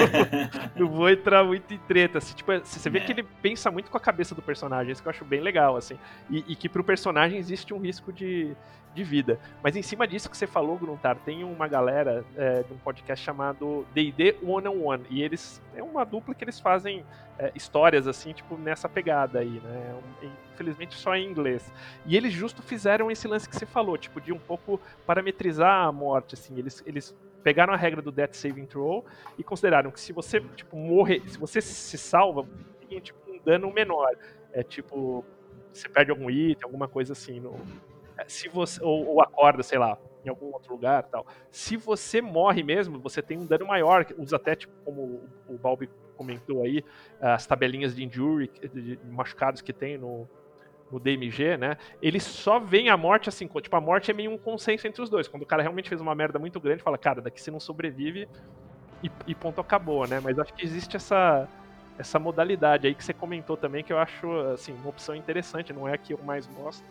não 0.76 0.88
vou 0.88 1.08
entrar 1.08 1.42
muito 1.44 1.72
em 1.72 1.78
treta. 1.78 2.18
Assim, 2.18 2.34
tipo, 2.34 2.52
você 2.52 2.90
vê 2.90 2.98
É. 2.98 3.00
que 3.02 3.12
ele 3.12 3.22
pensa 3.40 3.70
muito 3.70 3.90
com 3.90 3.96
a 3.96 4.00
cabeça 4.00 4.34
do 4.34 4.42
personagem, 4.42 4.92
isso 4.92 5.02
que 5.02 5.08
eu 5.08 5.10
acho 5.10 5.24
bem 5.24 5.40
legal, 5.40 5.76
assim. 5.76 5.96
E, 6.30 6.44
e 6.48 6.54
que 6.54 6.68
pro 6.68 6.84
personagem 6.84 7.38
existe 7.38 7.72
um 7.72 7.78
risco 7.78 8.12
de, 8.12 8.52
de 8.94 9.02
vida. 9.04 9.38
Mas 9.62 9.76
em 9.76 9.82
cima 9.82 10.06
disso 10.06 10.30
que 10.30 10.36
você 10.36 10.46
falou, 10.46 10.76
Gruntar, 10.78 11.16
tem 11.24 11.44
uma 11.44 11.66
galera 11.68 12.24
é, 12.36 12.62
de 12.62 12.72
um 12.72 12.78
podcast 12.78 13.24
chamado 13.24 13.86
D&D 13.94 14.36
One 14.42 14.68
on 14.68 14.84
One. 14.86 15.04
E 15.10 15.22
eles. 15.22 15.62
É 15.74 15.82
uma 15.82 16.04
dupla 16.04 16.34
que 16.34 16.44
eles 16.44 16.60
fazem 16.60 17.04
é, 17.38 17.50
histórias, 17.54 18.06
assim, 18.06 18.32
tipo, 18.32 18.56
nessa 18.56 18.88
pegada 18.88 19.38
aí, 19.40 19.60
né? 19.60 19.94
Um- 20.22 20.42
Infelizmente 20.52 20.94
só 20.94 21.16
em 21.16 21.26
inglês. 21.26 21.72
E 22.04 22.14
eles 22.14 22.30
justo 22.32 22.62
fizeram 22.62 23.10
esse 23.10 23.26
lance 23.26 23.48
que 23.48 23.56
você 23.56 23.64
falou, 23.64 23.96
tipo, 23.96 24.20
de 24.20 24.32
um 24.32 24.38
pouco 24.38 24.78
parametrizar 25.06 25.86
a 25.86 25.90
morte, 25.90 26.34
assim. 26.34 26.56
Eles, 26.58 26.82
eles 26.86 27.16
pegaram 27.42 27.72
a 27.72 27.76
regra 27.76 28.02
do 28.02 28.12
Death 28.12 28.34
Saving 28.34 28.66
Throw 28.66 29.04
e 29.38 29.42
consideraram 29.42 29.90
que 29.90 29.98
se 29.98 30.12
você, 30.12 30.40
tipo, 30.54 30.76
morrer, 30.76 31.22
se 31.26 31.38
você 31.38 31.60
se 31.60 31.96
salva, 31.96 32.46
tem, 32.88 33.00
tipo, 33.00 33.18
um 33.28 33.38
dano 33.44 33.72
menor. 33.72 34.10
É 34.52 34.62
tipo, 34.62 35.24
você 35.72 35.88
perde 35.88 36.10
algum 36.10 36.30
item, 36.30 36.64
alguma 36.64 36.86
coisa 36.86 37.14
assim. 37.14 37.40
No, 37.40 37.54
é, 37.54 37.91
se 38.28 38.48
você, 38.48 38.82
ou, 38.82 39.06
ou 39.06 39.22
acorda, 39.22 39.62
sei 39.62 39.78
lá, 39.78 39.98
em 40.24 40.28
algum 40.28 40.52
outro 40.52 40.72
lugar 40.72 41.02
tal. 41.04 41.26
Se 41.50 41.76
você 41.76 42.20
morre 42.20 42.62
mesmo, 42.62 42.98
você 42.98 43.20
tem 43.20 43.38
um 43.38 43.46
dano 43.46 43.66
maior. 43.66 44.06
Usa 44.18 44.36
até, 44.36 44.54
tipo, 44.54 44.72
como 44.84 45.28
o, 45.48 45.58
Balbi 45.58 45.90
comentou 46.16 46.62
aí, 46.62 46.84
as 47.20 47.46
tabelinhas 47.46 47.94
de 47.94 48.04
injury, 48.04 48.50
de, 48.72 48.98
machucados 49.04 49.60
que 49.60 49.72
tem 49.72 49.98
no, 49.98 50.28
DMG, 51.00 51.56
né? 51.56 51.78
Eles 52.02 52.22
só 52.22 52.58
veem 52.58 52.90
a 52.90 52.96
morte 52.96 53.28
assim, 53.28 53.48
tipo, 53.48 53.76
a 53.76 53.80
morte 53.80 54.10
é 54.10 54.14
meio 54.14 54.30
um 54.30 54.38
consenso 54.38 54.86
entre 54.86 55.02
os 55.02 55.08
dois. 55.08 55.26
Quando 55.26 55.42
o 55.42 55.46
cara 55.46 55.62
realmente 55.62 55.88
fez 55.88 56.00
uma 56.00 56.14
merda 56.14 56.38
muito 56.38 56.60
grande, 56.60 56.82
fala, 56.82 56.98
cara, 56.98 57.20
daqui 57.20 57.40
você 57.40 57.50
não 57.50 57.58
sobrevive 57.58 58.28
e, 59.02 59.10
e 59.26 59.34
ponto 59.34 59.60
acabou, 59.60 60.06
né? 60.06 60.20
Mas 60.20 60.38
acho 60.38 60.52
que 60.52 60.64
existe 60.64 60.96
essa 60.96 61.48
essa 61.98 62.18
modalidade 62.18 62.86
aí 62.86 62.94
que 62.94 63.04
você 63.04 63.12
comentou 63.12 63.56
também, 63.56 63.84
que 63.84 63.92
eu 63.92 63.98
acho, 63.98 64.30
assim, 64.52 64.72
uma 64.72 64.88
opção 64.88 65.14
interessante. 65.14 65.72
Não 65.72 65.86
é 65.88 65.94
a 65.94 65.98
que 65.98 66.12
eu 66.12 66.20
mais 66.24 66.46
gosto, 66.46 66.82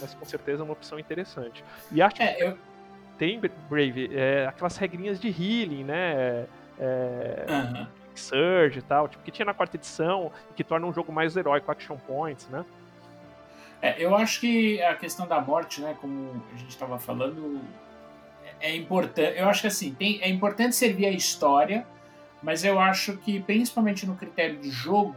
mas 0.00 0.14
com 0.14 0.24
certeza 0.24 0.62
é 0.62 0.64
uma 0.64 0.72
opção 0.72 0.98
interessante. 0.98 1.64
E 1.90 2.00
acho 2.02 2.16
que 2.16 2.22
É, 2.22 2.42
eu. 2.42 2.58
tem, 3.18 3.40
Brave, 3.68 4.10
é, 4.12 4.46
aquelas 4.46 4.76
regrinhas 4.76 5.18
de 5.20 5.28
healing, 5.28 5.84
né? 5.84 6.46
É, 6.78 7.46
Aham. 7.48 7.88
Surge 8.14 8.80
e 8.80 8.82
tal, 8.82 9.08
tipo, 9.08 9.22
que 9.22 9.30
tinha 9.30 9.46
na 9.46 9.54
quarta 9.54 9.76
edição, 9.76 10.30
e 10.50 10.54
que 10.54 10.62
torna 10.62 10.86
um 10.86 10.92
jogo 10.92 11.10
mais 11.10 11.36
heróico, 11.36 11.70
action 11.70 11.96
points, 11.96 12.46
né? 12.48 12.64
É, 13.80 13.94
eu 13.98 14.14
acho 14.14 14.40
que 14.40 14.82
a 14.82 14.94
questão 14.94 15.26
da 15.26 15.40
morte, 15.40 15.80
né, 15.80 15.96
como 16.00 16.42
a 16.52 16.58
gente 16.58 16.68
estava 16.68 16.98
falando, 16.98 17.62
é 18.60 18.76
importante. 18.76 19.38
Eu 19.38 19.48
acho 19.48 19.62
que 19.62 19.68
assim, 19.68 19.94
tem, 19.94 20.20
é 20.20 20.28
importante 20.28 20.76
servir 20.76 21.06
a 21.06 21.10
história, 21.10 21.86
mas 22.42 22.64
eu 22.64 22.78
acho 22.78 23.16
que 23.18 23.40
principalmente 23.40 24.06
no 24.06 24.16
critério 24.16 24.58
de 24.60 24.70
jogo, 24.70 25.14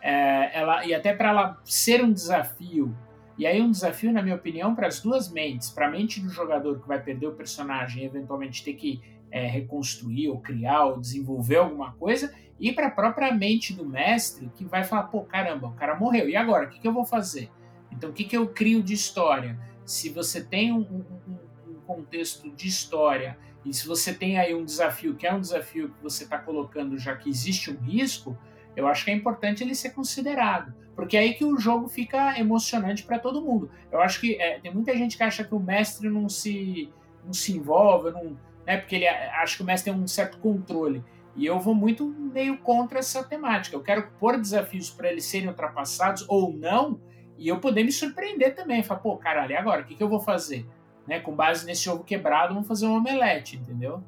é, 0.00 0.58
ela 0.58 0.84
e 0.86 0.94
até 0.94 1.14
para 1.14 1.28
ela 1.30 1.60
ser 1.64 2.02
um 2.04 2.12
desafio. 2.12 2.94
E 3.36 3.46
aí 3.46 3.60
um 3.60 3.70
desafio, 3.70 4.12
na 4.12 4.22
minha 4.22 4.34
opinião, 4.36 4.74
para 4.74 4.86
as 4.86 5.00
duas 5.00 5.30
mentes, 5.30 5.70
para 5.70 5.86
a 5.86 5.90
mente 5.90 6.20
do 6.20 6.28
jogador 6.28 6.78
que 6.80 6.86
vai 6.86 7.00
perder 7.02 7.26
o 7.28 7.32
personagem 7.32 8.02
e 8.02 8.06
eventualmente 8.06 8.62
ter 8.62 8.74
que 8.74 9.00
é, 9.30 9.46
reconstruir 9.46 10.28
ou 10.28 10.38
criar 10.40 10.84
ou 10.86 11.00
desenvolver 11.00 11.56
alguma 11.56 11.92
coisa, 11.92 12.34
e 12.58 12.70
para 12.72 12.88
a 12.88 12.90
própria 12.90 13.32
mente 13.32 13.72
do 13.72 13.86
mestre 13.86 14.50
que 14.54 14.64
vai 14.64 14.84
falar, 14.84 15.04
pô, 15.04 15.22
caramba, 15.22 15.68
o 15.68 15.72
cara 15.72 15.94
morreu, 15.94 16.28
e 16.28 16.36
agora? 16.36 16.66
O 16.66 16.68
que, 16.68 16.78
que 16.80 16.86
eu 16.86 16.92
vou 16.92 17.06
fazer? 17.06 17.48
Então, 17.90 18.10
o 18.10 18.12
que, 18.12 18.24
que 18.24 18.36
eu 18.36 18.46
crio 18.48 18.82
de 18.82 18.92
história? 18.92 19.58
Se 19.86 20.10
você 20.10 20.44
tem 20.44 20.70
um, 20.72 20.80
um- 20.80 21.38
um 21.70 21.74
contexto 21.86 22.50
de 22.50 22.68
história 22.68 23.38
e 23.64 23.74
se 23.74 23.86
você 23.86 24.14
tem 24.14 24.38
aí 24.38 24.54
um 24.54 24.64
desafio, 24.64 25.14
que 25.14 25.26
é 25.26 25.32
um 25.32 25.40
desafio 25.40 25.90
que 25.90 26.02
você 26.02 26.24
está 26.24 26.38
colocando 26.38 26.98
já 26.98 27.14
que 27.14 27.28
existe 27.28 27.70
um 27.70 27.76
risco, 27.76 28.36
eu 28.74 28.86
acho 28.86 29.04
que 29.04 29.10
é 29.10 29.14
importante 29.14 29.62
ele 29.62 29.74
ser 29.74 29.90
considerado. 29.90 30.72
Porque 30.96 31.16
é 31.16 31.20
aí 31.20 31.34
que 31.34 31.44
o 31.44 31.58
jogo 31.58 31.88
fica 31.88 32.38
emocionante 32.38 33.02
para 33.02 33.18
todo 33.18 33.42
mundo. 33.42 33.70
Eu 33.90 34.00
acho 34.00 34.20
que 34.20 34.40
é, 34.40 34.58
tem 34.60 34.72
muita 34.72 34.96
gente 34.96 35.16
que 35.16 35.22
acha 35.22 35.44
que 35.44 35.54
o 35.54 35.60
mestre 35.60 36.08
não 36.08 36.28
se, 36.28 36.90
não 37.24 37.32
se 37.32 37.56
envolve, 37.56 38.10
não, 38.10 38.36
né, 38.66 38.78
porque 38.78 38.96
ele 38.96 39.08
acha 39.08 39.56
que 39.56 39.62
o 39.62 39.66
mestre 39.66 39.92
tem 39.92 40.00
um 40.00 40.06
certo 40.06 40.38
controle. 40.38 41.02
E 41.36 41.46
eu 41.46 41.58
vou 41.58 41.74
muito 41.74 42.06
meio 42.06 42.58
contra 42.58 42.98
essa 42.98 43.22
temática. 43.22 43.76
Eu 43.76 43.82
quero 43.82 44.10
pôr 44.18 44.38
desafios 44.38 44.90
para 44.90 45.10
eles 45.10 45.24
serem 45.24 45.48
ultrapassados 45.48 46.24
ou 46.28 46.52
não, 46.52 47.00
e 47.38 47.48
eu 47.48 47.58
poder 47.58 47.84
me 47.84 47.92
surpreender 47.92 48.54
também. 48.54 48.82
Falar, 48.82 49.00
pô, 49.00 49.16
caralho, 49.16 49.52
e 49.52 49.56
agora? 49.56 49.82
O 49.82 49.84
que, 49.84 49.94
que 49.94 50.02
eu 50.02 50.08
vou 50.08 50.20
fazer? 50.20 50.66
Né, 51.06 51.18
com 51.18 51.34
base 51.34 51.66
nesse 51.66 51.88
ovo 51.90 52.04
quebrado, 52.04 52.54
vamos 52.54 52.68
fazer 52.68 52.86
um 52.86 52.94
omelete, 52.94 53.56
entendeu? 53.56 54.02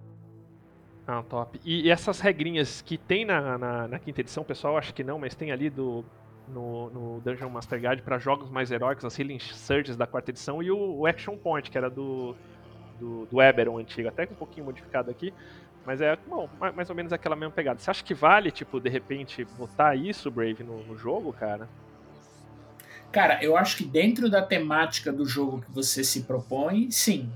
Ah, 1.07 1.22
top. 1.28 1.61
E, 1.64 1.90
essas 1.90 2.20
regrinhas 2.20 2.80
que 2.80 2.97
tem 2.97 3.24
na, 3.24 3.59
na, 3.59 3.88
na 3.88 3.99
quinta 3.99 4.20
edição, 4.20 4.45
pessoal, 4.45 4.76
acho 4.76 4.95
que 4.95 5.03
não, 5.03 5.18
mas 5.18 5.34
tem 5.34 5.51
ali 5.51 5.68
do, 5.68 6.05
no, 6.49 6.90
no 6.90 7.20
Dungeon 7.20 7.51
Master 7.51 7.80
Guide 7.80 8.03
para 8.03 8.18
jogos 8.18 8.51
mais 8.51 8.70
heróicos, 8.70 9.05
as 9.05 9.18
Healing 9.18 9.40
Surges 9.40 9.97
da 9.97 10.07
quarta 10.07 10.30
edição 10.30 10.62
e 10.62 10.70
o, 10.70 10.99
o 10.99 11.07
Action 11.07 11.36
Point, 11.36 11.70
que 11.70 11.76
era 11.76 11.90
do, 11.90 12.36
do, 13.01 13.26
do 13.26 13.43
Eberron 13.43 13.78
antigo, 13.78 14.09
até 14.09 14.24
um 14.24 14.34
pouquinho 14.34 14.66
modificado 14.66 15.11
aqui. 15.11 15.34
Mas 15.84 16.01
é, 16.01 16.16
bom, 16.28 16.49
ma- 16.61 16.70
mais 16.70 16.88
ou 16.88 16.95
menos 16.95 17.12
aquela 17.12 17.34
mesma 17.34 17.53
pegada. 17.53 17.80
Você 17.80 17.90
acha 17.90 18.05
que 18.05 18.14
vale, 18.14 18.53
tipo, 18.53 18.78
de 18.78 18.88
repente, 18.88 19.45
botar 19.59 19.97
isso, 19.97 20.30
Brave, 20.30 20.62
no, 20.62 20.84
no 20.84 20.97
jogo, 20.97 21.32
cara? 21.32 21.68
Cara, 23.13 23.43
eu 23.45 23.57
acho 23.57 23.77
que 23.77 23.85
dentro 23.85 24.31
da 24.31 24.41
temática 24.41 25.13
do 25.13 25.27
jogo 25.27 25.61
que 25.61 25.71
você 25.71 26.03
se 26.03 26.23
propõe, 26.23 26.91
sim. 26.91 27.31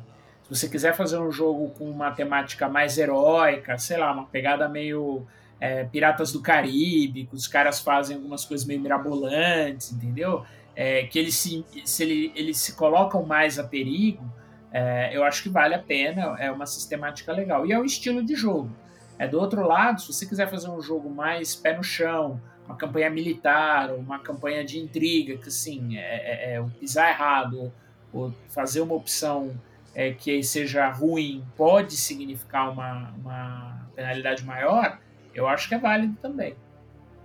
Se 0.44 0.48
você 0.54 0.68
quiser 0.68 0.96
fazer 0.96 1.18
um 1.18 1.30
jogo 1.30 1.70
com 1.70 1.90
uma 1.90 2.10
temática 2.12 2.68
mais 2.68 2.96
heróica, 2.96 3.76
sei 3.78 3.98
lá, 3.98 4.12
uma 4.12 4.24
pegada 4.26 4.68
meio 4.68 5.26
é, 5.60 5.84
Piratas 5.84 6.32
do 6.32 6.40
Caribe, 6.40 7.26
que 7.26 7.34
os 7.34 7.46
caras 7.46 7.80
fazem 7.80 8.16
algumas 8.16 8.44
coisas 8.44 8.66
meio 8.66 8.80
mirabolantes, 8.80 9.92
entendeu? 9.92 10.44
É, 10.74 11.04
que 11.04 11.18
eles 11.18 11.34
se, 11.34 11.64
se 11.84 12.02
ele- 12.02 12.32
eles 12.34 12.58
se 12.58 12.74
colocam 12.74 13.22
mais 13.24 13.58
a 13.58 13.64
perigo, 13.64 14.24
é, 14.72 15.10
eu 15.16 15.24
acho 15.24 15.42
que 15.42 15.48
vale 15.48 15.74
a 15.74 15.78
pena, 15.78 16.36
é 16.38 16.50
uma 16.50 16.66
sistemática 16.66 17.32
legal. 17.32 17.66
E 17.66 17.72
é 17.72 17.78
o 17.78 17.84
estilo 17.84 18.22
de 18.24 18.34
jogo. 18.34 18.70
É 19.18 19.26
do 19.26 19.38
outro 19.40 19.66
lado, 19.66 20.00
se 20.00 20.12
você 20.12 20.26
quiser 20.26 20.48
fazer 20.48 20.68
um 20.68 20.80
jogo 20.80 21.10
mais 21.10 21.56
pé 21.56 21.74
no 21.76 21.82
chão, 21.82 22.40
uma 22.66 22.76
campanha 22.76 23.08
militar, 23.08 23.90
ou 23.90 23.98
uma 23.98 24.18
campanha 24.18 24.64
de 24.64 24.78
intriga, 24.78 25.36
que 25.36 25.48
assim, 25.48 25.96
é, 25.96 26.54
é, 26.54 26.56
é 26.56 26.62
pisar 26.78 27.10
errado, 27.10 27.72
ou 28.12 28.32
fazer 28.48 28.80
uma 28.80 28.94
opção 28.94 29.54
é, 29.94 30.12
que 30.12 30.42
seja 30.42 30.88
ruim 30.90 31.44
pode 31.56 31.96
significar 31.96 32.70
uma, 32.70 33.10
uma 33.16 33.88
penalidade 33.94 34.44
maior, 34.44 34.98
eu 35.34 35.48
acho 35.48 35.68
que 35.68 35.74
é 35.74 35.78
válido 35.78 36.16
também. 36.20 36.54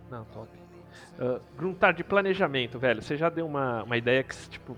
Não, 0.10 0.24
top. 0.26 0.50
Uh, 1.20 1.42
Gruntar, 1.58 1.94
de 1.94 2.04
planejamento, 2.04 2.80
velho, 2.80 3.02
você 3.02 3.16
já 3.18 3.30
deu 3.30 3.46
uma, 3.46 3.84
uma 3.84 3.98
ideia 3.98 4.24
que, 4.24 4.36
tipo, 4.50 4.78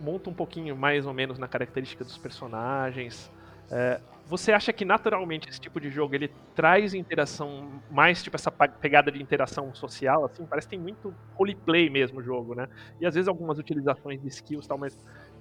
monta 0.00 0.30
um 0.30 0.34
pouquinho 0.34 0.76
mais 0.76 1.06
ou 1.06 1.12
menos 1.12 1.38
na 1.38 1.48
característica 1.48 2.04
dos 2.04 2.16
personagens. 2.18 3.30
É, 3.70 4.00
você 4.28 4.52
acha 4.52 4.72
que 4.72 4.84
naturalmente 4.84 5.48
esse 5.48 5.60
tipo 5.60 5.80
de 5.80 5.90
jogo 5.90 6.14
ele 6.14 6.28
traz 6.54 6.94
interação, 6.94 7.82
mais 7.88 8.22
tipo 8.22 8.36
essa 8.36 8.50
pegada 8.80 9.10
de 9.12 9.22
interação 9.22 9.72
social, 9.74 10.24
assim? 10.26 10.46
Parece 10.48 10.66
que 10.68 10.76
tem 10.76 10.82
muito 10.82 11.16
roleplay 11.34 11.90
mesmo 11.90 12.20
o 12.20 12.22
jogo, 12.22 12.54
né? 12.54 12.66
E 13.00 13.06
às 13.06 13.14
vezes 13.14 13.28
algumas 13.28 13.58
utilizações 13.58 14.20
de 14.20 14.28
skills 14.28 14.66
tal, 14.66 14.78
mas 14.78 14.94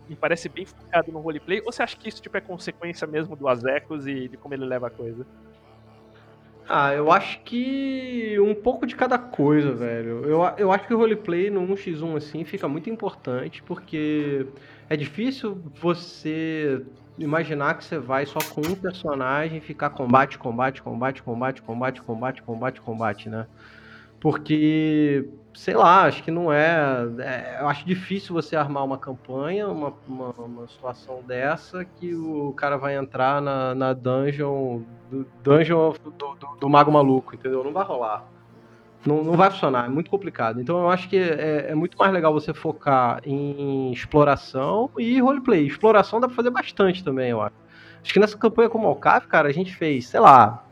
me 0.07 0.15
parece 0.17 0.49
bem 0.49 0.65
focado 0.65 1.11
no 1.11 1.19
roleplay. 1.21 1.59
Ou 1.65 1.71
você 1.71 1.83
acha 1.83 1.97
que 1.99 2.07
isso 2.09 2.21
tipo, 2.21 2.37
é 2.37 2.41
consequência 2.41 3.05
mesmo 3.07 3.35
do 3.35 3.47
Azekos 3.47 4.07
e 4.07 4.29
de 4.29 4.37
como 4.37 4.53
ele 4.55 4.65
leva 4.65 4.87
a 4.87 4.91
coisa? 4.91 5.25
Ah, 6.69 6.93
eu 6.93 7.09
acho 7.11 7.41
que 7.45 8.37
um 8.41 8.53
pouco 8.53 8.85
de 8.85 8.93
cada 8.95 9.17
coisa, 9.17 9.73
velho. 9.73 10.25
Eu, 10.25 10.41
eu 10.57 10.71
acho 10.71 10.85
que 10.85 10.93
o 10.93 10.97
roleplay 10.97 11.49
no 11.49 11.61
1x1 11.61 12.17
assim 12.17 12.43
fica 12.43 12.67
muito 12.67 12.89
importante, 12.89 13.63
porque 13.63 14.53
é 14.89 14.95
difícil 14.97 15.55
você 15.79 16.85
imaginar 17.17 17.77
que 17.77 17.83
você 17.83 17.97
vai 17.97 18.25
só 18.25 18.43
com 18.43 18.61
um 18.71 18.75
personagem 18.75 19.59
ficar 19.61 19.89
combate, 19.91 20.37
combate, 20.37 20.81
combate, 20.81 21.21
combate, 21.23 21.61
combate, 21.63 22.01
combate, 22.01 22.41
combate, 22.43 22.81
combate, 22.81 23.29
né? 23.29 23.47
Porque, 24.19 25.29
sei 25.53 25.75
lá, 25.75 26.03
acho 26.05 26.23
que 26.23 26.31
não 26.31 26.51
é, 26.51 27.05
é- 27.19 27.57
Eu 27.61 27.67
acho 27.67 27.85
difícil 27.85 28.33
você 28.33 28.55
armar 28.55 28.83
uma 28.83 28.97
campanha, 28.97 29.67
uma, 29.67 29.93
uma, 30.07 30.31
uma 30.31 30.67
situação 30.67 31.21
dessa, 31.23 31.85
que 31.85 32.15
o 32.15 32.53
cara 32.53 32.77
vai 32.77 32.95
entrar 32.97 33.41
na, 33.41 33.75
na 33.75 33.93
dungeon 33.93 34.81
do 35.09 35.25
dungeon 35.43 35.93
do, 36.03 36.11
do, 36.11 36.57
do 36.59 36.69
Mago 36.69 36.91
Maluco, 36.91 37.35
entendeu? 37.35 37.63
Não 37.63 37.71
vai 37.73 37.85
rolar. 37.85 38.36
Não, 39.05 39.23
não 39.23 39.33
vai 39.33 39.49
funcionar, 39.49 39.85
é 39.85 39.89
muito 39.89 40.09
complicado. 40.09 40.59
Então 40.59 40.79
eu 40.79 40.89
acho 40.89 41.07
que 41.07 41.17
é, 41.17 41.67
é 41.69 41.75
muito 41.75 41.97
mais 41.97 42.11
legal 42.11 42.33
você 42.33 42.53
focar 42.53 43.21
em 43.25 43.91
exploração 43.91 44.89
e 44.97 45.19
roleplay. 45.19 45.65
Exploração 45.65 46.19
dá 46.19 46.27
pra 46.27 46.35
fazer 46.35 46.49
bastante 46.49 47.03
também, 47.03 47.29
eu 47.29 47.41
acho. 47.41 47.55
Acho 48.01 48.13
que 48.13 48.19
nessa 48.19 48.37
campanha 48.37 48.69
com 48.69 48.77
o 48.77 48.83
Malcaf, 48.83 49.27
cara, 49.27 49.49
a 49.49 49.51
gente 49.51 49.75
fez, 49.75 50.07
sei 50.07 50.19
lá, 50.19 50.63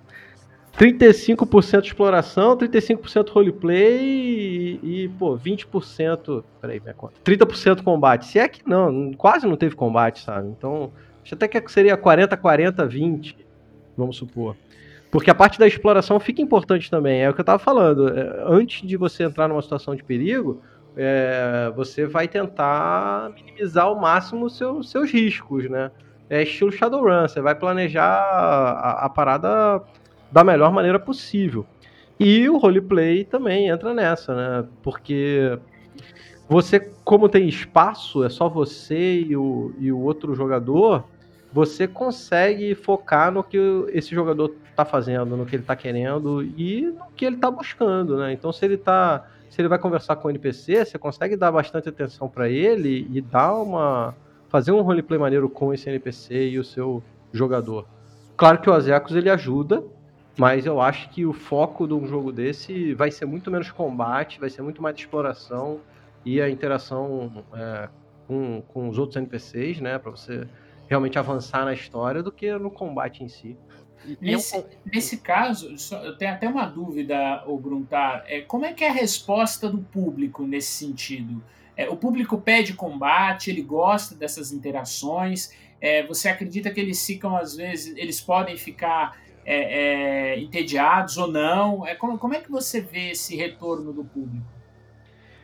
35% 0.78 1.86
exploração, 1.86 2.58
35% 2.58 3.30
roleplay 3.30 4.80
e, 4.84 5.04
e, 5.04 5.10
pô, 5.18 5.38
20%. 5.38 6.44
Peraí, 6.62 6.80
minha 6.80 6.94
conta. 6.94 7.14
30% 7.24 7.84
combate. 7.84 8.26
Se 8.26 8.40
é 8.40 8.48
que 8.48 8.62
não, 8.68 9.14
quase 9.14 9.48
não 9.48 9.56
teve 9.56 9.76
combate, 9.76 10.22
sabe? 10.22 10.50
Então, 10.50 10.92
acho 11.24 11.34
até 11.34 11.48
que 11.48 11.72
seria 11.72 11.96
40, 11.96 12.36
40, 12.36 12.86
20, 12.86 13.38
vamos 13.98 14.18
supor. 14.18 14.56
Porque 15.16 15.32
a 15.32 15.34
parte 15.34 15.58
da 15.58 15.66
exploração 15.66 16.20
fica 16.20 16.42
importante 16.42 16.92
também. 16.92 17.22
É 17.22 17.30
o 17.30 17.34
que 17.34 17.40
eu 17.40 17.44
estava 17.44 17.58
falando. 17.58 18.10
É, 18.10 18.44
antes 18.48 18.86
de 18.86 18.98
você 18.98 19.24
entrar 19.24 19.48
numa 19.48 19.62
situação 19.62 19.96
de 19.96 20.04
perigo, 20.04 20.62
é, 20.94 21.72
você 21.74 22.06
vai 22.06 22.28
tentar 22.28 23.32
minimizar 23.34 23.86
ao 23.86 23.98
máximo 23.98 24.50
seu, 24.50 24.84
seus 24.84 25.10
riscos, 25.10 25.70
né? 25.70 25.90
É 26.30 26.44
estilo 26.44 26.70
Shadowrun, 26.70 27.30
você 27.30 27.40
vai 27.40 27.56
planejar 27.56 28.04
a, 28.04 29.06
a 29.06 29.10
parada 29.10 29.82
da 30.30 30.44
melhor 30.44 30.74
maneira 30.74 31.00
possível. 31.00 31.66
E 32.20 32.50
o 32.50 32.58
roleplay 32.58 33.24
também 33.24 33.70
entra 33.70 33.94
nessa, 33.94 34.36
né? 34.36 34.68
Porque 34.84 35.58
você, 36.50 36.92
como 37.06 37.30
tem 37.30 37.48
espaço, 37.48 38.22
é 38.22 38.28
só 38.28 38.50
você 38.50 39.22
e 39.22 39.38
o, 39.38 39.74
e 39.80 39.94
o 39.94 40.00
outro 40.02 40.36
jogador, 40.36 41.06
você 41.54 41.88
consegue 41.88 42.76
focar 42.76 43.32
no 43.32 43.42
que 43.42 43.58
esse 43.94 44.14
jogador 44.14 44.54
está 44.76 44.86
fazendo, 44.86 45.38
no 45.38 45.46
que 45.46 45.56
ele 45.56 45.64
está 45.64 45.76
querendo 45.76 46.44
e 46.44 46.94
no 46.98 47.06
que 47.16 47.26
ele 47.26 47.38
está 47.38 47.50
buscando, 47.50 48.18
né? 48.18 48.34
Então, 48.34 48.52
se 48.52 48.64
ele 48.66 48.78
tá, 48.78 49.26
se 49.50 49.62
ele 49.62 49.70
vai 49.70 49.80
conversar 49.80 50.18
com 50.18 50.28
o 50.28 50.32
NPC, 50.32 50.86
você 50.86 51.00
consegue 51.00 51.36
dar 51.36 51.52
bastante 51.52 51.88
atenção 51.90 52.28
para 52.28 52.50
ele 52.50 53.08
e 53.12 53.22
dar 53.22 53.56
uma 53.56 54.14
fazer 54.50 54.72
um 54.72 54.82
roleplay 54.82 55.20
maneiro 55.20 55.50
com 55.50 55.74
esse 55.74 55.90
NPC 55.90 56.50
e 56.50 56.60
o 56.60 56.64
seu 56.64 57.04
jogador. 57.34 57.86
Claro 58.38 58.60
que 58.62 58.70
o 58.70 58.74
Azekos 58.74 59.16
ele 59.16 59.30
ajuda, 59.30 59.84
mas 60.38 60.66
eu 60.66 60.80
acho 60.80 61.10
que 61.10 61.26
o 61.26 61.34
foco 61.34 61.88
de 61.88 61.94
um 61.94 62.08
jogo 62.08 62.32
desse 62.32 62.94
vai 62.94 63.12
ser 63.12 63.26
muito 63.26 63.50
menos 63.50 63.72
combate, 63.72 64.40
vai 64.40 64.50
ser 64.50 64.62
muito 64.62 64.82
mais 64.82 64.96
exploração 64.98 65.80
e 66.24 66.42
a 66.42 66.50
interação 66.50 67.44
é, 67.54 67.90
com, 68.28 68.62
com 68.68 68.90
os 68.90 68.98
outros 68.98 69.18
NPCs, 69.18 69.80
né? 69.80 69.98
Para 69.98 70.12
você 70.12 70.48
realmente 70.88 71.18
avançar 71.18 71.66
na 71.66 71.74
história 71.74 72.22
do 72.22 72.32
que 72.32 72.52
no 72.58 72.70
combate 72.70 73.24
em 73.24 73.30
si. 73.30 73.58
Nesse, 74.22 74.66
nesse 74.86 75.18
caso, 75.18 75.76
eu 76.04 76.18
tenho 76.18 76.32
até 76.32 76.48
uma 76.48 76.66
dúvida, 76.66 77.44
o 77.46 77.58
Gruntar. 77.58 78.24
É, 78.28 78.42
como 78.42 78.66
é 78.66 78.74
que 78.74 78.84
é 78.84 78.90
a 78.90 78.94
resposta 78.94 79.70
do 79.70 79.80
público 79.80 80.46
nesse 80.46 80.72
sentido? 80.72 81.44
É, 81.78 81.90
o 81.90 81.96
público 81.96 82.40
pede 82.40 82.74
combate, 82.74 83.50
ele 83.50 83.62
gosta 83.62 84.16
dessas 84.16 84.52
interações. 84.52 85.52
É, 85.82 86.06
você 86.06 86.30
acredita 86.30 86.72
que 86.72 86.80
eles 86.80 87.06
ficam, 87.06 87.36
às 87.36 87.56
vezes, 87.56 87.96
eles 87.98 88.22
podem 88.22 88.56
ficar 88.56 89.18
é, 89.46 90.34
é, 90.34 90.40
entediados 90.40 91.18
ou 91.18 91.32
não? 91.32 91.86
É, 91.86 91.96
como, 91.96 92.18
como 92.18 92.34
é 92.34 92.40
que 92.40 92.50
você 92.50 92.82
vê 92.82 93.12
esse 93.12 93.36
retorno 93.36 93.92
do 93.94 94.04
público? 94.04 94.56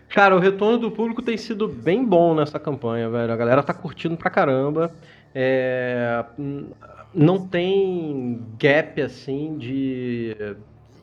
Cara, 0.10 0.36
o 0.36 0.40
retorno 0.40 0.78
do 0.78 0.92
público 0.92 1.22
tem 1.22 1.38
sido 1.38 1.68
bem 1.70 2.04
bom 2.04 2.36
nessa 2.36 2.60
campanha, 2.60 3.10
velho. 3.10 3.32
A 3.32 3.36
galera 3.36 3.64
tá 3.64 3.74
curtindo 3.74 4.18
pra 4.18 4.30
caramba. 4.30 4.94
É, 5.34 6.26
não 7.14 7.48
tem 7.48 8.42
gap 8.58 9.02
assim 9.02 9.58
de 9.58 10.36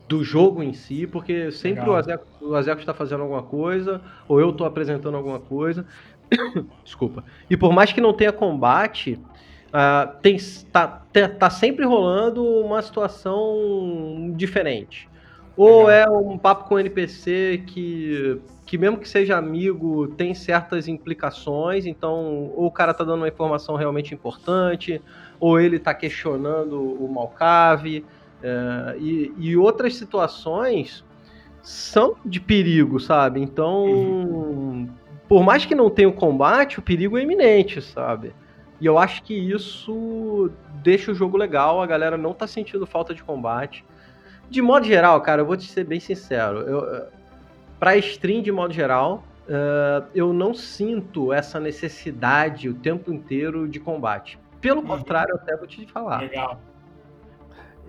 do 0.07 0.23
jogo 0.23 0.63
em 0.63 0.73
si, 0.73 1.05
porque 1.05 1.51
sempre 1.51 1.81
Legal. 1.81 2.03
o 2.41 2.55
Azeco, 2.55 2.79
está 2.79 2.95
fazendo 2.95 3.21
alguma 3.21 3.43
coisa, 3.43 4.01
ou 4.27 4.39
eu 4.39 4.49
estou 4.49 4.65
apresentando 4.65 5.15
alguma 5.15 5.39
coisa. 5.39 5.85
Desculpa. 6.83 7.23
E 7.47 7.55
por 7.55 7.71
mais 7.71 7.93
que 7.93 8.01
não 8.01 8.11
tenha 8.11 8.31
combate, 8.31 9.19
uh, 9.67 10.19
tem, 10.21 10.37
tá, 10.71 11.03
tá 11.37 11.49
sempre 11.49 11.85
rolando 11.85 12.43
uma 12.43 12.81
situação 12.81 14.33
diferente. 14.35 15.08
Ou 15.59 15.91
é 15.91 16.09
um 16.09 16.37
papo 16.37 16.69
com 16.69 16.79
NPC 16.79 17.65
que, 17.67 18.39
que 18.65 18.77
mesmo 18.77 18.97
que 18.97 19.09
seja 19.09 19.37
amigo, 19.37 20.07
tem 20.07 20.33
certas 20.33 20.87
implicações, 20.87 21.85
então 21.85 22.49
ou 22.55 22.67
o 22.67 22.71
cara 22.71 22.93
tá 22.93 23.03
dando 23.03 23.17
uma 23.17 23.27
informação 23.27 23.75
realmente 23.75 24.13
importante, 24.13 25.01
ou 25.37 25.59
ele 25.59 25.75
está 25.75 25.93
questionando 25.93 26.81
o 26.81 27.11
Malcave, 27.11 28.05
é, 28.41 28.95
e, 28.99 29.33
e, 29.37 29.57
outras 29.57 29.97
situações 29.97 31.03
são 31.61 32.15
de 32.25 32.39
perigo, 32.39 32.97
sabe? 32.97 33.41
Então, 33.41 33.83
uhum. 33.83 34.89
por 35.27 35.43
mais 35.43 35.65
que 35.65 35.75
não 35.75 35.89
tenha 35.89 36.07
o 36.07 36.13
combate, 36.13 36.79
o 36.79 36.81
perigo 36.81 37.17
é 37.17 37.23
iminente, 37.23 37.81
sabe? 37.81 38.31
E 38.79 38.85
eu 38.85 38.97
acho 38.97 39.23
que 39.23 39.33
isso 39.33 40.49
deixa 40.75 41.11
o 41.11 41.13
jogo 41.13 41.35
legal, 41.35 41.81
a 41.81 41.85
galera 41.85 42.17
não 42.17 42.33
tá 42.33 42.47
sentindo 42.47 42.87
falta 42.87 43.13
de 43.13 43.21
combate. 43.21 43.83
De 44.49 44.61
modo 44.61 44.85
geral, 44.85 45.21
cara, 45.21 45.41
eu 45.41 45.45
vou 45.45 45.55
te 45.55 45.65
ser 45.65 45.83
bem 45.83 45.99
sincero, 45.99 46.59
eu, 46.59 47.07
pra 47.79 47.95
stream 47.97 48.41
de 48.41 48.51
modo 48.51 48.73
geral, 48.73 49.23
uh, 49.47 50.05
eu 50.13 50.33
não 50.33 50.53
sinto 50.53 51.31
essa 51.31 51.59
necessidade 51.59 52.67
o 52.67 52.73
tempo 52.73 53.13
inteiro 53.13 53.67
de 53.67 53.79
combate. 53.79 54.39
Pelo 54.59 54.81
uhum. 54.81 54.87
contrário, 54.87 55.31
eu 55.31 55.37
até 55.37 55.55
vou 55.55 55.67
te 55.67 55.85
falar. 55.85 56.21
Legal. 56.21 56.59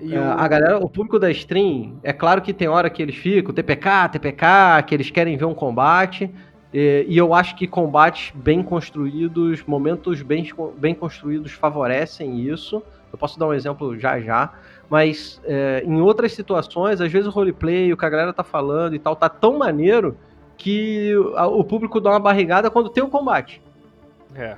É, 0.03 0.17
a 0.17 0.49
galera, 0.49 0.79
o 0.79 0.89
público 0.89 1.19
da 1.19 1.31
stream, 1.31 1.99
é 2.03 2.13
claro 2.13 2.41
que 2.41 2.55
tem 2.55 2.69
hora 2.69 2.89
que 2.89 3.03
eles 3.03 3.17
ficam, 3.17 3.53
TPK, 3.53 4.09
TPK, 4.13 4.47
que 4.87 4.95
eles 4.95 5.11
querem 5.11 5.37
ver 5.37 5.45
um 5.45 5.55
combate. 5.55 6.31
E, 6.73 7.05
e 7.07 7.19
eu 7.19 7.35
acho 7.35 7.55
que 7.55 7.67
combates 7.67 8.33
bem 8.35 8.63
construídos, 8.63 9.63
momentos 9.65 10.23
bem, 10.23 10.49
bem 10.79 10.95
construídos 10.95 11.53
favorecem 11.53 12.41
isso. 12.41 12.83
Eu 13.13 13.19
posso 13.19 13.39
dar 13.39 13.49
um 13.49 13.53
exemplo 13.53 13.99
já 13.99 14.19
já. 14.21 14.55
Mas 14.91 15.41
é, 15.45 15.85
em 15.87 16.01
outras 16.01 16.33
situações, 16.33 17.01
às 17.01 17.11
vezes 17.11 17.29
o 17.29 17.31
roleplay, 17.31 17.93
o 17.93 17.97
que 17.97 18.05
a 18.05 18.11
galera 18.11 18.33
tá 18.33 18.43
falando 18.43 18.95
e 18.97 18.99
tal, 18.99 19.15
tá 19.15 19.29
tão 19.29 19.57
maneiro 19.57 20.17
que 20.57 21.15
o 21.17 21.65
público 21.65 22.01
dá 22.01 22.11
uma 22.11 22.19
barrigada 22.19 22.71
quando 22.71 22.91
tem 22.91 23.03
o 23.03 23.09
combate. 23.09 23.63
É. 24.35 24.57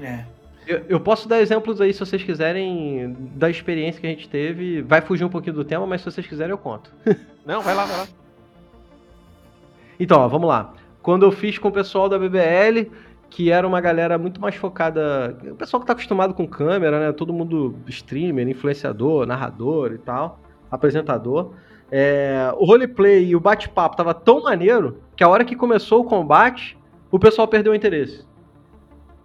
É. 0.00 0.24
Eu, 0.66 0.82
eu, 0.88 1.00
posso 1.00 1.28
dar 1.28 1.40
exemplos 1.40 1.80
aí 1.80 1.92
se 1.92 2.00
vocês 2.00 2.22
quiserem 2.22 3.14
da 3.34 3.50
experiência 3.50 4.00
que 4.00 4.06
a 4.06 4.10
gente 4.10 4.28
teve. 4.28 4.80
Vai 4.80 5.00
fugir 5.00 5.24
um 5.24 5.28
pouquinho 5.28 5.54
do 5.54 5.64
tema, 5.64 5.86
mas 5.86 6.00
se 6.00 6.10
vocês 6.10 6.26
quiserem 6.26 6.52
eu 6.52 6.58
conto. 6.58 6.90
Não, 7.44 7.60
vai 7.60 7.74
lá, 7.74 7.84
vai 7.84 7.98
lá. 7.98 8.08
Então, 10.00 10.20
ó, 10.20 10.28
vamos 10.28 10.48
lá. 10.48 10.72
Quando 11.02 11.24
eu 11.24 11.32
fiz 11.32 11.58
com 11.58 11.68
o 11.68 11.72
pessoal 11.72 12.08
da 12.08 12.18
BBL, 12.18 12.90
que 13.32 13.50
era 13.50 13.66
uma 13.66 13.80
galera 13.80 14.18
muito 14.18 14.40
mais 14.40 14.54
focada. 14.54 15.36
O 15.52 15.54
pessoal 15.54 15.80
que 15.80 15.86
tá 15.86 15.94
acostumado 15.94 16.34
com 16.34 16.46
câmera, 16.46 17.00
né? 17.00 17.12
Todo 17.12 17.32
mundo 17.32 17.74
streamer, 17.88 18.46
influenciador, 18.46 19.26
narrador 19.26 19.92
e 19.92 19.98
tal, 19.98 20.38
apresentador. 20.70 21.52
É, 21.90 22.52
o 22.58 22.66
roleplay 22.66 23.24
e 23.24 23.34
o 23.34 23.40
bate-papo 23.40 23.96
tava 23.96 24.12
tão 24.12 24.42
maneiro 24.42 25.00
que 25.16 25.24
a 25.24 25.28
hora 25.28 25.46
que 25.46 25.56
começou 25.56 26.02
o 26.02 26.04
combate, 26.04 26.78
o 27.10 27.18
pessoal 27.18 27.48
perdeu 27.48 27.72
o 27.72 27.74
interesse. 27.74 28.26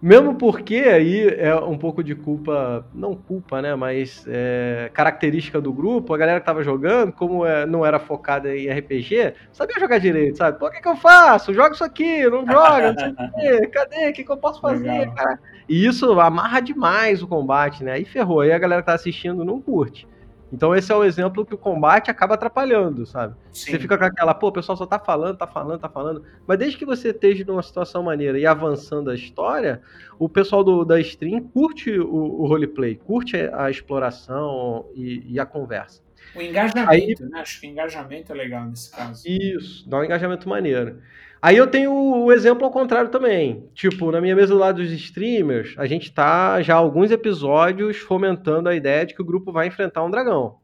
Mesmo 0.00 0.34
porque 0.34 0.76
aí 0.76 1.26
é 1.26 1.54
um 1.56 1.76
pouco 1.76 2.04
de 2.04 2.14
culpa, 2.14 2.86
não 2.94 3.16
culpa, 3.16 3.60
né? 3.60 3.74
Mas 3.74 4.24
é, 4.28 4.90
característica 4.94 5.60
do 5.60 5.72
grupo, 5.72 6.14
a 6.14 6.18
galera 6.18 6.38
que 6.38 6.46
tava 6.46 6.62
jogando, 6.62 7.12
como 7.12 7.44
é, 7.44 7.66
não 7.66 7.84
era 7.84 7.98
focada 7.98 8.56
em 8.56 8.70
RPG, 8.70 9.34
sabia 9.52 9.80
jogar 9.80 9.98
direito, 9.98 10.38
sabe? 10.38 10.58
Pô, 10.58 10.66
o 10.66 10.70
que, 10.70 10.80
que 10.80 10.88
eu 10.88 10.96
faço? 10.96 11.52
Joga 11.52 11.74
isso 11.74 11.84
aqui, 11.84 12.28
não 12.30 12.46
joga, 12.46 12.92
não 12.92 12.98
sei 12.98 13.10
o 13.10 13.60
quê, 13.60 13.66
cadê? 13.74 14.08
O 14.08 14.12
que, 14.12 14.24
que 14.24 14.32
eu 14.32 14.36
posso 14.36 14.60
fazer, 14.60 15.12
cara? 15.14 15.38
E 15.68 15.84
isso 15.84 16.18
amarra 16.18 16.60
demais 16.60 17.22
o 17.22 17.28
combate, 17.28 17.84
né? 17.84 17.92
Aí 17.92 18.04
ferrou, 18.04 18.40
aí 18.40 18.52
a 18.52 18.58
galera 18.58 18.80
que 18.80 18.86
tá 18.86 18.94
assistindo 18.94 19.44
não 19.44 19.60
curte. 19.60 20.07
Então 20.52 20.74
esse 20.74 20.90
é 20.90 20.96
o 20.96 21.04
exemplo 21.04 21.44
que 21.44 21.54
o 21.54 21.58
combate 21.58 22.10
acaba 22.10 22.34
atrapalhando, 22.34 23.04
sabe? 23.04 23.34
Sim. 23.52 23.72
Você 23.72 23.78
fica 23.78 23.98
com 23.98 24.04
aquela, 24.04 24.34
pô, 24.34 24.48
o 24.48 24.52
pessoal 24.52 24.76
só 24.76 24.86
tá 24.86 24.98
falando, 24.98 25.36
tá 25.36 25.46
falando, 25.46 25.80
tá 25.80 25.88
falando. 25.88 26.24
Mas 26.46 26.58
desde 26.58 26.78
que 26.78 26.84
você 26.84 27.10
esteja 27.10 27.44
numa 27.44 27.62
situação 27.62 28.02
maneira 28.02 28.38
e 28.38 28.46
avançando 28.46 29.10
a 29.10 29.14
história, 29.14 29.82
o 30.18 30.28
pessoal 30.28 30.64
do, 30.64 30.84
da 30.84 30.98
stream 31.00 31.42
curte 31.42 31.90
o, 31.98 32.42
o 32.42 32.46
roleplay, 32.46 32.96
curte 32.96 33.36
a 33.36 33.70
exploração 33.70 34.86
e, 34.94 35.34
e 35.34 35.38
a 35.38 35.44
conversa. 35.44 36.02
O 36.34 36.40
engajamento, 36.40 36.90
Aí, 36.90 37.14
né? 37.20 37.40
Acho 37.40 37.60
que 37.60 37.66
o 37.66 37.70
engajamento 37.70 38.32
é 38.32 38.34
legal 38.34 38.64
nesse 38.66 38.90
caso. 38.90 39.22
Isso, 39.26 39.88
dá 39.88 39.98
um 39.98 40.04
engajamento 40.04 40.48
maneiro. 40.48 41.00
Aí 41.40 41.56
eu 41.56 41.66
tenho 41.66 41.92
o 41.92 42.32
exemplo 42.32 42.64
ao 42.64 42.70
contrário 42.70 43.10
também. 43.10 43.64
Tipo, 43.74 44.10
na 44.10 44.20
minha 44.20 44.34
mesa 44.34 44.52
do 44.52 44.58
lado 44.58 44.82
dos 44.82 44.90
streamers, 44.90 45.74
a 45.78 45.86
gente 45.86 46.12
tá 46.12 46.60
já 46.62 46.74
há 46.74 46.78
alguns 46.78 47.10
episódios 47.10 47.96
fomentando 47.98 48.68
a 48.68 48.74
ideia 48.74 49.06
de 49.06 49.14
que 49.14 49.22
o 49.22 49.24
grupo 49.24 49.52
vai 49.52 49.68
enfrentar 49.68 50.04
um 50.04 50.10
dragão. 50.10 50.56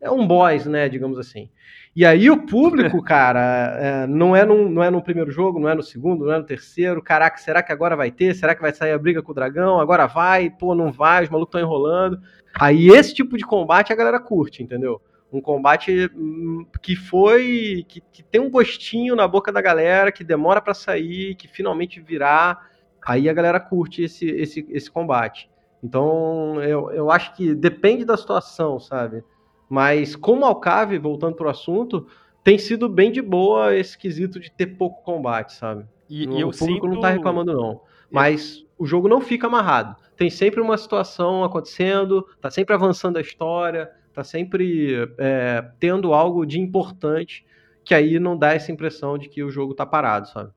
É 0.00 0.10
um 0.10 0.26
boss, 0.26 0.66
né, 0.66 0.88
digamos 0.88 1.18
assim. 1.18 1.48
E 1.96 2.04
aí 2.04 2.28
o 2.28 2.44
público, 2.44 3.00
cara, 3.04 3.78
é, 3.80 4.06
não, 4.06 4.36
é 4.36 4.44
no, 4.44 4.68
não 4.68 4.82
é 4.82 4.90
no 4.90 5.02
primeiro 5.02 5.30
jogo, 5.30 5.58
não 5.58 5.68
é 5.68 5.74
no 5.74 5.82
segundo, 5.82 6.26
não 6.26 6.34
é 6.34 6.38
no 6.38 6.44
terceiro. 6.44 7.00
Caraca, 7.00 7.38
será 7.38 7.62
que 7.62 7.72
agora 7.72 7.96
vai 7.96 8.10
ter? 8.10 8.34
Será 8.34 8.54
que 8.54 8.60
vai 8.60 8.72
sair 8.74 8.92
a 8.92 8.98
briga 8.98 9.22
com 9.22 9.32
o 9.32 9.34
dragão? 9.34 9.80
Agora 9.80 10.06
vai? 10.06 10.50
Pô, 10.50 10.74
não 10.74 10.92
vai, 10.92 11.24
os 11.24 11.30
malucos 11.30 11.48
estão 11.48 11.60
enrolando. 11.60 12.20
Aí 12.54 12.88
esse 12.88 13.14
tipo 13.14 13.38
de 13.38 13.44
combate 13.44 13.92
a 13.92 13.96
galera 13.96 14.20
curte, 14.20 14.62
entendeu? 14.62 15.00
Um 15.32 15.40
combate 15.40 16.10
hum, 16.14 16.66
que 16.80 16.94
foi 16.94 17.84
que, 17.88 18.00
que, 18.12 18.22
tem 18.22 18.40
um 18.40 18.50
gostinho 18.50 19.16
na 19.16 19.26
boca 19.26 19.50
da 19.52 19.60
galera, 19.60 20.12
que 20.12 20.22
demora 20.22 20.60
para 20.60 20.74
sair, 20.74 21.34
que 21.34 21.48
finalmente 21.48 22.00
virar, 22.00 22.70
aí 23.04 23.28
a 23.28 23.32
galera 23.32 23.58
curte 23.58 24.02
esse, 24.02 24.26
esse, 24.26 24.66
esse 24.70 24.90
combate. 24.90 25.50
Então 25.82 26.62
eu, 26.62 26.90
eu 26.92 27.10
acho 27.10 27.34
que 27.34 27.54
depende 27.54 28.04
da 28.04 28.16
situação, 28.16 28.78
sabe? 28.78 29.24
Mas 29.68 30.14
como 30.14 30.44
Alcave, 30.44 30.98
voltando 30.98 31.36
pro 31.36 31.48
assunto, 31.48 32.06
tem 32.42 32.58
sido 32.58 32.88
bem 32.88 33.10
de 33.10 33.22
boa 33.22 33.74
esse 33.74 33.96
quesito 33.96 34.38
de 34.38 34.50
ter 34.50 34.66
pouco 34.66 35.02
combate, 35.02 35.54
sabe? 35.54 35.84
E, 36.08 36.26
o 36.26 36.38
eu 36.38 36.50
público 36.50 36.86
sinto... 36.86 36.88
não 36.88 37.00
tá 37.00 37.10
reclamando, 37.10 37.52
não. 37.52 37.80
Mas 38.10 38.64
o 38.78 38.86
jogo 38.86 39.08
não 39.08 39.20
fica 39.20 39.46
amarrado. 39.46 39.96
Tem 40.16 40.30
sempre 40.30 40.60
uma 40.60 40.76
situação 40.76 41.42
acontecendo, 41.42 42.24
tá 42.40 42.50
sempre 42.50 42.74
avançando 42.74 43.16
a 43.16 43.20
história, 43.20 43.90
tá 44.14 44.24
sempre 44.24 44.94
é, 45.18 45.62
tendo 45.78 46.14
algo 46.14 46.46
de 46.46 46.60
importante 46.60 47.44
que 47.84 47.94
aí 47.94 48.18
não 48.18 48.36
dá 48.36 48.54
essa 48.54 48.72
impressão 48.72 49.18
de 49.18 49.28
que 49.28 49.42
o 49.42 49.50
jogo 49.50 49.74
tá 49.74 49.84
parado, 49.84 50.28
sabe? 50.28 50.50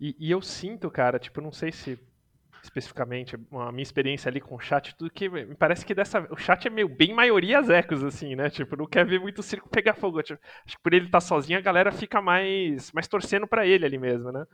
E, 0.00 0.14
e 0.18 0.30
eu 0.30 0.40
sinto, 0.40 0.88
cara, 0.90 1.18
tipo, 1.18 1.40
não 1.40 1.50
sei 1.50 1.72
se 1.72 1.98
especificamente 2.62 3.36
a 3.52 3.72
minha 3.72 3.82
experiência 3.82 4.28
ali 4.28 4.40
com 4.40 4.54
o 4.54 4.60
chat, 4.60 4.94
tudo 4.94 5.10
que 5.10 5.28
me 5.28 5.54
parece 5.54 5.84
que 5.84 5.94
dessa 5.94 6.26
o 6.30 6.36
chat 6.36 6.66
é 6.66 6.70
meio 6.70 6.88
bem 6.88 7.14
maioria 7.14 7.58
ecos 7.58 8.04
assim, 8.04 8.36
né? 8.36 8.50
Tipo, 8.50 8.76
não 8.76 8.86
quer 8.86 9.06
ver 9.06 9.18
muito 9.18 9.38
o 9.38 9.42
circo 9.42 9.68
pegar 9.68 9.94
fogo. 9.94 10.22
Tipo, 10.22 10.38
acho 10.66 10.76
que 10.76 10.82
por 10.82 10.92
ele 10.92 11.06
estar 11.06 11.20
tá 11.20 11.26
sozinho 11.26 11.58
a 11.58 11.62
galera 11.62 11.90
fica 11.90 12.20
mais 12.20 12.92
mais 12.92 13.08
torcendo 13.08 13.46
para 13.46 13.66
ele 13.66 13.86
ali 13.86 13.98
mesmo, 13.98 14.30
né? 14.30 14.44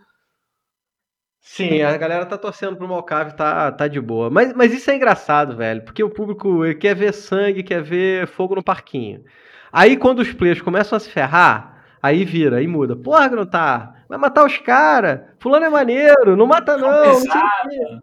Sim, 1.49 1.81
a 1.81 1.97
galera 1.97 2.27
tá 2.27 2.37
torcendo 2.37 2.77
pro 2.77 2.89
Malcave, 2.89 3.37
tá, 3.37 3.71
tá 3.71 3.87
de 3.87 4.01
boa. 4.01 4.29
Mas, 4.29 4.53
mas 4.53 4.75
isso 4.75 4.91
é 4.91 4.97
engraçado, 4.97 5.57
velho, 5.57 5.81
porque 5.83 6.03
o 6.03 6.11
público 6.11 6.65
ele 6.65 6.75
quer 6.75 6.95
ver 6.95 7.15
sangue, 7.15 7.63
quer 7.63 7.81
ver 7.81 8.27
fogo 8.27 8.57
no 8.57 8.65
parquinho. 8.65 9.25
Aí 9.73 9.97
quando 9.97 10.19
os 10.19 10.33
players 10.33 10.61
começam 10.61 10.97
a 10.97 11.01
se 11.01 11.09
ferrar, 11.09 11.85
aí 12.03 12.25
vira, 12.25 12.57
aí 12.57 12.67
muda. 12.67 12.97
Porra, 12.97 13.29
Gruntar, 13.29 14.05
vai 14.09 14.19
matar 14.19 14.45
os 14.45 14.59
caras. 14.59 15.21
Fulano 15.39 15.65
é 15.65 15.71
maneiro, 15.71 16.37
não 16.37 16.49
mata 16.49 16.77
não. 16.77 17.21
não. 17.23 18.03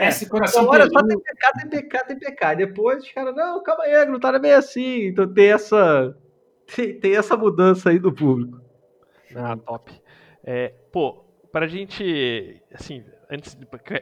É, 0.00 0.08
esse 0.08 0.28
coração 0.28 0.62
então, 0.62 0.72
olha, 0.72 0.88
só 0.88 1.02
tem 1.04 1.18
PK, 1.18 1.52
tem 1.58 1.68
PK, 1.68 2.04
tem 2.04 2.18
PK. 2.18 2.54
Depois 2.54 3.02
os 3.02 3.10
caras, 3.10 3.34
não, 3.34 3.62
calma 3.64 3.82
aí, 3.82 4.06
Gruntar 4.06 4.34
é 4.36 4.38
bem 4.38 4.52
assim. 4.52 5.08
Então 5.08 5.26
tem 5.26 5.50
essa, 5.50 6.16
tem, 6.72 6.98
tem 7.00 7.16
essa 7.16 7.36
mudança 7.36 7.90
aí 7.90 7.98
do 7.98 8.12
público. 8.12 8.60
Ah, 9.34 9.56
top. 9.56 9.92
É, 10.44 10.72
pô, 10.92 11.25
para 11.56 11.64
a 11.64 11.68
gente, 11.70 12.62
assim, 12.70 13.02
antes, 13.30 13.56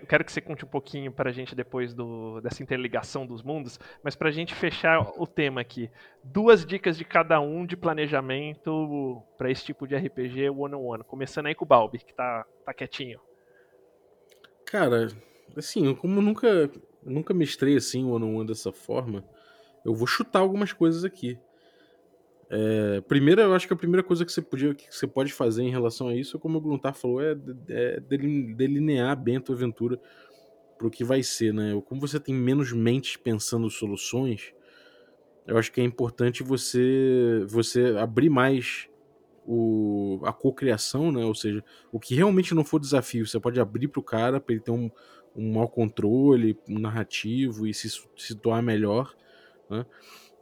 quero 0.08 0.24
que 0.24 0.32
você 0.32 0.40
conte 0.40 0.64
um 0.64 0.68
pouquinho 0.68 1.12
para 1.12 1.30
a 1.30 1.32
gente 1.32 1.54
depois 1.54 1.94
do, 1.94 2.40
dessa 2.40 2.64
interligação 2.64 3.24
dos 3.24 3.44
mundos, 3.44 3.78
mas 4.02 4.16
para 4.16 4.28
a 4.28 4.32
gente 4.32 4.52
fechar 4.52 5.12
o 5.16 5.24
tema 5.24 5.60
aqui, 5.60 5.88
duas 6.24 6.66
dicas 6.66 6.98
de 6.98 7.04
cada 7.04 7.40
um 7.40 7.64
de 7.64 7.76
planejamento 7.76 9.22
para 9.38 9.52
esse 9.52 9.66
tipo 9.66 9.86
de 9.86 9.94
RPG 9.94 10.50
one 10.50 10.74
on 10.74 10.84
one, 10.84 11.04
começando 11.04 11.46
aí 11.46 11.54
com 11.54 11.64
o 11.64 11.68
Balbi, 11.68 12.00
que 12.00 12.12
tá, 12.12 12.44
tá 12.66 12.74
quietinho. 12.74 13.20
Cara, 14.66 15.06
assim, 15.56 15.94
como 15.94 16.18
eu 16.18 16.22
nunca, 16.22 16.68
nunca 17.04 17.32
mestrei 17.32 17.76
assim 17.76 18.04
one 18.04 18.24
on 18.24 18.34
one 18.34 18.48
dessa 18.48 18.72
forma, 18.72 19.24
eu 19.84 19.94
vou 19.94 20.08
chutar 20.08 20.40
algumas 20.40 20.72
coisas 20.72 21.04
aqui. 21.04 21.38
É, 22.56 23.00
primeiro, 23.00 23.40
eu 23.40 23.52
acho 23.52 23.66
que 23.66 23.74
a 23.74 23.76
primeira 23.76 24.02
coisa 24.04 24.24
que 24.24 24.30
você, 24.30 24.40
podia, 24.40 24.72
que 24.72 24.86
você 24.88 25.08
pode 25.08 25.32
fazer 25.32 25.64
em 25.64 25.70
relação 25.70 26.06
a 26.06 26.14
isso, 26.14 26.38
como 26.38 26.58
o 26.58 26.60
Gruntar 26.60 26.94
falou, 26.94 27.20
é, 27.20 27.36
é 27.68 27.98
delinear 27.98 29.20
bem 29.20 29.38
a 29.38 29.40
tua 29.40 29.56
aventura 29.56 30.00
para 30.78 30.86
o 30.86 30.90
que 30.90 31.02
vai 31.02 31.20
ser, 31.20 31.52
né? 31.52 31.72
Como 31.84 32.00
você 32.00 32.20
tem 32.20 32.32
menos 32.32 32.72
mentes 32.72 33.16
pensando 33.16 33.68
soluções, 33.68 34.54
eu 35.48 35.58
acho 35.58 35.72
que 35.72 35.80
é 35.80 35.84
importante 35.84 36.44
você 36.44 37.44
você 37.48 37.96
abrir 37.98 38.30
mais 38.30 38.88
o, 39.44 40.20
a 40.24 40.32
cocriação, 40.32 41.10
né? 41.10 41.24
Ou 41.24 41.34
seja, 41.34 41.62
o 41.90 41.98
que 41.98 42.14
realmente 42.14 42.54
não 42.54 42.64
for 42.64 42.78
desafio, 42.78 43.26
você 43.26 43.40
pode 43.40 43.58
abrir 43.58 43.88
para 43.88 44.00
o 44.00 44.04
cara 44.04 44.40
para 44.40 44.54
ele 44.54 44.62
ter 44.62 44.70
um, 44.70 44.88
um 45.34 45.52
mau 45.52 45.68
controle 45.68 46.56
um 46.68 46.78
narrativo 46.78 47.66
e 47.66 47.74
se 47.74 47.88
situar 48.16 48.62
melhor, 48.62 49.12
né? 49.68 49.84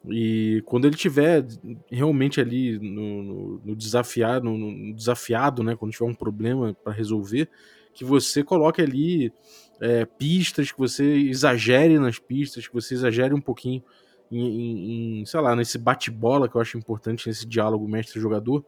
E 0.09 0.63
quando 0.67 0.87
ele 0.87 0.97
tiver 0.97 1.47
realmente 1.91 2.41
ali 2.41 2.79
no, 2.79 3.23
no, 3.23 3.61
no 3.65 3.77
desafiado, 3.77 4.45
no, 4.45 4.59
no, 4.59 4.95
desafiado, 4.95 5.63
né, 5.63 5.77
quando 5.77 5.93
tiver 5.93 6.07
um 6.07 6.15
problema 6.15 6.75
para 6.83 6.93
resolver, 6.93 7.49
que 7.95 8.05
você 8.05 8.43
coloque 8.43 8.83
ali 8.83 9.33
é, 9.81 10.05
pistas, 10.05 10.73
que 10.73 10.79
você 10.79 11.05
exagere 11.05 11.99
nas 11.99 12.19
pistas, 12.19 12.67
que 12.67 12.75
você 12.75 12.95
exagere 12.95 13.33
um 13.33 13.41
pouquinho 13.41 13.83
em, 14.31 15.21
em, 15.21 15.27
sei 15.27 15.41
lá, 15.41 15.55
nesse 15.55 15.79
bate-bola 15.79 16.49
que 16.49 16.57
eu 16.57 16.61
acho 16.61 16.79
importante 16.79 17.29
nesse 17.29 17.47
diálogo 17.47 17.87
mestre-jogador, 17.87 18.65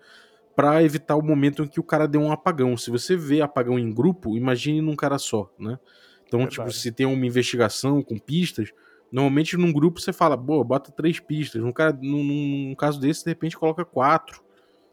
para 0.54 0.82
evitar 0.84 1.16
o 1.16 1.22
momento 1.22 1.64
em 1.64 1.66
que 1.66 1.80
o 1.80 1.84
cara 1.84 2.06
dê 2.06 2.18
um 2.18 2.30
apagão. 2.30 2.76
Se 2.76 2.90
você 2.90 3.16
vê 3.16 3.40
apagão 3.40 3.78
em 3.78 3.92
grupo, 3.92 4.36
imagine 4.36 4.80
num 4.80 4.94
cara 4.94 5.18
só, 5.18 5.52
né? 5.58 5.78
Então, 6.26 6.40
Verdade. 6.40 6.54
tipo, 6.54 6.70
se 6.70 6.92
tem 6.92 7.06
uma 7.06 7.26
investigação 7.26 8.02
com 8.02 8.18
pistas, 8.18 8.72
Normalmente 9.14 9.56
num 9.56 9.72
grupo 9.72 10.00
você 10.00 10.12
fala, 10.12 10.36
bota 10.36 10.90
três 10.90 11.20
pistas. 11.20 11.62
Num, 11.62 11.70
cara, 11.70 11.96
num, 12.02 12.24
num, 12.24 12.74
caso 12.74 12.98
desse, 12.98 13.22
de 13.22 13.30
repente 13.30 13.56
coloca 13.56 13.84
quatro. 13.84 14.42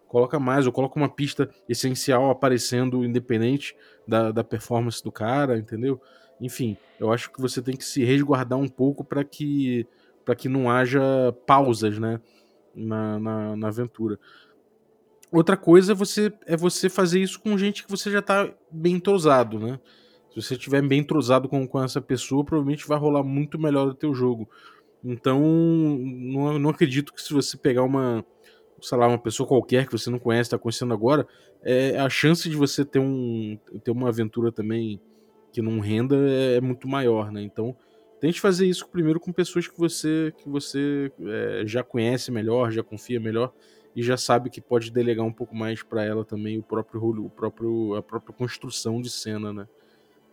Coloca 0.07 0.39
mais, 0.39 0.67
ou 0.67 0.72
coloca 0.72 0.95
uma 0.95 1.09
pista 1.09 1.49
essencial 1.67 2.30
aparecendo 2.30 3.03
independente 3.03 3.76
da, 4.07 4.32
da 4.32 4.43
performance 4.43 5.03
do 5.03 5.11
cara, 5.11 5.57
entendeu? 5.57 5.99
Enfim, 6.39 6.78
eu 6.99 7.11
acho 7.11 7.32
que 7.32 7.41
você 7.41 7.63
tem 7.63 7.76
que 7.76 7.84
se 7.84 8.03
resguardar 8.03 8.59
um 8.59 8.67
pouco 8.67 9.03
para 9.03 9.24
que 9.24 9.88
para 10.24 10.36
que 10.36 10.47
não 10.47 10.69
haja 10.69 11.01
pausas, 11.47 11.97
né, 11.97 12.22
na, 12.76 13.17
na, 13.17 13.55
na, 13.55 13.67
aventura. 13.69 14.19
Outra 15.32 15.57
coisa 15.57 15.93
é 15.93 15.95
você, 15.95 16.32
é 16.45 16.55
você 16.55 16.89
fazer 16.89 17.19
isso 17.19 17.39
com 17.41 17.57
gente 17.57 17.84
que 17.84 17.89
você 17.89 18.11
já 18.11 18.19
está 18.19 18.53
bem 18.69 18.97
entrosado, 18.97 19.57
né? 19.57 19.80
Se 20.32 20.42
você 20.42 20.54
estiver 20.54 20.82
bem 20.82 21.00
entrosado 21.00 21.50
com, 21.50 21.68
com 21.68 21.84
essa 21.84 22.02
pessoa, 22.02 22.44
provavelmente 22.44 22.88
vai 22.88 22.98
rolar 22.98 23.24
muito 23.24 23.60
melhor 23.60 23.88
o 23.88 23.94
teu 23.94 24.14
jogo. 24.14 24.50
Então, 25.04 25.40
não, 25.42 26.58
não 26.58 26.70
acredito 26.70 27.14
que 27.14 27.22
se 27.22 27.34
você 27.34 27.58
pegar 27.58 27.84
uma, 27.84 28.26
sei 28.82 28.98
lá, 28.98 29.08
uma 29.08 29.18
pessoa 29.18 29.48
qualquer 29.48 29.86
que 29.86 29.92
você 29.92 30.10
não 30.10 30.20
conhece, 30.20 30.48
está 30.48 30.58
conhecendo 30.58 30.94
agora, 30.94 31.28
é, 31.62 32.00
a 32.00 32.10
chance 32.10 32.50
de 32.50 32.56
você 32.56 32.86
ter, 32.86 33.00
um, 33.00 33.58
ter 33.84 33.92
uma 33.92 34.10
aventura 34.10 34.52
também 34.52 35.02
que 35.52 35.62
não 35.62 35.80
renda 35.80 36.16
é, 36.16 36.56
é 36.56 36.62
muito 36.62 36.88
maior, 36.88 37.32
né? 37.32 37.42
Então, 37.42 37.76
tente 38.20 38.40
fazer 38.40 38.68
isso 38.68 38.88
primeiro 38.88 39.20
com 39.20 39.34
pessoas 39.34 39.68
que 39.68 39.78
você, 39.78 40.34
que 40.38 40.48
você 40.48 41.12
é, 41.20 41.64
já 41.66 41.84
conhece 41.84 42.32
melhor, 42.32 42.72
já 42.72 42.84
confia 42.84 43.20
melhor 43.20 43.52
e 43.96 44.02
já 44.02 44.16
sabe 44.16 44.50
que 44.50 44.62
pode 44.62 44.92
delegar 44.92 45.26
um 45.26 45.34
pouco 45.34 45.56
mais 45.56 45.84
para 45.84 46.06
ela 46.06 46.24
também 46.24 46.58
o 46.58 46.64
próprio 46.64 47.02
o 47.26 47.30
próprio 47.30 47.96
a 47.96 48.02
própria 48.02 48.34
construção 48.34 49.02
de 49.02 49.10
cena, 49.10 49.52
né? 49.52 49.68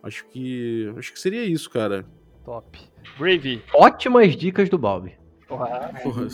Acho 0.03 0.25
que. 0.27 0.93
Acho 0.97 1.13
que 1.13 1.19
seria 1.19 1.43
isso, 1.43 1.69
cara. 1.69 2.05
Top. 2.43 2.79
Brave. 3.17 3.63
Ótimas 3.73 4.35
dicas 4.35 4.69
do 4.69 4.77
Bob. 4.77 5.13
Porra, 5.47 5.91
Porra 6.01 6.27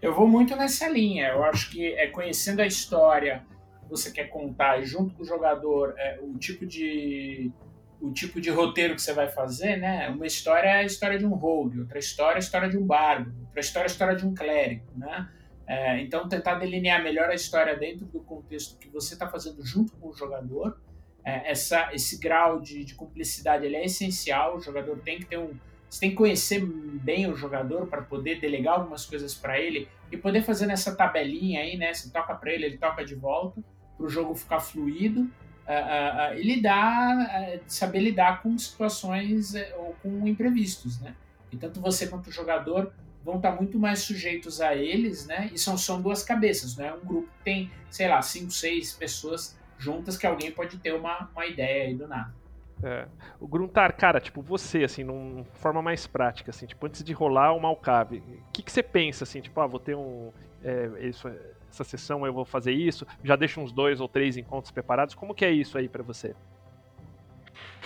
Eu 0.00 0.14
vou 0.14 0.26
muito 0.26 0.56
nessa 0.56 0.88
linha. 0.88 1.28
Eu 1.28 1.44
acho 1.44 1.70
que 1.70 1.92
é 1.94 2.06
conhecendo 2.06 2.60
a 2.60 2.66
história 2.66 3.44
que 3.82 3.90
você 3.90 4.10
quer 4.10 4.28
contar 4.28 4.80
junto 4.82 5.14
com 5.14 5.22
o 5.22 5.26
jogador 5.26 5.94
é, 5.96 6.18
o 6.22 6.38
tipo 6.38 6.66
de 6.66 7.52
o 8.00 8.12
tipo 8.12 8.40
de 8.40 8.48
roteiro 8.48 8.94
que 8.94 9.02
você 9.02 9.12
vai 9.12 9.28
fazer, 9.28 9.76
né? 9.76 10.08
Uma 10.08 10.26
história 10.26 10.68
é 10.68 10.76
a 10.78 10.84
história 10.84 11.18
de 11.18 11.26
um 11.26 11.34
rogue, 11.34 11.80
outra 11.80 11.98
história 11.98 12.34
é 12.34 12.36
a 12.36 12.38
história 12.38 12.68
de 12.68 12.78
um 12.78 12.86
bardo, 12.86 13.34
outra 13.46 13.60
história 13.60 13.86
é 13.86 13.88
a 13.88 13.92
história 13.92 14.14
de 14.14 14.24
um 14.24 14.32
clérigo, 14.32 14.86
né? 14.96 15.28
É, 15.66 16.00
então 16.00 16.28
tentar 16.28 16.54
delinear 16.54 17.02
melhor 17.02 17.28
a 17.28 17.34
história 17.34 17.76
dentro 17.76 18.06
do 18.06 18.20
contexto 18.20 18.78
que 18.78 18.88
você 18.88 19.14
está 19.14 19.28
fazendo 19.28 19.64
junto 19.66 19.92
com 19.96 20.08
o 20.08 20.14
jogador 20.14 20.80
é, 21.28 21.50
essa, 21.50 21.90
esse 21.92 22.18
grau 22.18 22.58
de, 22.58 22.82
de 22.82 22.94
cumplicidade 22.94 23.66
ele 23.66 23.76
é 23.76 23.84
essencial. 23.84 24.56
O 24.56 24.60
jogador 24.60 24.98
tem 25.00 25.18
que 25.18 25.26
ter 25.26 25.38
um. 25.38 25.52
Você 25.88 26.00
tem 26.00 26.10
que 26.10 26.16
conhecer 26.16 26.64
bem 26.64 27.30
o 27.30 27.36
jogador 27.36 27.86
para 27.86 28.00
poder 28.00 28.40
delegar 28.40 28.74
algumas 28.74 29.04
coisas 29.04 29.34
para 29.34 29.58
ele 29.58 29.88
e 30.10 30.16
poder 30.16 30.42
fazer 30.42 30.66
nessa 30.66 30.94
tabelinha 30.94 31.60
aí, 31.60 31.76
né? 31.76 31.92
Você 31.92 32.10
toca 32.10 32.34
para 32.34 32.50
ele, 32.52 32.64
ele 32.64 32.78
toca 32.78 33.04
de 33.04 33.14
volta, 33.14 33.62
para 33.96 34.06
o 34.06 34.08
jogo 34.08 34.34
ficar 34.34 34.60
fluido. 34.60 35.20
Uh, 35.20 35.70
uh, 35.70 36.34
uh, 36.34 36.38
e 36.38 36.42
lidar, 36.42 37.60
saber 37.66 38.00
lidar 38.00 38.42
com 38.42 38.56
situações 38.56 39.52
ou 39.76 39.94
com 40.02 40.26
imprevistos, 40.26 40.98
né? 40.98 41.14
E 41.52 41.58
tanto 41.58 41.78
você 41.78 42.06
quanto 42.06 42.28
o 42.28 42.32
jogador 42.32 42.90
vão 43.22 43.36
estar 43.36 43.54
muito 43.54 43.78
mais 43.78 43.98
sujeitos 43.98 44.62
a 44.62 44.74
eles, 44.74 45.26
né? 45.26 45.50
E 45.52 45.58
são, 45.58 45.76
são 45.76 46.00
duas 46.00 46.22
cabeças, 46.22 46.74
né? 46.74 46.90
Um 46.94 47.06
grupo 47.06 47.28
tem, 47.44 47.70
sei 47.90 48.08
lá, 48.08 48.22
cinco, 48.22 48.50
seis 48.50 48.94
pessoas 48.94 49.57
juntas 49.78 50.16
que 50.16 50.26
alguém 50.26 50.50
pode 50.50 50.78
ter 50.78 50.92
uma, 50.92 51.30
uma 51.32 51.46
ideia 51.46 51.84
aí 51.84 51.94
do 51.94 52.06
nada. 52.06 52.34
É. 52.82 53.06
O 53.40 53.46
Gruntar, 53.46 53.96
cara, 53.96 54.20
tipo, 54.20 54.40
você, 54.40 54.84
assim, 54.84 55.02
numa 55.02 55.44
forma 55.54 55.82
mais 55.82 56.06
prática, 56.06 56.50
assim, 56.50 56.66
tipo, 56.66 56.86
antes 56.86 57.02
de 57.02 57.12
rolar 57.12 57.52
o 57.52 57.60
Malcave, 57.60 58.18
o 58.18 58.52
que, 58.52 58.62
que 58.62 58.70
você 58.70 58.82
pensa, 58.82 59.24
assim, 59.24 59.40
tipo, 59.40 59.60
ah, 59.60 59.66
vou 59.66 59.80
ter 59.80 59.96
um. 59.96 60.30
É, 60.62 60.90
isso, 61.08 61.28
essa 61.70 61.84
sessão 61.84 62.26
eu 62.26 62.32
vou 62.32 62.44
fazer 62.44 62.72
isso, 62.72 63.06
já 63.22 63.36
deixo 63.36 63.60
uns 63.60 63.72
dois 63.72 64.00
ou 64.00 64.08
três 64.08 64.36
encontros 64.36 64.70
preparados. 64.70 65.14
Como 65.14 65.34
que 65.34 65.44
é 65.44 65.50
isso 65.50 65.76
aí 65.76 65.88
para 65.88 66.02
você? 66.02 66.34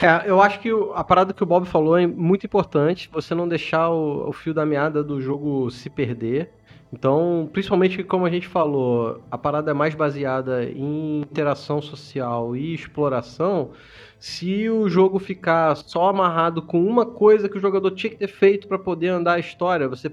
É, 0.00 0.28
eu 0.28 0.40
acho 0.40 0.60
que 0.60 0.70
a 0.94 1.04
parada 1.04 1.32
que 1.32 1.42
o 1.42 1.46
Bob 1.46 1.66
falou 1.66 1.96
é 1.98 2.06
muito 2.06 2.46
importante, 2.46 3.08
você 3.12 3.34
não 3.34 3.48
deixar 3.48 3.90
o, 3.90 4.28
o 4.28 4.32
fio 4.32 4.52
da 4.52 4.66
meada 4.66 5.02
do 5.02 5.20
jogo 5.20 5.70
se 5.70 5.88
perder. 5.88 6.52
Então, 6.92 7.48
principalmente 7.50 8.04
como 8.04 8.26
a 8.26 8.30
gente 8.30 8.46
falou, 8.46 9.22
a 9.30 9.38
parada 9.38 9.70
é 9.70 9.74
mais 9.74 9.94
baseada 9.94 10.62
em 10.64 11.22
interação 11.22 11.80
social 11.80 12.54
e 12.54 12.74
exploração. 12.74 13.70
Se 14.18 14.68
o 14.68 14.88
jogo 14.90 15.18
ficar 15.18 15.74
só 15.74 16.10
amarrado 16.10 16.60
com 16.60 16.84
uma 16.84 17.06
coisa 17.06 17.48
que 17.48 17.56
o 17.56 17.60
jogador 17.60 17.92
tinha 17.92 18.10
que 18.10 18.18
ter 18.18 18.28
feito 18.28 18.68
para 18.68 18.78
poder 18.78 19.08
andar 19.08 19.34
a 19.34 19.38
história, 19.38 19.88
você 19.88 20.12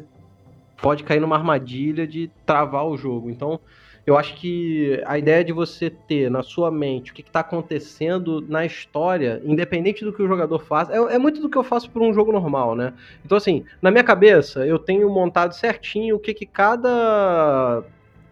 pode 0.82 1.04
cair 1.04 1.20
numa 1.20 1.36
armadilha 1.36 2.08
de 2.08 2.32
travar 2.46 2.88
o 2.88 2.98
jogo. 2.98 3.30
Então, 3.30 3.60
eu 4.06 4.18
acho 4.18 4.36
que 4.36 5.02
a 5.06 5.18
ideia 5.18 5.44
de 5.44 5.52
você 5.52 5.90
ter 5.90 6.30
na 6.30 6.42
sua 6.42 6.72
mente 6.72 7.12
o 7.12 7.14
que 7.14 7.22
está 7.22 7.42
acontecendo 7.42 8.44
na 8.48 8.66
história, 8.66 9.42
independente 9.44 10.04
do 10.04 10.14
que 10.14 10.22
o 10.22 10.28
jogador 10.28 10.60
faz, 10.60 10.90
é, 10.90 10.96
é, 10.96 11.18
muito 11.18 11.42
do 11.42 11.50
que 11.50 11.58
eu 11.58 11.64
faço 11.64 11.90
por 11.92 12.02
um 12.02 12.14
jogo 12.14 12.32
normal, 12.32 12.76
né? 12.76 12.94
Então, 13.26 13.38
assim, 13.38 13.64
na 13.82 13.92
minha 13.92 14.04
cabeça, 14.04 14.66
eu 14.66 14.80
tenho 14.80 15.10
montado 15.10 15.54
certinho 15.54 16.16
o 16.16 16.20
que, 16.20 16.34
que 16.34 16.46
cada 16.46 17.84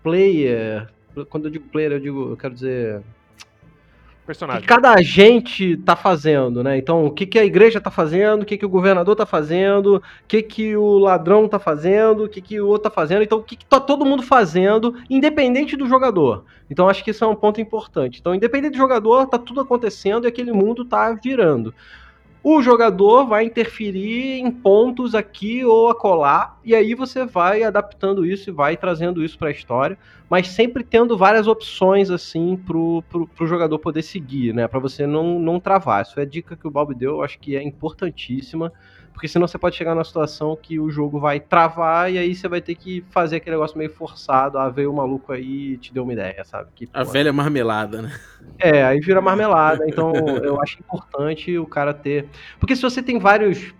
player. 0.01 0.88
Quando 1.30 1.45
eu 1.45 1.51
digo 1.51 1.68
player, 1.70 1.91
eu 1.93 1.99
digo, 1.99 2.32
eu 2.32 2.38
quero 2.38 2.53
dizer 2.53 3.01
personagem. 4.28 4.61
Que 4.61 4.67
cada 4.67 4.93
agente 4.93 5.78
tá 5.78 5.95
fazendo, 5.95 6.61
né? 6.61 6.78
Então, 6.78 7.05
o 7.05 7.11
que, 7.11 7.25
que 7.25 7.39
a 7.39 7.45
igreja 7.45 7.82
tá 7.82 7.89
fazendo, 7.89 8.43
o 8.43 8.45
que, 8.45 8.57
que 8.57 8.65
o 8.65 8.69
governador 8.69 9.15
tá 9.15 9.25
fazendo, 9.25 9.95
o 9.95 10.01
que, 10.28 10.43
que 10.43 10.75
o 10.75 10.99
ladrão 10.99 11.47
tá 11.47 11.57
fazendo, 11.57 12.25
o 12.25 12.30
que, 12.30 12.41
que 12.41 12.59
o 12.59 12.67
outro 12.67 12.89
tá 12.89 12.91
fazendo. 12.91 13.23
Então, 13.23 13.39
o 13.39 13.43
que, 13.43 13.55
que 13.55 13.65
tá 13.65 13.80
todo 13.80 14.05
mundo 14.05 14.21
fazendo, 14.21 14.93
independente 15.09 15.75
do 15.75 15.88
jogador. 15.88 16.43
Então, 16.69 16.89
acho 16.89 17.03
que 17.03 17.11
isso 17.11 17.23
é 17.23 17.28
um 17.28 17.36
ponto 17.36 17.61
importante. 17.61 18.19
Então, 18.19 18.36
independente 18.36 18.73
do 18.73 18.78
jogador, 18.78 19.25
tá 19.25 19.39
tudo 19.39 19.61
acontecendo 19.61 20.25
e 20.25 20.28
aquele 20.28 20.51
mundo 20.51 20.84
tá 20.84 21.13
virando. 21.13 21.73
O 22.44 22.62
jogador 22.62 23.26
vai 23.26 23.46
interferir 23.46 24.40
em 24.40 24.50
pontos 24.52 25.14
aqui 25.16 25.66
ou 25.66 25.90
acolá, 25.90 26.58
e 26.64 26.76
aí 26.76 26.94
você 26.94 27.26
vai 27.26 27.64
adaptando 27.64 28.26
isso 28.26 28.50
e 28.50 28.54
vai 28.54 28.78
trazendo 28.78 29.24
isso 29.24 29.38
para 29.38 29.50
a 29.50 29.52
história, 29.52 29.98
mas 30.30 30.48
sempre 30.48 30.84
tendo 30.84 31.18
várias 31.18 31.48
opções 31.48 32.10
assim 32.10 32.56
pro, 32.56 33.04
pro, 33.10 33.28
pro 33.28 33.48
jogador 33.48 33.80
poder 33.80 34.02
seguir, 34.02 34.54
né? 34.54 34.68
Para 34.68 34.80
você 34.80 35.06
não, 35.06 35.40
não 35.40 35.60
travar. 35.60 36.04
Isso 36.04 36.20
é 36.20 36.24
a 36.24 36.26
dica 36.26 36.56
que 36.56 36.68
o 36.68 36.72
Bob 36.72 36.94
deu, 36.94 37.16
eu 37.16 37.24
acho 37.24 37.40
que 37.40 37.56
é 37.56 37.64
importantíssima 37.64 38.72
porque 39.18 39.28
senão 39.28 39.47
você 39.47 39.57
pode 39.57 39.76
chegar 39.76 39.95
numa 39.95 40.03
situação 40.03 40.55
que 40.55 40.80
o 40.80 40.91
jogo 40.91 41.20
vai 41.20 41.39
travar 41.39 42.13
e 42.13 42.20
aí 42.20 42.36
você 42.36 42.47
vai 42.47 42.61
ter 42.61 42.76
que 42.76 43.03
fazer 43.09 43.38
aquele 43.38 43.55
negócio 43.55 43.76
meio 43.76 43.89
forçado. 43.89 44.59
Ah, 44.59 44.70
veio 44.70 44.91
o 44.91 44.95
maluco 44.95 45.34
aí 45.34 45.72
e 45.72 45.78
te 45.78 45.91
deu 45.91 46.03
uma 46.03 46.13
ideia, 46.13 46.45
sabe? 46.45 46.70
Que, 46.76 46.88
a 46.93 47.03
velha 47.03 47.34
marmelada, 47.34 47.99
né? 47.99 48.15
É, 48.59 48.84
aí 48.84 48.99
vira 48.99 49.20
marmelada. 49.20 49.86
Então 49.88 50.13
eu 50.43 50.61
acho 50.61 50.78
importante 50.80 51.57
o 51.57 51.65
cara 51.65 51.95
ter. 51.95 52.28
Porque 52.59 52.76
se 52.76 52.82
você 52.84 53.01
tem 53.01 53.18
vários. 53.18 53.74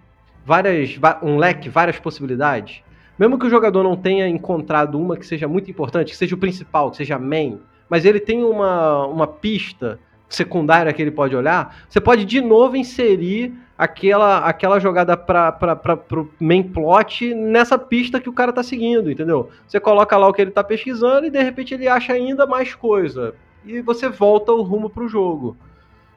várias 0.43 0.99
um 1.21 1.38
leque, 1.38 1.69
várias 1.69 1.99
possibilidades, 1.99 2.81
mesmo 3.19 3.38
que 3.38 3.45
o 3.45 3.49
jogador 3.49 3.83
não 3.83 3.95
tenha 3.95 4.27
encontrado 4.27 4.99
uma 4.99 5.15
que 5.17 5.25
seja 5.27 5.47
muito 5.47 5.69
importante, 5.69 6.13
que 6.13 6.17
seja 6.17 6.33
o 6.33 6.39
principal, 6.39 6.89
que 6.89 6.97
seja 6.97 7.19
main, 7.19 7.59
mas 7.88 8.05
ele 8.05 8.19
tem 8.19 8.43
uma, 8.43 9.05
uma 9.05 9.27
pista 9.27 9.99
secundária 10.27 10.91
que 10.91 11.01
ele 11.01 11.11
pode 11.11 11.35
olhar, 11.35 11.85
você 11.88 12.01
pode 12.01 12.25
de 12.25 12.41
novo 12.41 12.75
inserir 12.75 13.53
aquela, 13.78 14.39
aquela 14.39 14.80
jogada 14.80 15.15
para 15.15 15.99
o 16.13 16.28
main 16.39 16.63
plot 16.63 17.34
nessa 17.34 17.78
pista 17.78 18.19
que 18.19 18.30
o 18.30 18.34
cara 18.34 18.51
tá 18.51 18.63
seguindo, 18.63 19.11
entendeu? 19.11 19.49
Você 19.67 19.80
coloca 19.80 20.17
lá 20.17 20.28
o 20.28 20.34
que 20.34 20.41
ele 20.41 20.51
tá 20.51 20.63
pesquisando 20.63 21.28
e 21.28 21.30
de 21.30 21.41
repente 21.41 21.73
ele 21.73 21.88
acha 21.88 22.13
ainda 22.13 22.47
mais 22.47 22.73
coisa. 22.73 23.36
E 23.63 23.82
você 23.82 24.09
volta 24.09 24.51
o 24.51 24.63
rumo 24.63 24.89
pro 24.89 25.07
jogo. 25.07 25.55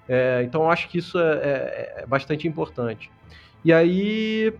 É, 0.09 0.43
então 0.45 0.63
eu 0.63 0.71
acho 0.71 0.89
que 0.89 0.99
isso 0.99 1.19
é, 1.19 1.33
é, 1.33 1.95
é 1.99 2.07
bastante 2.07 2.49
importante. 2.49 3.11
E 3.65 3.73
aí. 3.73 4.55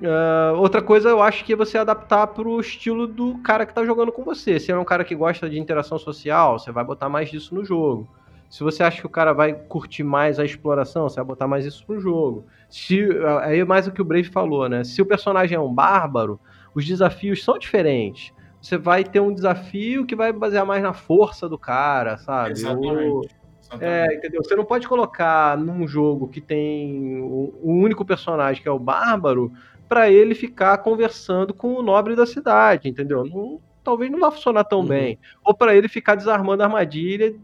Uh, 0.00 0.58
outra 0.58 0.82
coisa 0.82 1.08
eu 1.08 1.22
acho 1.22 1.44
que 1.44 1.52
é 1.52 1.56
você 1.56 1.78
adaptar 1.78 2.26
pro 2.26 2.60
estilo 2.60 3.06
do 3.06 3.38
cara 3.38 3.64
que 3.64 3.72
tá 3.72 3.84
jogando 3.84 4.10
com 4.10 4.24
você. 4.24 4.58
Se 4.58 4.72
é 4.72 4.76
um 4.76 4.84
cara 4.84 5.04
que 5.04 5.14
gosta 5.14 5.48
de 5.48 5.58
interação 5.58 5.98
social, 5.98 6.58
você 6.58 6.72
vai 6.72 6.84
botar 6.84 7.08
mais 7.08 7.30
disso 7.30 7.54
no 7.54 7.64
jogo. 7.64 8.08
Se 8.54 8.62
você 8.62 8.84
acha 8.84 9.00
que 9.00 9.06
o 9.06 9.10
cara 9.10 9.32
vai 9.32 9.52
curtir 9.52 10.04
mais 10.04 10.38
a 10.38 10.44
exploração, 10.44 11.08
você 11.08 11.16
vai 11.16 11.24
botar 11.24 11.48
mais 11.48 11.66
isso 11.66 11.84
pro 11.84 11.98
jogo. 11.98 12.44
Se, 12.70 13.04
aí 13.42 13.58
é 13.58 13.64
mais 13.64 13.88
o 13.88 13.90
que 13.90 14.00
o 14.00 14.04
Brave 14.04 14.28
falou, 14.28 14.68
né? 14.68 14.84
Se 14.84 15.02
o 15.02 15.06
personagem 15.06 15.56
é 15.56 15.60
um 15.60 15.74
bárbaro, 15.74 16.38
os 16.72 16.86
desafios 16.86 17.42
são 17.42 17.58
diferentes. 17.58 18.32
Você 18.62 18.78
vai 18.78 19.02
ter 19.02 19.18
um 19.18 19.34
desafio 19.34 20.06
que 20.06 20.14
vai 20.14 20.32
basear 20.32 20.64
mais 20.64 20.80
na 20.84 20.92
força 20.92 21.48
do 21.48 21.58
cara, 21.58 22.16
sabe? 22.16 22.52
Exatamente. 22.52 23.34
É, 23.80 24.14
entendeu? 24.14 24.40
Você 24.40 24.54
não 24.54 24.64
pode 24.64 24.86
colocar 24.86 25.58
num 25.58 25.84
jogo 25.88 26.28
que 26.28 26.40
tem 26.40 27.20
o, 27.22 27.52
o 27.60 27.72
único 27.72 28.04
personagem 28.04 28.62
que 28.62 28.68
é 28.68 28.72
o 28.72 28.78
bárbaro 28.78 29.50
para 29.88 30.12
ele 30.12 30.32
ficar 30.32 30.78
conversando 30.78 31.52
com 31.52 31.74
o 31.74 31.82
nobre 31.82 32.14
da 32.14 32.24
cidade, 32.24 32.88
entendeu? 32.88 33.24
Não, 33.24 33.60
talvez 33.82 34.12
não 34.12 34.20
vá 34.20 34.30
funcionar 34.30 34.62
tão 34.62 34.78
uhum. 34.78 34.86
bem. 34.86 35.18
Ou 35.42 35.52
para 35.52 35.74
ele 35.74 35.88
ficar 35.88 36.14
desarmando 36.14 36.62
a 36.62 36.66
armadilha 36.66 37.34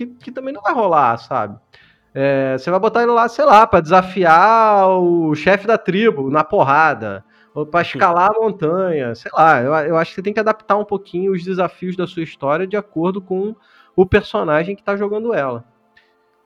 que, 0.00 0.06
que 0.06 0.32
também 0.32 0.54
não 0.54 0.62
vai 0.62 0.72
rolar, 0.72 1.18
sabe? 1.18 1.58
É, 2.14 2.56
você 2.56 2.70
vai 2.70 2.80
botar 2.80 3.02
ele 3.02 3.12
lá, 3.12 3.28
sei 3.28 3.44
lá, 3.44 3.66
para 3.66 3.80
desafiar 3.80 4.88
o 4.88 5.34
chefe 5.34 5.66
da 5.66 5.76
tribo 5.76 6.30
na 6.30 6.42
porrada, 6.42 7.24
ou 7.54 7.66
para 7.66 7.82
escalar 7.82 8.30
a 8.30 8.40
montanha, 8.40 9.14
sei 9.14 9.30
lá. 9.34 9.60
Eu, 9.60 9.72
eu 9.74 9.96
acho 9.96 10.10
que 10.10 10.16
você 10.16 10.22
tem 10.22 10.32
que 10.32 10.40
adaptar 10.40 10.76
um 10.76 10.84
pouquinho 10.84 11.32
os 11.32 11.44
desafios 11.44 11.96
da 11.96 12.06
sua 12.06 12.22
história 12.22 12.66
de 12.66 12.76
acordo 12.76 13.20
com 13.20 13.54
o 13.94 14.06
personagem 14.06 14.74
que 14.74 14.82
tá 14.82 14.96
jogando 14.96 15.34
ela. 15.34 15.64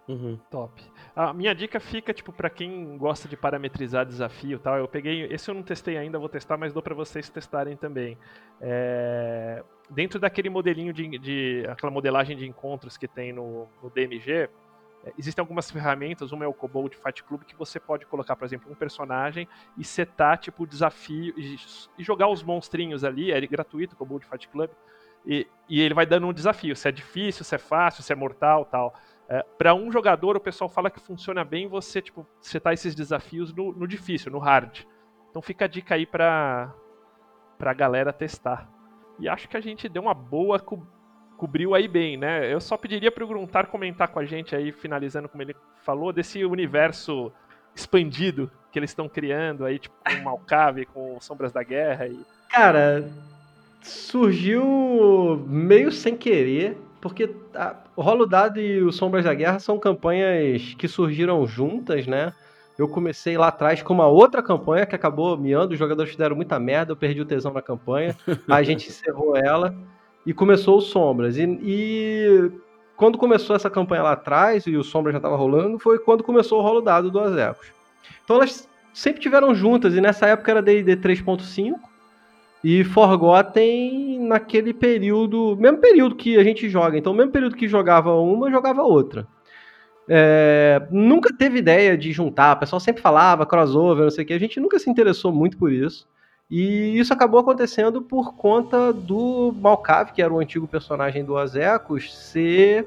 Uhum. 0.08 0.38
Top. 0.50 0.82
A 1.16 1.32
minha 1.32 1.54
dica 1.54 1.78
fica, 1.78 2.12
tipo, 2.12 2.32
para 2.32 2.50
quem 2.50 2.98
gosta 2.98 3.28
de 3.28 3.36
parametrizar 3.36 4.04
desafio 4.04 4.58
tal. 4.58 4.78
Eu 4.78 4.88
peguei. 4.88 5.24
Esse 5.32 5.48
eu 5.48 5.54
não 5.54 5.62
testei 5.62 5.96
ainda, 5.96 6.18
vou 6.18 6.28
testar, 6.28 6.56
mas 6.56 6.72
dou 6.72 6.82
para 6.82 6.94
vocês 6.94 7.28
testarem 7.28 7.76
também. 7.76 8.18
É, 8.60 9.62
dentro 9.88 10.18
daquele 10.18 10.50
modelinho 10.50 10.92
de, 10.92 11.18
de, 11.18 11.66
aquela 11.68 11.92
modelagem 11.92 12.36
de 12.36 12.46
encontros 12.46 12.96
que 12.96 13.06
tem 13.06 13.32
no, 13.32 13.68
no 13.80 13.90
DMG, 13.90 14.48
é, 15.04 15.12
existem 15.16 15.40
algumas 15.40 15.70
ferramentas, 15.70 16.32
uma 16.32 16.44
é 16.44 16.48
o 16.48 16.52
Kobold 16.54 16.96
Fight 16.96 17.22
Club, 17.22 17.42
que 17.42 17.54
você 17.54 17.78
pode 17.78 18.06
colocar, 18.06 18.34
por 18.34 18.44
exemplo, 18.44 18.72
um 18.72 18.74
personagem 18.74 19.46
e 19.78 19.84
setar, 19.84 20.38
tipo, 20.38 20.64
o 20.64 20.66
desafio 20.66 21.32
e, 21.36 21.56
e, 21.98 22.02
jogar 22.02 22.28
os 22.28 22.42
monstrinhos 22.42 23.04
ali, 23.04 23.30
é 23.30 23.40
gratuito 23.46 23.94
o 23.94 23.96
Kobold 23.96 24.26
Fight 24.26 24.48
Club, 24.48 24.70
e, 25.26 25.46
e, 25.68 25.80
ele 25.80 25.94
vai 25.94 26.06
dando 26.06 26.26
um 26.26 26.32
desafio, 26.32 26.74
se 26.74 26.88
é 26.88 26.92
difícil, 26.92 27.44
se 27.44 27.54
é 27.54 27.58
fácil, 27.58 28.02
se 28.02 28.12
é 28.12 28.16
mortal 28.16 28.64
tal. 28.64 28.94
É, 29.28 29.44
para 29.56 29.74
um 29.74 29.90
jogador, 29.90 30.36
o 30.36 30.40
pessoal 30.40 30.68
fala 30.68 30.90
que 30.90 31.00
funciona 31.00 31.44
bem 31.44 31.66
você, 31.66 32.02
tipo, 32.02 32.26
setar 32.40 32.72
esses 32.72 32.94
desafios 32.94 33.52
no, 33.52 33.72
no 33.72 33.86
difícil, 33.86 34.30
no 34.30 34.38
hard. 34.38 34.80
Então 35.30 35.40
fica 35.40 35.64
a 35.64 35.68
dica 35.68 35.94
aí 35.94 36.06
pra, 36.06 36.72
pra 37.58 37.72
galera 37.72 38.12
testar. 38.12 38.68
E 39.18 39.28
acho 39.28 39.48
que 39.48 39.56
a 39.56 39.60
gente 39.60 39.88
deu 39.88 40.02
uma 40.02 40.14
boa 40.14 40.58
co 40.58 40.86
cobriu 41.36 41.74
aí 41.74 41.88
bem, 41.88 42.16
né? 42.16 42.52
Eu 42.52 42.60
só 42.60 42.76
pediria 42.76 43.10
para 43.10 43.24
o 43.24 43.26
Gruntar 43.26 43.66
comentar 43.66 44.06
com 44.06 44.20
a 44.20 44.24
gente 44.24 44.54
aí, 44.54 44.70
finalizando 44.70 45.28
como 45.28 45.42
ele 45.42 45.56
falou, 45.82 46.12
desse 46.12 46.44
universo 46.44 47.32
expandido 47.74 48.50
que 48.70 48.78
eles 48.78 48.90
estão 48.90 49.08
criando 49.08 49.64
aí, 49.64 49.80
tipo, 49.80 49.94
com 50.04 50.22
Malcave, 50.22 50.86
com 50.86 51.20
Sombras 51.20 51.52
da 51.52 51.62
Guerra 51.64 52.06
e... 52.06 52.18
Cara, 52.48 53.10
surgiu 53.82 55.44
meio 55.48 55.90
sem 55.90 56.16
querer, 56.16 56.78
porque 57.04 57.36
a, 57.54 57.76
o 57.94 58.00
Rolo 58.00 58.24
Dado 58.24 58.58
e 58.58 58.82
o 58.82 58.90
Sombras 58.90 59.26
da 59.26 59.34
Guerra 59.34 59.58
são 59.58 59.78
campanhas 59.78 60.74
que 60.78 60.88
surgiram 60.88 61.46
juntas, 61.46 62.06
né? 62.06 62.32
Eu 62.78 62.88
comecei 62.88 63.36
lá 63.36 63.48
atrás 63.48 63.82
com 63.82 63.92
uma 63.92 64.06
outra 64.06 64.42
campanha 64.42 64.86
que 64.86 64.94
acabou 64.94 65.36
miando, 65.36 65.74
os 65.74 65.78
jogadores 65.78 66.12
fizeram 66.12 66.34
muita 66.34 66.58
merda, 66.58 66.92
eu 66.92 66.96
perdi 66.96 67.20
o 67.20 67.26
tesão 67.26 67.52
na 67.52 67.60
campanha, 67.60 68.16
a 68.48 68.62
gente 68.64 68.88
encerrou 68.88 69.36
ela 69.36 69.74
e 70.24 70.32
começou 70.32 70.78
o 70.78 70.80
Sombras. 70.80 71.36
E, 71.36 71.42
e, 71.62 72.50
quando 72.96 73.18
começou 73.18 73.54
essa 73.54 73.68
campanha 73.68 74.02
lá 74.02 74.12
atrás 74.12 74.66
e 74.66 74.74
o 74.74 74.82
Sombras 74.82 75.12
já 75.12 75.18
estava 75.18 75.36
rolando, 75.36 75.78
foi 75.78 75.98
quando 75.98 76.24
começou 76.24 76.58
o 76.58 76.62
rolo 76.62 76.80
dado 76.80 77.10
do 77.10 77.20
Azecos. 77.20 77.66
Então 78.24 78.36
elas 78.36 78.66
sempre 78.94 79.20
tiveram 79.20 79.54
juntas, 79.54 79.94
e 79.94 80.00
nessa 80.00 80.26
época 80.26 80.52
era 80.52 80.62
D&D 80.62 80.96
3.5 80.96 81.74
e 82.64 82.82
Forgotten 82.82 84.20
naquele 84.20 84.72
período, 84.72 85.54
mesmo 85.60 85.76
período 85.78 86.16
que 86.16 86.38
a 86.38 86.42
gente 86.42 86.66
joga. 86.66 86.96
Então, 86.96 87.12
mesmo 87.12 87.30
período 87.30 87.56
que 87.56 87.68
jogava 87.68 88.14
uma, 88.14 88.50
jogava 88.50 88.82
outra. 88.82 89.28
É, 90.08 90.82
nunca 90.90 91.30
teve 91.36 91.58
ideia 91.58 91.96
de 91.96 92.10
juntar, 92.10 92.56
o 92.56 92.60
pessoal 92.60 92.80
sempre 92.80 93.02
falava 93.02 93.44
crossover, 93.44 94.04
não 94.04 94.10
sei 94.10 94.24
o 94.24 94.26
que, 94.26 94.32
a 94.32 94.38
gente 94.40 94.58
nunca 94.60 94.78
se 94.78 94.88
interessou 94.88 95.30
muito 95.30 95.58
por 95.58 95.70
isso. 95.70 96.08
E 96.50 96.98
isso 96.98 97.12
acabou 97.12 97.38
acontecendo 97.38 98.00
por 98.00 98.34
conta 98.34 98.92
do 98.94 99.54
Malkav, 99.60 100.12
que 100.12 100.22
era 100.22 100.32
o 100.32 100.38
antigo 100.38 100.66
personagem 100.66 101.22
do 101.22 101.36
Azecos, 101.36 102.14
ser 102.14 102.86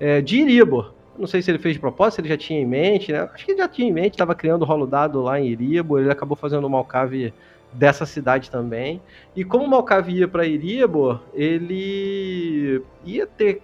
é, 0.00 0.20
de 0.20 0.40
Iribor. 0.40 0.94
Não 1.16 1.28
sei 1.28 1.42
se 1.42 1.50
ele 1.50 1.58
fez 1.58 1.74
de 1.74 1.80
propósito, 1.80 2.16
se 2.16 2.20
ele 2.22 2.28
já 2.28 2.36
tinha 2.36 2.60
em 2.60 2.66
mente, 2.66 3.12
né? 3.12 3.28
Acho 3.32 3.44
que 3.44 3.52
ele 3.52 3.58
já 3.58 3.68
tinha 3.68 3.88
em 3.88 3.92
mente, 3.92 4.14
estava 4.14 4.34
criando 4.34 4.62
o 4.62 4.64
rolo 4.64 4.86
dado 4.86 5.22
lá 5.22 5.38
em 5.38 5.48
Iribor, 5.48 6.00
ele 6.00 6.10
acabou 6.10 6.36
fazendo 6.36 6.66
o 6.66 6.70
Malkav 6.70 7.32
dessa 7.72 8.06
cidade 8.06 8.50
também. 8.50 9.00
E 9.34 9.44
como 9.44 9.64
o 9.64 9.68
Malkav 9.68 10.08
ia 10.10 10.28
para 10.28 10.46
Iribor, 10.46 11.20
ele 11.34 12.82
ia 13.04 13.26
ter 13.26 13.62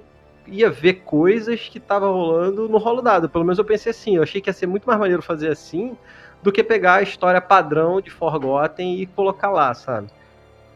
ia 0.50 0.70
ver 0.70 0.94
coisas 1.04 1.68
que 1.68 1.78
tava 1.78 2.06
rolando 2.06 2.68
no 2.68 2.78
rolo 2.78 3.02
dado. 3.02 3.28
Pelo 3.28 3.44
menos 3.44 3.58
eu 3.58 3.64
pensei 3.64 3.90
assim, 3.90 4.16
eu 4.16 4.22
achei 4.22 4.40
que 4.40 4.48
ia 4.48 4.54
ser 4.54 4.66
muito 4.66 4.86
mais 4.86 4.98
maneiro 4.98 5.22
fazer 5.22 5.48
assim 5.48 5.96
do 6.42 6.50
que 6.50 6.62
pegar 6.62 6.94
a 6.94 7.02
história 7.02 7.40
padrão 7.40 8.00
de 8.00 8.10
Forgotten 8.10 9.00
e 9.00 9.06
colocar 9.06 9.50
lá, 9.50 9.74
sabe? 9.74 10.08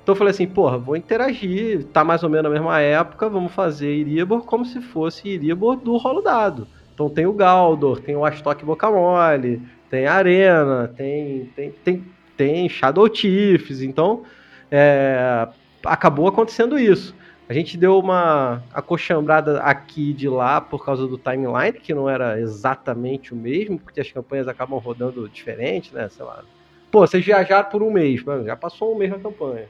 Então 0.03 0.15
eu 0.15 0.17
falei 0.17 0.33
assim, 0.33 0.47
porra, 0.47 0.77
vou 0.77 0.97
interagir, 0.97 1.85
tá 1.93 2.03
mais 2.03 2.23
ou 2.23 2.29
menos 2.29 2.45
na 2.45 2.51
mesma 2.51 2.81
época, 2.81 3.29
vamos 3.29 3.53
fazer 3.53 3.95
Iribor 3.95 4.43
como 4.43 4.65
se 4.65 4.81
fosse 4.81 5.29
Iribor 5.29 5.77
do 5.77 5.97
rolo 5.97 6.21
dado. 6.21 6.67
Então 6.93 7.09
tem 7.09 7.25
o 7.25 7.33
Galdor, 7.33 8.01
tem 8.01 8.17
o 8.17 8.25
Astok 8.25 8.65
Boca 8.65 8.91
Mole, 8.91 9.63
tem 9.89 10.07
a 10.07 10.15
Arena, 10.15 10.93
tem, 10.97 11.47
tem, 11.55 11.71
tem, 11.85 12.05
tem 12.43 12.69
Shadow 12.69 13.09
Chiefs, 13.15 13.83
então 13.83 14.25
é, 14.69 15.47
acabou 15.85 16.27
acontecendo 16.27 16.77
isso. 16.77 17.15
A 17.49 17.53
gente 17.53 17.77
deu 17.77 17.99
uma 17.99 18.65
acochambrada 18.73 19.61
aqui 19.61 20.13
de 20.13 20.29
lá 20.29 20.61
por 20.61 20.85
causa 20.85 21.07
do 21.07 21.17
timeline, 21.17 21.75
que 21.75 21.95
não 21.95 22.09
era 22.09 22.41
exatamente 22.41 23.33
o 23.33 23.37
mesmo, 23.37 23.79
porque 23.79 24.01
as 24.01 24.11
campanhas 24.11 24.49
acabam 24.49 24.81
rodando 24.81 25.29
diferente, 25.29 25.95
né? 25.95 26.09
Sei 26.09 26.25
lá. 26.25 26.43
Pô, 26.91 27.07
vocês 27.07 27.25
viajaram 27.25 27.71
por 27.71 27.81
um 27.81 27.93
mês, 27.93 28.25
mano, 28.25 28.45
já 28.45 28.57
passou 28.57 28.93
um 28.93 28.99
mês 28.99 29.11
na 29.11 29.19
campanha. 29.19 29.67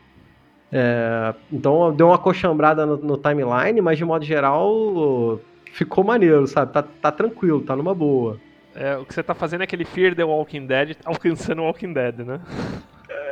É, 0.72 1.34
então 1.52 1.94
deu 1.94 2.06
uma 2.06 2.14
acochambrada 2.14 2.86
no, 2.86 2.96
no, 2.96 3.18
timeline, 3.18 3.82
mas 3.82 3.98
de 3.98 4.04
modo 4.04 4.24
geral 4.24 5.38
ficou 5.72 6.02
maneiro, 6.02 6.46
sabe? 6.46 6.72
Tá, 6.72 6.82
tá 6.82 7.12
tranquilo, 7.12 7.60
tá 7.60 7.76
numa 7.76 7.94
boa. 7.94 8.40
É, 8.74 8.96
o 8.96 9.04
que 9.04 9.12
você 9.12 9.22
tá 9.22 9.34
fazendo 9.34 9.60
é 9.60 9.64
aquele 9.64 9.84
Fear 9.84 10.14
the 10.14 10.24
Walking 10.24 10.66
Dead 10.66 10.96
alcançando 11.04 11.62
o 11.62 11.64
Walking 11.64 11.92
Dead, 11.92 12.18
né? 12.18 12.40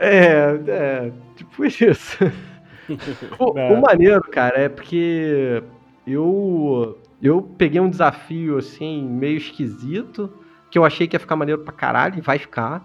É, 0.00 0.58
é, 0.68 1.12
tipo 1.36 1.64
isso. 1.64 2.18
o, 3.38 3.52
o, 3.52 3.80
maneiro, 3.80 4.22
cara, 4.22 4.58
é 4.58 4.68
porque 4.68 5.62
eu 6.06 6.98
eu 7.22 7.42
peguei 7.42 7.80
um 7.80 7.90
desafio 7.90 8.58
assim 8.58 9.02
meio 9.02 9.36
esquisito, 9.36 10.32
que 10.70 10.78
eu 10.78 10.84
achei 10.84 11.06
que 11.06 11.16
ia 11.16 11.20
ficar 11.20 11.36
maneiro 11.36 11.62
pra 11.62 11.72
caralho 11.72 12.18
e 12.18 12.20
vai 12.20 12.38
ficar. 12.38 12.84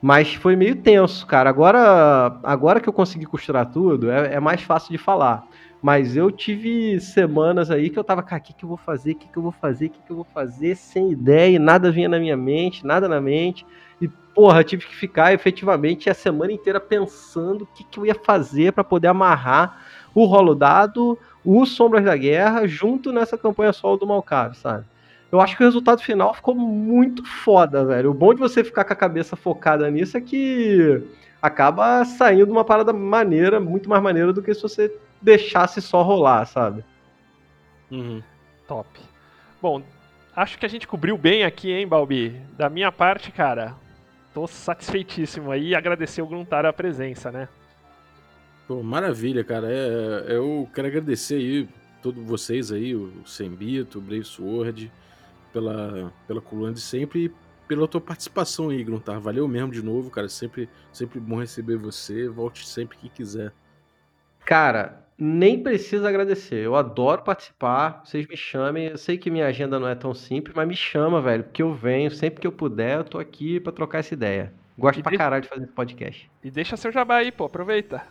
Mas 0.00 0.34
foi 0.34 0.54
meio 0.54 0.76
tenso, 0.76 1.26
cara. 1.26 1.48
Agora, 1.48 2.38
agora 2.42 2.80
que 2.80 2.88
eu 2.88 2.92
consegui 2.92 3.24
costurar 3.24 3.66
tudo, 3.66 4.10
é, 4.10 4.34
é 4.34 4.40
mais 4.40 4.62
fácil 4.62 4.92
de 4.92 4.98
falar. 4.98 5.46
Mas 5.86 6.16
eu 6.16 6.32
tive 6.32 6.98
semanas 6.98 7.70
aí 7.70 7.90
que 7.90 7.96
eu 7.96 8.02
tava, 8.02 8.20
cara, 8.20 8.42
o 8.42 8.44
que, 8.44 8.52
que 8.52 8.64
eu 8.64 8.68
vou 8.68 8.76
fazer? 8.76 9.12
O 9.12 9.14
que, 9.14 9.28
que 9.28 9.36
eu 9.36 9.42
vou 9.44 9.52
fazer? 9.52 9.86
O 9.86 9.90
que, 9.90 10.02
que 10.02 10.10
eu 10.10 10.16
vou 10.16 10.26
fazer? 10.34 10.74
Sem 10.74 11.12
ideia, 11.12 11.54
e 11.54 11.60
nada 11.60 11.92
vinha 11.92 12.08
na 12.08 12.18
minha 12.18 12.36
mente, 12.36 12.84
nada 12.84 13.08
na 13.08 13.20
mente. 13.20 13.64
E, 14.00 14.08
porra, 14.08 14.64
tive 14.64 14.84
que 14.84 14.96
ficar 14.96 15.32
efetivamente 15.32 16.10
a 16.10 16.14
semana 16.14 16.50
inteira 16.50 16.80
pensando 16.80 17.62
o 17.62 17.66
que, 17.68 17.84
que 17.84 18.00
eu 18.00 18.04
ia 18.04 18.16
fazer 18.16 18.72
para 18.72 18.82
poder 18.82 19.06
amarrar 19.06 19.80
o 20.12 20.24
rolo 20.24 20.56
dado, 20.56 21.16
o 21.44 21.64
Sombras 21.64 22.04
da 22.04 22.16
Guerra, 22.16 22.66
junto 22.66 23.12
nessa 23.12 23.38
campanha 23.38 23.72
solo 23.72 23.96
do 23.96 24.08
Malcave, 24.08 24.56
sabe? 24.56 24.84
Eu 25.30 25.40
acho 25.40 25.56
que 25.56 25.62
o 25.62 25.66
resultado 25.66 26.02
final 26.02 26.34
ficou 26.34 26.56
muito 26.56 27.24
foda, 27.24 27.84
velho. 27.84 28.10
O 28.10 28.14
bom 28.14 28.34
de 28.34 28.40
você 28.40 28.64
ficar 28.64 28.82
com 28.82 28.92
a 28.92 28.96
cabeça 28.96 29.36
focada 29.36 29.88
nisso 29.88 30.16
é 30.16 30.20
que 30.20 31.00
acaba 31.40 32.04
saindo 32.04 32.50
uma 32.50 32.64
parada 32.64 32.92
maneira, 32.92 33.60
muito 33.60 33.88
mais 33.88 34.02
maneira 34.02 34.32
do 34.32 34.42
que 34.42 34.52
se 34.52 34.62
você 34.62 34.92
deixasse 35.26 35.82
só 35.82 36.02
rolar, 36.02 36.46
sabe? 36.46 36.84
Uhum. 37.90 38.22
Top. 38.68 38.88
Bom, 39.60 39.82
acho 40.36 40.56
que 40.56 40.64
a 40.64 40.68
gente 40.68 40.86
cobriu 40.86 41.18
bem 41.18 41.42
aqui, 41.42 41.72
hein, 41.72 41.86
Balbi? 41.86 42.30
Da 42.56 42.70
minha 42.70 42.92
parte, 42.92 43.32
cara, 43.32 43.74
tô 44.32 44.46
satisfeitíssimo 44.46 45.50
aí 45.50 45.68
e 45.70 45.74
agradecer 45.74 46.22
o 46.22 46.26
Gruntar 46.28 46.64
a 46.64 46.72
presença, 46.72 47.32
né? 47.32 47.48
Pô, 48.68 48.84
maravilha, 48.84 49.42
cara. 49.42 49.68
É, 49.68 50.26
é, 50.28 50.36
eu 50.36 50.68
quero 50.72 50.86
agradecer 50.86 51.34
aí 51.34 51.68
todos 52.00 52.24
vocês 52.24 52.70
aí, 52.70 52.94
o 52.94 53.26
Sembito, 53.26 53.98
o 53.98 54.00
Brave 54.00 54.24
Sword, 54.24 54.92
pela, 55.52 56.12
pela 56.28 56.40
coluna 56.40 56.72
de 56.72 56.80
sempre 56.80 57.24
e 57.24 57.32
pela 57.66 57.88
tua 57.88 58.00
participação 58.00 58.70
aí, 58.70 58.84
Gruntar. 58.84 59.18
Valeu 59.18 59.48
mesmo 59.48 59.72
de 59.72 59.82
novo, 59.82 60.08
cara. 60.08 60.28
Sempre, 60.28 60.68
sempre 60.92 61.18
bom 61.18 61.40
receber 61.40 61.76
você. 61.76 62.28
Volte 62.28 62.64
sempre 62.64 62.96
que 62.96 63.08
quiser. 63.08 63.52
Cara, 64.44 65.05
nem 65.18 65.62
precisa 65.62 66.08
agradecer. 66.08 66.64
Eu 66.64 66.76
adoro 66.76 67.22
participar. 67.22 68.02
Vocês 68.04 68.26
me 68.26 68.36
chamem. 68.36 68.88
Eu 68.88 68.98
sei 68.98 69.16
que 69.16 69.30
minha 69.30 69.46
agenda 69.46 69.78
não 69.78 69.88
é 69.88 69.94
tão 69.94 70.12
simples, 70.12 70.54
mas 70.54 70.68
me 70.68 70.76
chama, 70.76 71.20
velho. 71.20 71.44
Porque 71.44 71.62
eu 71.62 71.72
venho 71.72 72.10
sempre 72.10 72.40
que 72.40 72.46
eu 72.46 72.52
puder. 72.52 72.98
Eu 72.98 73.04
tô 73.04 73.18
aqui 73.18 73.58
para 73.58 73.72
trocar 73.72 73.98
essa 73.98 74.14
ideia. 74.14 74.52
Gosto 74.78 75.00
e 75.00 75.02
pra 75.02 75.16
caralho 75.16 75.42
de 75.42 75.48
fazer 75.48 75.66
podcast. 75.68 76.30
E 76.44 76.50
deixa 76.50 76.76
seu 76.76 76.92
jabá 76.92 77.16
aí, 77.16 77.32
pô. 77.32 77.44
Aproveita. 77.44 78.02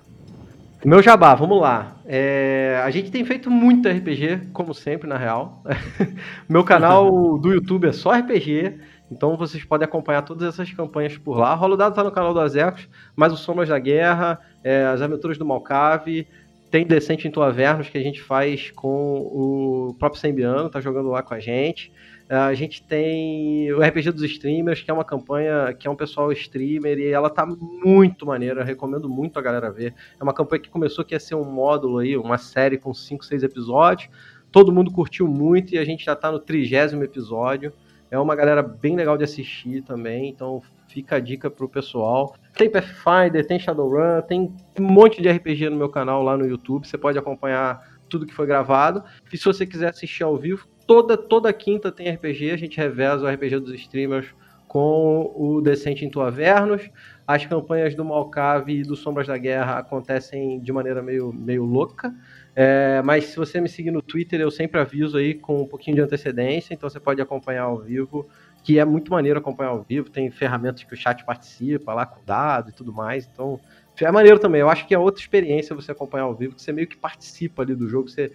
Meu 0.83 1.01
jabá, 1.01 1.33
vamos 1.33 1.59
lá. 1.59 1.95
É, 2.05 2.81
a 2.83 2.89
gente 2.91 3.09
tem 3.09 3.25
feito 3.25 3.49
muito 3.49 3.89
RPG, 3.89 4.49
como 4.53 4.73
sempre, 4.73 5.07
na 5.07 5.17
real. 5.17 5.63
Meu 6.49 6.63
canal 6.63 7.37
do 7.39 7.53
YouTube 7.53 7.87
é 7.87 7.91
só 7.91 8.11
RPG. 8.11 8.79
Então 9.11 9.37
vocês 9.37 9.63
podem 9.63 9.85
acompanhar 9.85 10.23
todas 10.23 10.47
essas 10.47 10.71
campanhas 10.71 11.17
por 11.17 11.37
lá. 11.37 11.53
Rolo 11.53 11.77
Dado 11.77 11.95
tá 11.95 12.03
no 12.03 12.11
canal 12.11 12.33
do 12.33 12.39
Azecos, 12.39 12.87
mas 13.15 13.31
o 13.31 13.37
Sombras 13.37 13.69
da 13.69 13.77
Guerra, 13.77 14.39
é, 14.63 14.85
as 14.85 15.01
Aventuras 15.01 15.37
do 15.37 15.45
Malcave, 15.45 16.27
tem 16.69 16.85
Decente 16.85 17.27
em 17.27 17.31
Tuavernos 17.31 17.89
que 17.89 17.97
a 17.97 18.03
gente 18.03 18.21
faz 18.21 18.71
com 18.71 19.17
o 19.17 19.95
próprio 19.97 20.19
Sembiano, 20.19 20.69
tá 20.69 20.81
jogando 20.81 21.09
lá 21.09 21.21
com 21.21 21.33
a 21.33 21.39
gente. 21.39 21.91
É, 22.27 22.35
a 22.35 22.53
gente 22.55 22.81
tem 22.81 23.71
o 23.71 23.79
RPG 23.81 24.11
dos 24.11 24.23
Streamers, 24.23 24.81
que 24.81 24.89
é 24.89 24.93
uma 24.93 25.05
campanha 25.05 25.71
que 25.73 25.87
é 25.87 25.91
um 25.91 25.95
pessoal 25.95 26.31
streamer 26.31 26.97
e 26.97 27.09
ela 27.09 27.29
tá 27.29 27.45
muito 27.45 28.25
maneira, 28.25 28.63
recomendo 28.63 29.07
muito 29.07 29.37
a 29.37 29.41
galera 29.41 29.71
ver. 29.71 29.93
É 30.19 30.23
uma 30.23 30.33
campanha 30.33 30.61
que 30.61 30.69
começou 30.69 31.05
que 31.05 31.13
ia 31.13 31.19
ser 31.19 31.35
um 31.35 31.43
módulo 31.43 31.99
aí, 31.99 32.17
uma 32.17 32.37
série 32.39 32.77
com 32.77 32.93
5, 32.93 33.23
6 33.23 33.43
episódios. 33.43 34.09
Todo 34.51 34.71
mundo 34.71 34.91
curtiu 34.91 35.27
muito 35.27 35.75
e 35.75 35.77
a 35.77 35.85
gente 35.85 36.05
já 36.05 36.15
tá 36.15 36.31
no 36.31 36.39
trigésimo 36.39 37.03
episódio. 37.03 37.71
É 38.09 38.17
uma 38.17 38.35
galera 38.35 38.63
bem 38.63 38.95
legal 38.95 39.17
de 39.17 39.23
assistir 39.23 39.83
também, 39.83 40.29
então 40.29 40.61
fica 40.95 41.17
a 41.17 41.19
dica 41.19 41.51
pro 41.51 41.67
pessoal. 41.67 42.33
Tem 42.53 42.69
Pathfinder, 42.69 43.45
tem 43.45 43.59
Shadowrun, 43.59 44.21
tem 44.21 44.55
um 44.79 44.83
monte 44.83 45.21
de 45.21 45.29
RPG 45.29 45.69
no 45.69 45.75
meu 45.75 45.89
canal 45.89 46.23
lá 46.23 46.37
no 46.37 46.47
YouTube. 46.47 46.87
Você 46.87 46.97
pode 46.97 47.19
acompanhar 47.19 47.99
tudo 48.07 48.25
que 48.25 48.33
foi 48.33 48.47
gravado. 48.47 49.03
E 49.31 49.37
se 49.37 49.43
você 49.43 49.65
quiser 49.65 49.89
assistir 49.89 50.23
ao 50.23 50.37
vivo, 50.37 50.65
toda 50.87 51.17
toda 51.17 51.51
quinta 51.51 51.91
tem 51.91 52.09
RPG. 52.09 52.51
A 52.51 52.57
gente 52.57 52.77
reveza 52.77 53.25
o 53.25 53.29
RPG 53.29 53.59
dos 53.59 53.73
streamers 53.73 54.33
com 54.69 55.33
o 55.35 55.59
Decente 55.61 56.05
em 56.05 56.09
Tuavernos. 56.09 56.89
As 57.27 57.45
campanhas 57.45 57.93
do 57.93 58.05
Malcave 58.05 58.79
e 58.79 58.83
do 58.83 58.95
Sombras 58.95 59.27
da 59.27 59.37
Guerra 59.37 59.79
acontecem 59.79 60.61
de 60.61 60.71
maneira 60.71 61.01
meio, 61.01 61.33
meio 61.33 61.65
louca. 61.65 62.13
É, 62.55 63.01
mas 63.03 63.25
se 63.25 63.35
você 63.35 63.59
me 63.59 63.67
seguir 63.67 63.91
no 63.91 64.01
Twitter, 64.01 64.39
eu 64.39 64.49
sempre 64.49 64.79
aviso 64.79 65.17
aí 65.17 65.33
com 65.33 65.63
um 65.63 65.67
pouquinho 65.67 65.95
de 65.95 66.01
antecedência, 66.01 66.73
então 66.73 66.89
você 66.89 67.01
pode 67.01 67.21
acompanhar 67.21 67.63
ao 67.63 67.79
vivo 67.79 68.25
que 68.65 68.79
é 68.79 68.83
muito 68.83 69.11
maneiro 69.11 69.37
acompanhar 69.37 69.69
ao 69.69 69.83
vivo, 69.83 70.09
tem 70.09 70.31
ferramentas 70.31 70.83
que 70.83 70.91
o 70.91 70.97
chat 70.97 71.23
participa 71.23 71.93
lá 71.93 72.03
com 72.03 72.19
dado 72.25 72.71
e 72.71 72.73
tudo 72.73 72.91
mais, 72.91 73.29
então 73.31 73.59
é 74.01 74.11
maneiro 74.11 74.39
também. 74.39 74.59
Eu 74.59 74.69
acho 74.69 74.87
que 74.87 74.95
é 74.95 74.97
outra 74.97 75.21
experiência 75.21 75.75
você 75.75 75.91
acompanhar 75.91 76.23
ao 76.23 76.33
vivo, 76.33 76.55
que 76.55 76.61
você 76.63 76.71
meio 76.71 76.87
que 76.87 76.97
participa 76.97 77.61
ali 77.61 77.75
do 77.75 77.87
jogo, 77.87 78.09
você 78.09 78.31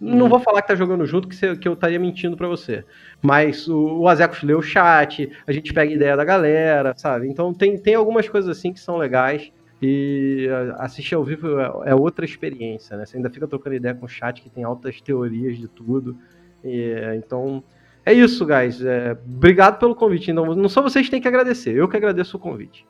não 0.00 0.26
vou 0.26 0.40
falar 0.40 0.62
que 0.62 0.68
tá 0.68 0.74
jogando 0.74 1.04
junto, 1.04 1.28
que, 1.28 1.36
você, 1.36 1.54
que 1.54 1.68
eu 1.68 1.74
estaria 1.74 1.98
mentindo 1.98 2.34
para 2.34 2.48
você. 2.48 2.82
Mas 3.20 3.68
o, 3.68 3.98
o 3.98 4.08
Azecos 4.08 4.42
lê 4.42 4.54
o 4.54 4.62
chat, 4.62 5.30
a 5.46 5.52
gente 5.52 5.70
pega 5.74 5.92
ideia 5.92 6.16
da 6.16 6.24
galera, 6.24 6.94
sabe? 6.96 7.28
Então 7.28 7.52
tem, 7.52 7.76
tem 7.76 7.94
algumas 7.94 8.26
coisas 8.26 8.56
assim 8.56 8.72
que 8.72 8.80
são 8.80 8.96
legais. 8.96 9.52
E 9.82 10.48
assistir 10.78 11.14
ao 11.14 11.22
vivo 11.22 11.60
é, 11.60 11.90
é 11.90 11.94
outra 11.94 12.24
experiência, 12.24 12.96
né? 12.96 13.04
Você 13.04 13.18
ainda 13.18 13.28
fica 13.28 13.46
trocando 13.46 13.76
ideia 13.76 13.94
com 13.94 14.06
o 14.06 14.08
chat 14.08 14.40
que 14.40 14.48
tem 14.48 14.64
altas 14.64 14.98
teorias 15.02 15.58
de 15.58 15.68
tudo. 15.68 16.16
E, 16.64 16.94
então, 17.18 17.62
é 18.06 18.12
isso, 18.12 18.44
guys. 18.44 18.84
É, 18.84 19.12
obrigado 19.12 19.78
pelo 19.78 19.94
convite. 19.94 20.32
Não, 20.32 20.54
não 20.54 20.68
só 20.68 20.82
vocês 20.82 21.08
têm 21.08 21.20
que 21.20 21.28
agradecer, 21.28 21.74
eu 21.74 21.88
que 21.88 21.96
agradeço 21.96 22.36
o 22.36 22.40
convite. 22.40 22.86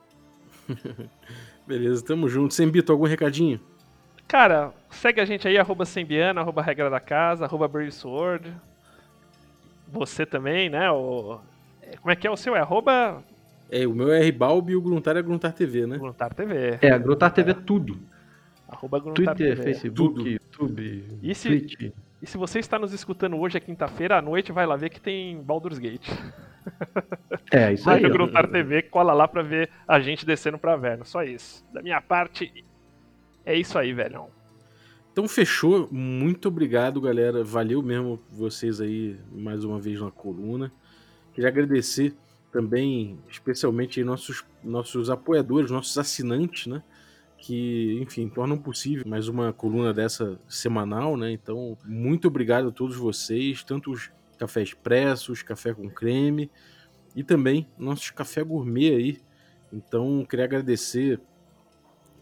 Beleza, 1.67 2.05
tamo 2.05 2.29
junto. 2.29 2.53
Sembito, 2.53 2.93
algum 2.93 3.07
recadinho? 3.07 3.61
Cara, 4.27 4.73
segue 4.91 5.21
a 5.21 5.25
gente 5.25 5.47
aí, 5.47 5.57
arroba 5.59 5.85
Sembiana, 5.85 6.41
arroba 6.41 6.63
Regra 6.63 6.91
da 6.91 7.01
Casa, 7.01 7.45
arroba 7.45 7.69
Brave 7.69 7.93
Sword. 7.93 8.53
Você 9.89 10.27
também, 10.27 10.69
né? 10.69 10.91
O... 10.91 11.39
Como 12.01 12.11
é 12.11 12.17
que 12.17 12.27
é 12.27 12.31
o 12.31 12.37
seu? 12.37 12.57
É 12.57 12.61
arroba... 12.61 13.23
É, 13.71 13.87
o 13.87 13.95
meu 13.95 14.13
é 14.13 14.21
Rbalb 14.21 14.71
e 14.71 14.77
o 14.77 14.81
Gruntar 14.81 15.17
é 15.17 15.23
Gruntar 15.23 15.53
TV, 15.53 15.87
né? 15.87 15.97
Gruntar 15.99 16.35
TV. 16.35 16.79
É, 16.81 16.99
Gruntar 16.99 17.33
TV 17.33 17.53
é 17.53 17.55
tudo. 17.55 17.99
Arroba 18.69 18.99
Gruntar 18.99 19.35
Twitter, 19.35 19.57
TV. 19.57 19.63
Facebook, 19.63 20.15
tudo. 20.15 20.29
YouTube, 20.29 21.05
e 21.23 21.35
se, 21.35 21.49
Twitch. 21.49 21.93
E 22.25 22.27
se 22.27 22.39
você 22.39 22.59
está 22.59 22.79
nos 22.79 22.95
escutando 22.95 23.37
hoje, 23.37 23.59
é 23.59 23.61
quinta-feira, 23.61 24.17
à 24.17 24.23
noite, 24.23 24.51
vai 24.51 24.65
lá 24.65 24.77
ver 24.77 24.89
que 24.89 24.99
tem 24.99 25.43
Baldur's 25.43 25.79
Gate. 25.79 26.09
É, 27.53 27.75
isso 27.75 27.85
vai 27.85 27.97
aí. 27.97 28.01
Vai 28.01 28.11
no 28.11 28.17
Gruntar 28.17 28.51
TV, 28.51 28.81
cola 28.81 29.13
lá 29.13 29.29
pra 29.29 29.43
ver 29.43 29.69
a 29.87 30.01
gente 30.01 30.25
descendo 30.25 30.57
pra 30.57 30.75
Verno. 30.75 31.05
Só 31.05 31.23
isso. 31.23 31.63
Da 31.71 31.83
minha 31.83 32.01
parte, 32.01 32.65
é 33.45 33.55
isso 33.55 33.79
aí, 33.79 33.93
velhão. 33.93 34.31
Então 35.13 35.29
fechou. 35.29 35.87
Muito 35.93 36.49
obrigado, 36.49 36.99
galera. 36.99 37.45
Valeu 37.45 37.83
mesmo 37.83 38.19
vocês 38.31 38.81
aí 38.81 39.21
mais 39.31 39.63
uma 39.63 39.79
vez 39.79 40.01
na 40.01 40.11
coluna. 40.11 40.73
Queria 41.35 41.51
agradecer 41.51 42.15
também, 42.51 43.19
especialmente 43.29 44.03
nossos, 44.03 44.43
nossos 44.63 45.11
apoiadores, 45.11 45.71
nossos 45.71 45.99
assinantes, 45.99 46.69
né? 46.69 46.83
Que, 47.45 47.99
enfim, 48.01 48.27
tornam 48.27 48.57
possível 48.57 49.05
mais 49.07 49.29
uma 49.29 49.53
coluna 49.53 49.93
dessa 49.93 50.41
semanal, 50.49 51.15
né? 51.15 51.31
Então, 51.31 51.77
muito 51.85 52.27
obrigado 52.27 52.69
a 52.69 52.73
todos 52.73 52.97
vocês, 52.97 53.63
tanto 53.63 53.91
os 53.91 54.11
cafés 54.39 54.71
expressos, 54.71 55.43
café 55.43 55.75
com 55.75 55.91
creme 55.91 56.51
e 57.15 57.23
também 57.23 57.69
nossos 57.77 58.11
café 58.11 58.43
gourmet 58.43 58.95
aí. 58.95 59.21
Então, 59.71 60.25
queria 60.25 60.47
agradecer 60.47 61.21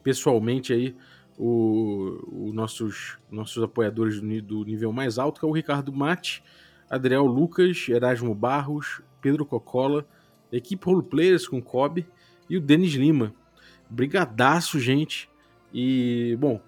pessoalmente 0.03 0.73
aí 0.73 0.97
o, 1.39 2.49
o 2.49 2.53
nossos, 2.53 3.17
nossos 3.31 3.63
apoiadores 3.63 4.21
do, 4.21 4.43
do, 4.43 4.65
nível 4.65 4.93
mais 4.93 5.21
alto, 5.21 5.39
que 5.39 5.47
é 5.47 5.49
o 5.49 5.53
Ricardo 5.53 5.93
Mate, 5.93 6.43
Adriel 6.91 7.27
Lucas, 7.27 7.87
Erasmo 7.89 8.35
Barros, 8.35 9.01
Pedro 9.21 9.47
Cocola, 9.47 10.05
equipe 10.51 10.85
Roleplayers 10.85 11.47
com 11.47 11.63
Kobe 11.63 12.09
e 12.51 12.57
o 12.57 12.61
Denis 12.61 12.95
Lima. 12.95 13.33
Brigadaço, 13.93 14.81
gente. 14.81 15.29
E, 15.73 16.35
bom, 16.41 16.61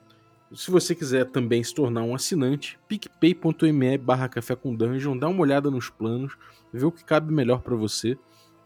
se 0.55 0.71
você 0.71 0.95
quiser 0.95 1.25
também 1.31 1.65
se 1.65 1.75
tornar 1.75 2.03
um 2.03 2.15
assinante, 2.15 2.79
picpay.me 2.87 3.97
barra 3.97 4.29
café 4.29 4.55
com 4.55 4.75
dungeon, 4.75 5.17
dá 5.17 5.27
uma 5.29 5.41
olhada 5.41 5.71
nos 5.71 5.89
planos, 5.89 6.37
vê 6.73 6.85
o 6.85 6.93
que 6.93 7.03
cabe 7.03 7.33
melhor 7.33 7.63
para 7.63 7.75
você. 7.75 8.19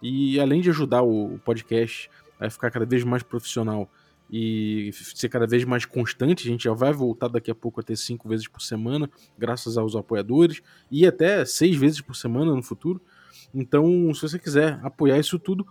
E 0.03 0.41
além 0.41 0.61
de 0.61 0.71
ajudar 0.71 1.03
o 1.03 1.39
podcast 1.45 2.11
a 2.39 2.51
ficar 2.51 2.71
cada 2.71 2.85
vez 2.85 3.05
mais 3.05 3.23
profissional 3.23 3.89
e 4.29 4.91
ser 4.93 5.29
cada 5.29 5.47
vez 5.47 5.65
mais 5.65 5.85
constante, 5.85 6.47
a 6.47 6.51
gente 6.51 6.65
já 6.65 6.73
vai 6.75 6.93
voltar 6.93 7.29
daqui 7.29 7.53
a 7.53 7.55
pouco 7.55 7.81
a 7.81 7.83
ter 7.83 7.97
cinco 7.97 8.29
vezes 8.29 8.49
por 8.49 8.61
semana, 8.61 9.09
graças 9.39 9.79
aos 9.79 9.95
apoiadores, 9.95 10.61
e 10.91 11.07
até 11.07 11.45
seis 11.45 11.77
vezes 11.77 12.01
por 12.01 12.17
semana 12.17 12.53
no 12.53 12.63
futuro. 12.63 13.01
Então, 13.55 14.13
se 14.13 14.23
você 14.23 14.39
quiser 14.39 14.81
apoiar 14.83 15.19
isso 15.19 15.39
tudo, 15.39 15.67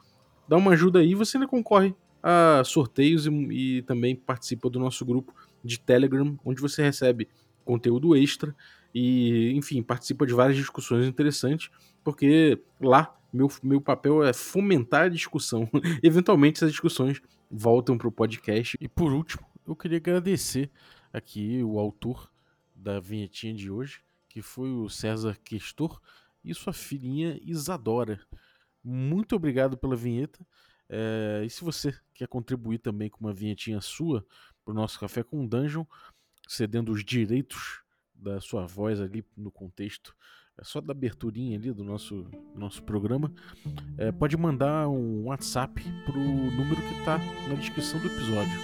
dá 0.47 0.55
uma 0.55 0.71
ajuda 0.71 0.99
aí, 0.99 1.13
você 1.13 1.37
ainda 1.37 1.47
concorre 1.47 1.93
a 2.21 2.63
sorteios 2.65 3.25
e, 3.25 3.29
e 3.29 3.81
também 3.83 4.15
participa 4.15 4.69
do 4.69 4.79
nosso 4.79 5.05
grupo 5.05 5.33
de 5.63 5.79
Telegram, 5.79 6.37
onde 6.43 6.61
você 6.61 6.83
recebe 6.83 7.27
conteúdo 7.65 8.15
extra 8.15 8.55
e, 8.93 9.51
enfim, 9.55 9.81
participa 9.83 10.25
de 10.25 10.33
várias 10.33 10.57
discussões 10.57 11.05
interessantes, 11.07 11.69
porque 12.03 12.59
lá 12.79 13.17
meu, 13.31 13.49
meu 13.61 13.81
papel 13.81 14.23
é 14.23 14.33
fomentar 14.33 15.03
a 15.03 15.09
discussão. 15.09 15.69
Eventualmente 16.01 16.57
essas 16.57 16.71
discussões 16.71 17.21
voltam 17.49 17.97
para 17.97 18.07
o 18.07 18.11
podcast. 18.11 18.77
E 18.79 18.87
por 18.87 19.11
último, 19.11 19.45
eu 19.65 19.75
queria 19.75 19.97
agradecer 19.97 20.69
aqui 21.11 21.61
o 21.63 21.79
autor 21.79 22.31
da 22.75 22.99
vinhetinha 22.99 23.53
de 23.53 23.69
hoje, 23.69 24.01
que 24.29 24.41
foi 24.41 24.69
o 24.69 24.89
César 24.89 25.37
Questor 25.43 26.01
e 26.43 26.53
sua 26.53 26.73
filhinha 26.73 27.39
Isadora. 27.43 28.19
Muito 28.83 29.35
obrigado 29.35 29.77
pela 29.77 29.95
vinheta. 29.95 30.39
É, 30.89 31.43
e 31.45 31.49
se 31.49 31.63
você 31.63 31.93
quer 32.13 32.27
contribuir 32.27 32.79
também 32.79 33.09
com 33.09 33.19
uma 33.19 33.33
vinhetinha 33.33 33.81
sua 33.81 34.25
para 34.63 34.71
o 34.71 34.75
nosso 34.75 34.99
Café 34.99 35.23
com 35.23 35.45
Dungeon, 35.45 35.85
cedendo 36.47 36.91
os 36.91 37.03
direitos 37.03 37.81
da 38.13 38.39
sua 38.39 38.65
voz 38.65 38.99
ali 38.99 39.23
no 39.35 39.51
contexto, 39.51 40.15
é 40.59 40.63
só 40.63 40.81
da 40.81 40.91
aberturinha 40.91 41.55
ali 41.55 41.71
do 41.71 41.83
nosso, 41.83 42.25
nosso 42.55 42.81
programa, 42.81 43.31
é, 43.97 44.11
pode 44.11 44.35
mandar 44.35 44.87
um 44.87 45.25
WhatsApp 45.25 45.83
pro 46.03 46.19
número 46.19 46.81
que 46.81 46.99
está 46.99 47.19
na 47.47 47.53
descrição 47.53 47.99
do 47.99 48.07
episódio. 48.07 48.59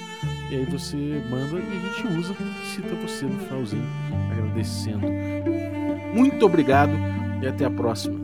E 0.49 0.55
aí 0.55 0.65
você 0.65 0.95
manda 1.30 1.59
e 1.59 1.61
a 1.61 1.93
gente 1.93 2.19
usa, 2.19 2.36
cita 2.65 2.95
você 2.95 3.26
no 3.26 3.39
finalzinho, 3.39 3.86
agradecendo. 4.32 5.05
Muito 6.15 6.43
obrigado 6.45 6.93
e 7.43 7.47
até 7.47 7.65
a 7.65 7.71
próxima. 7.71 8.24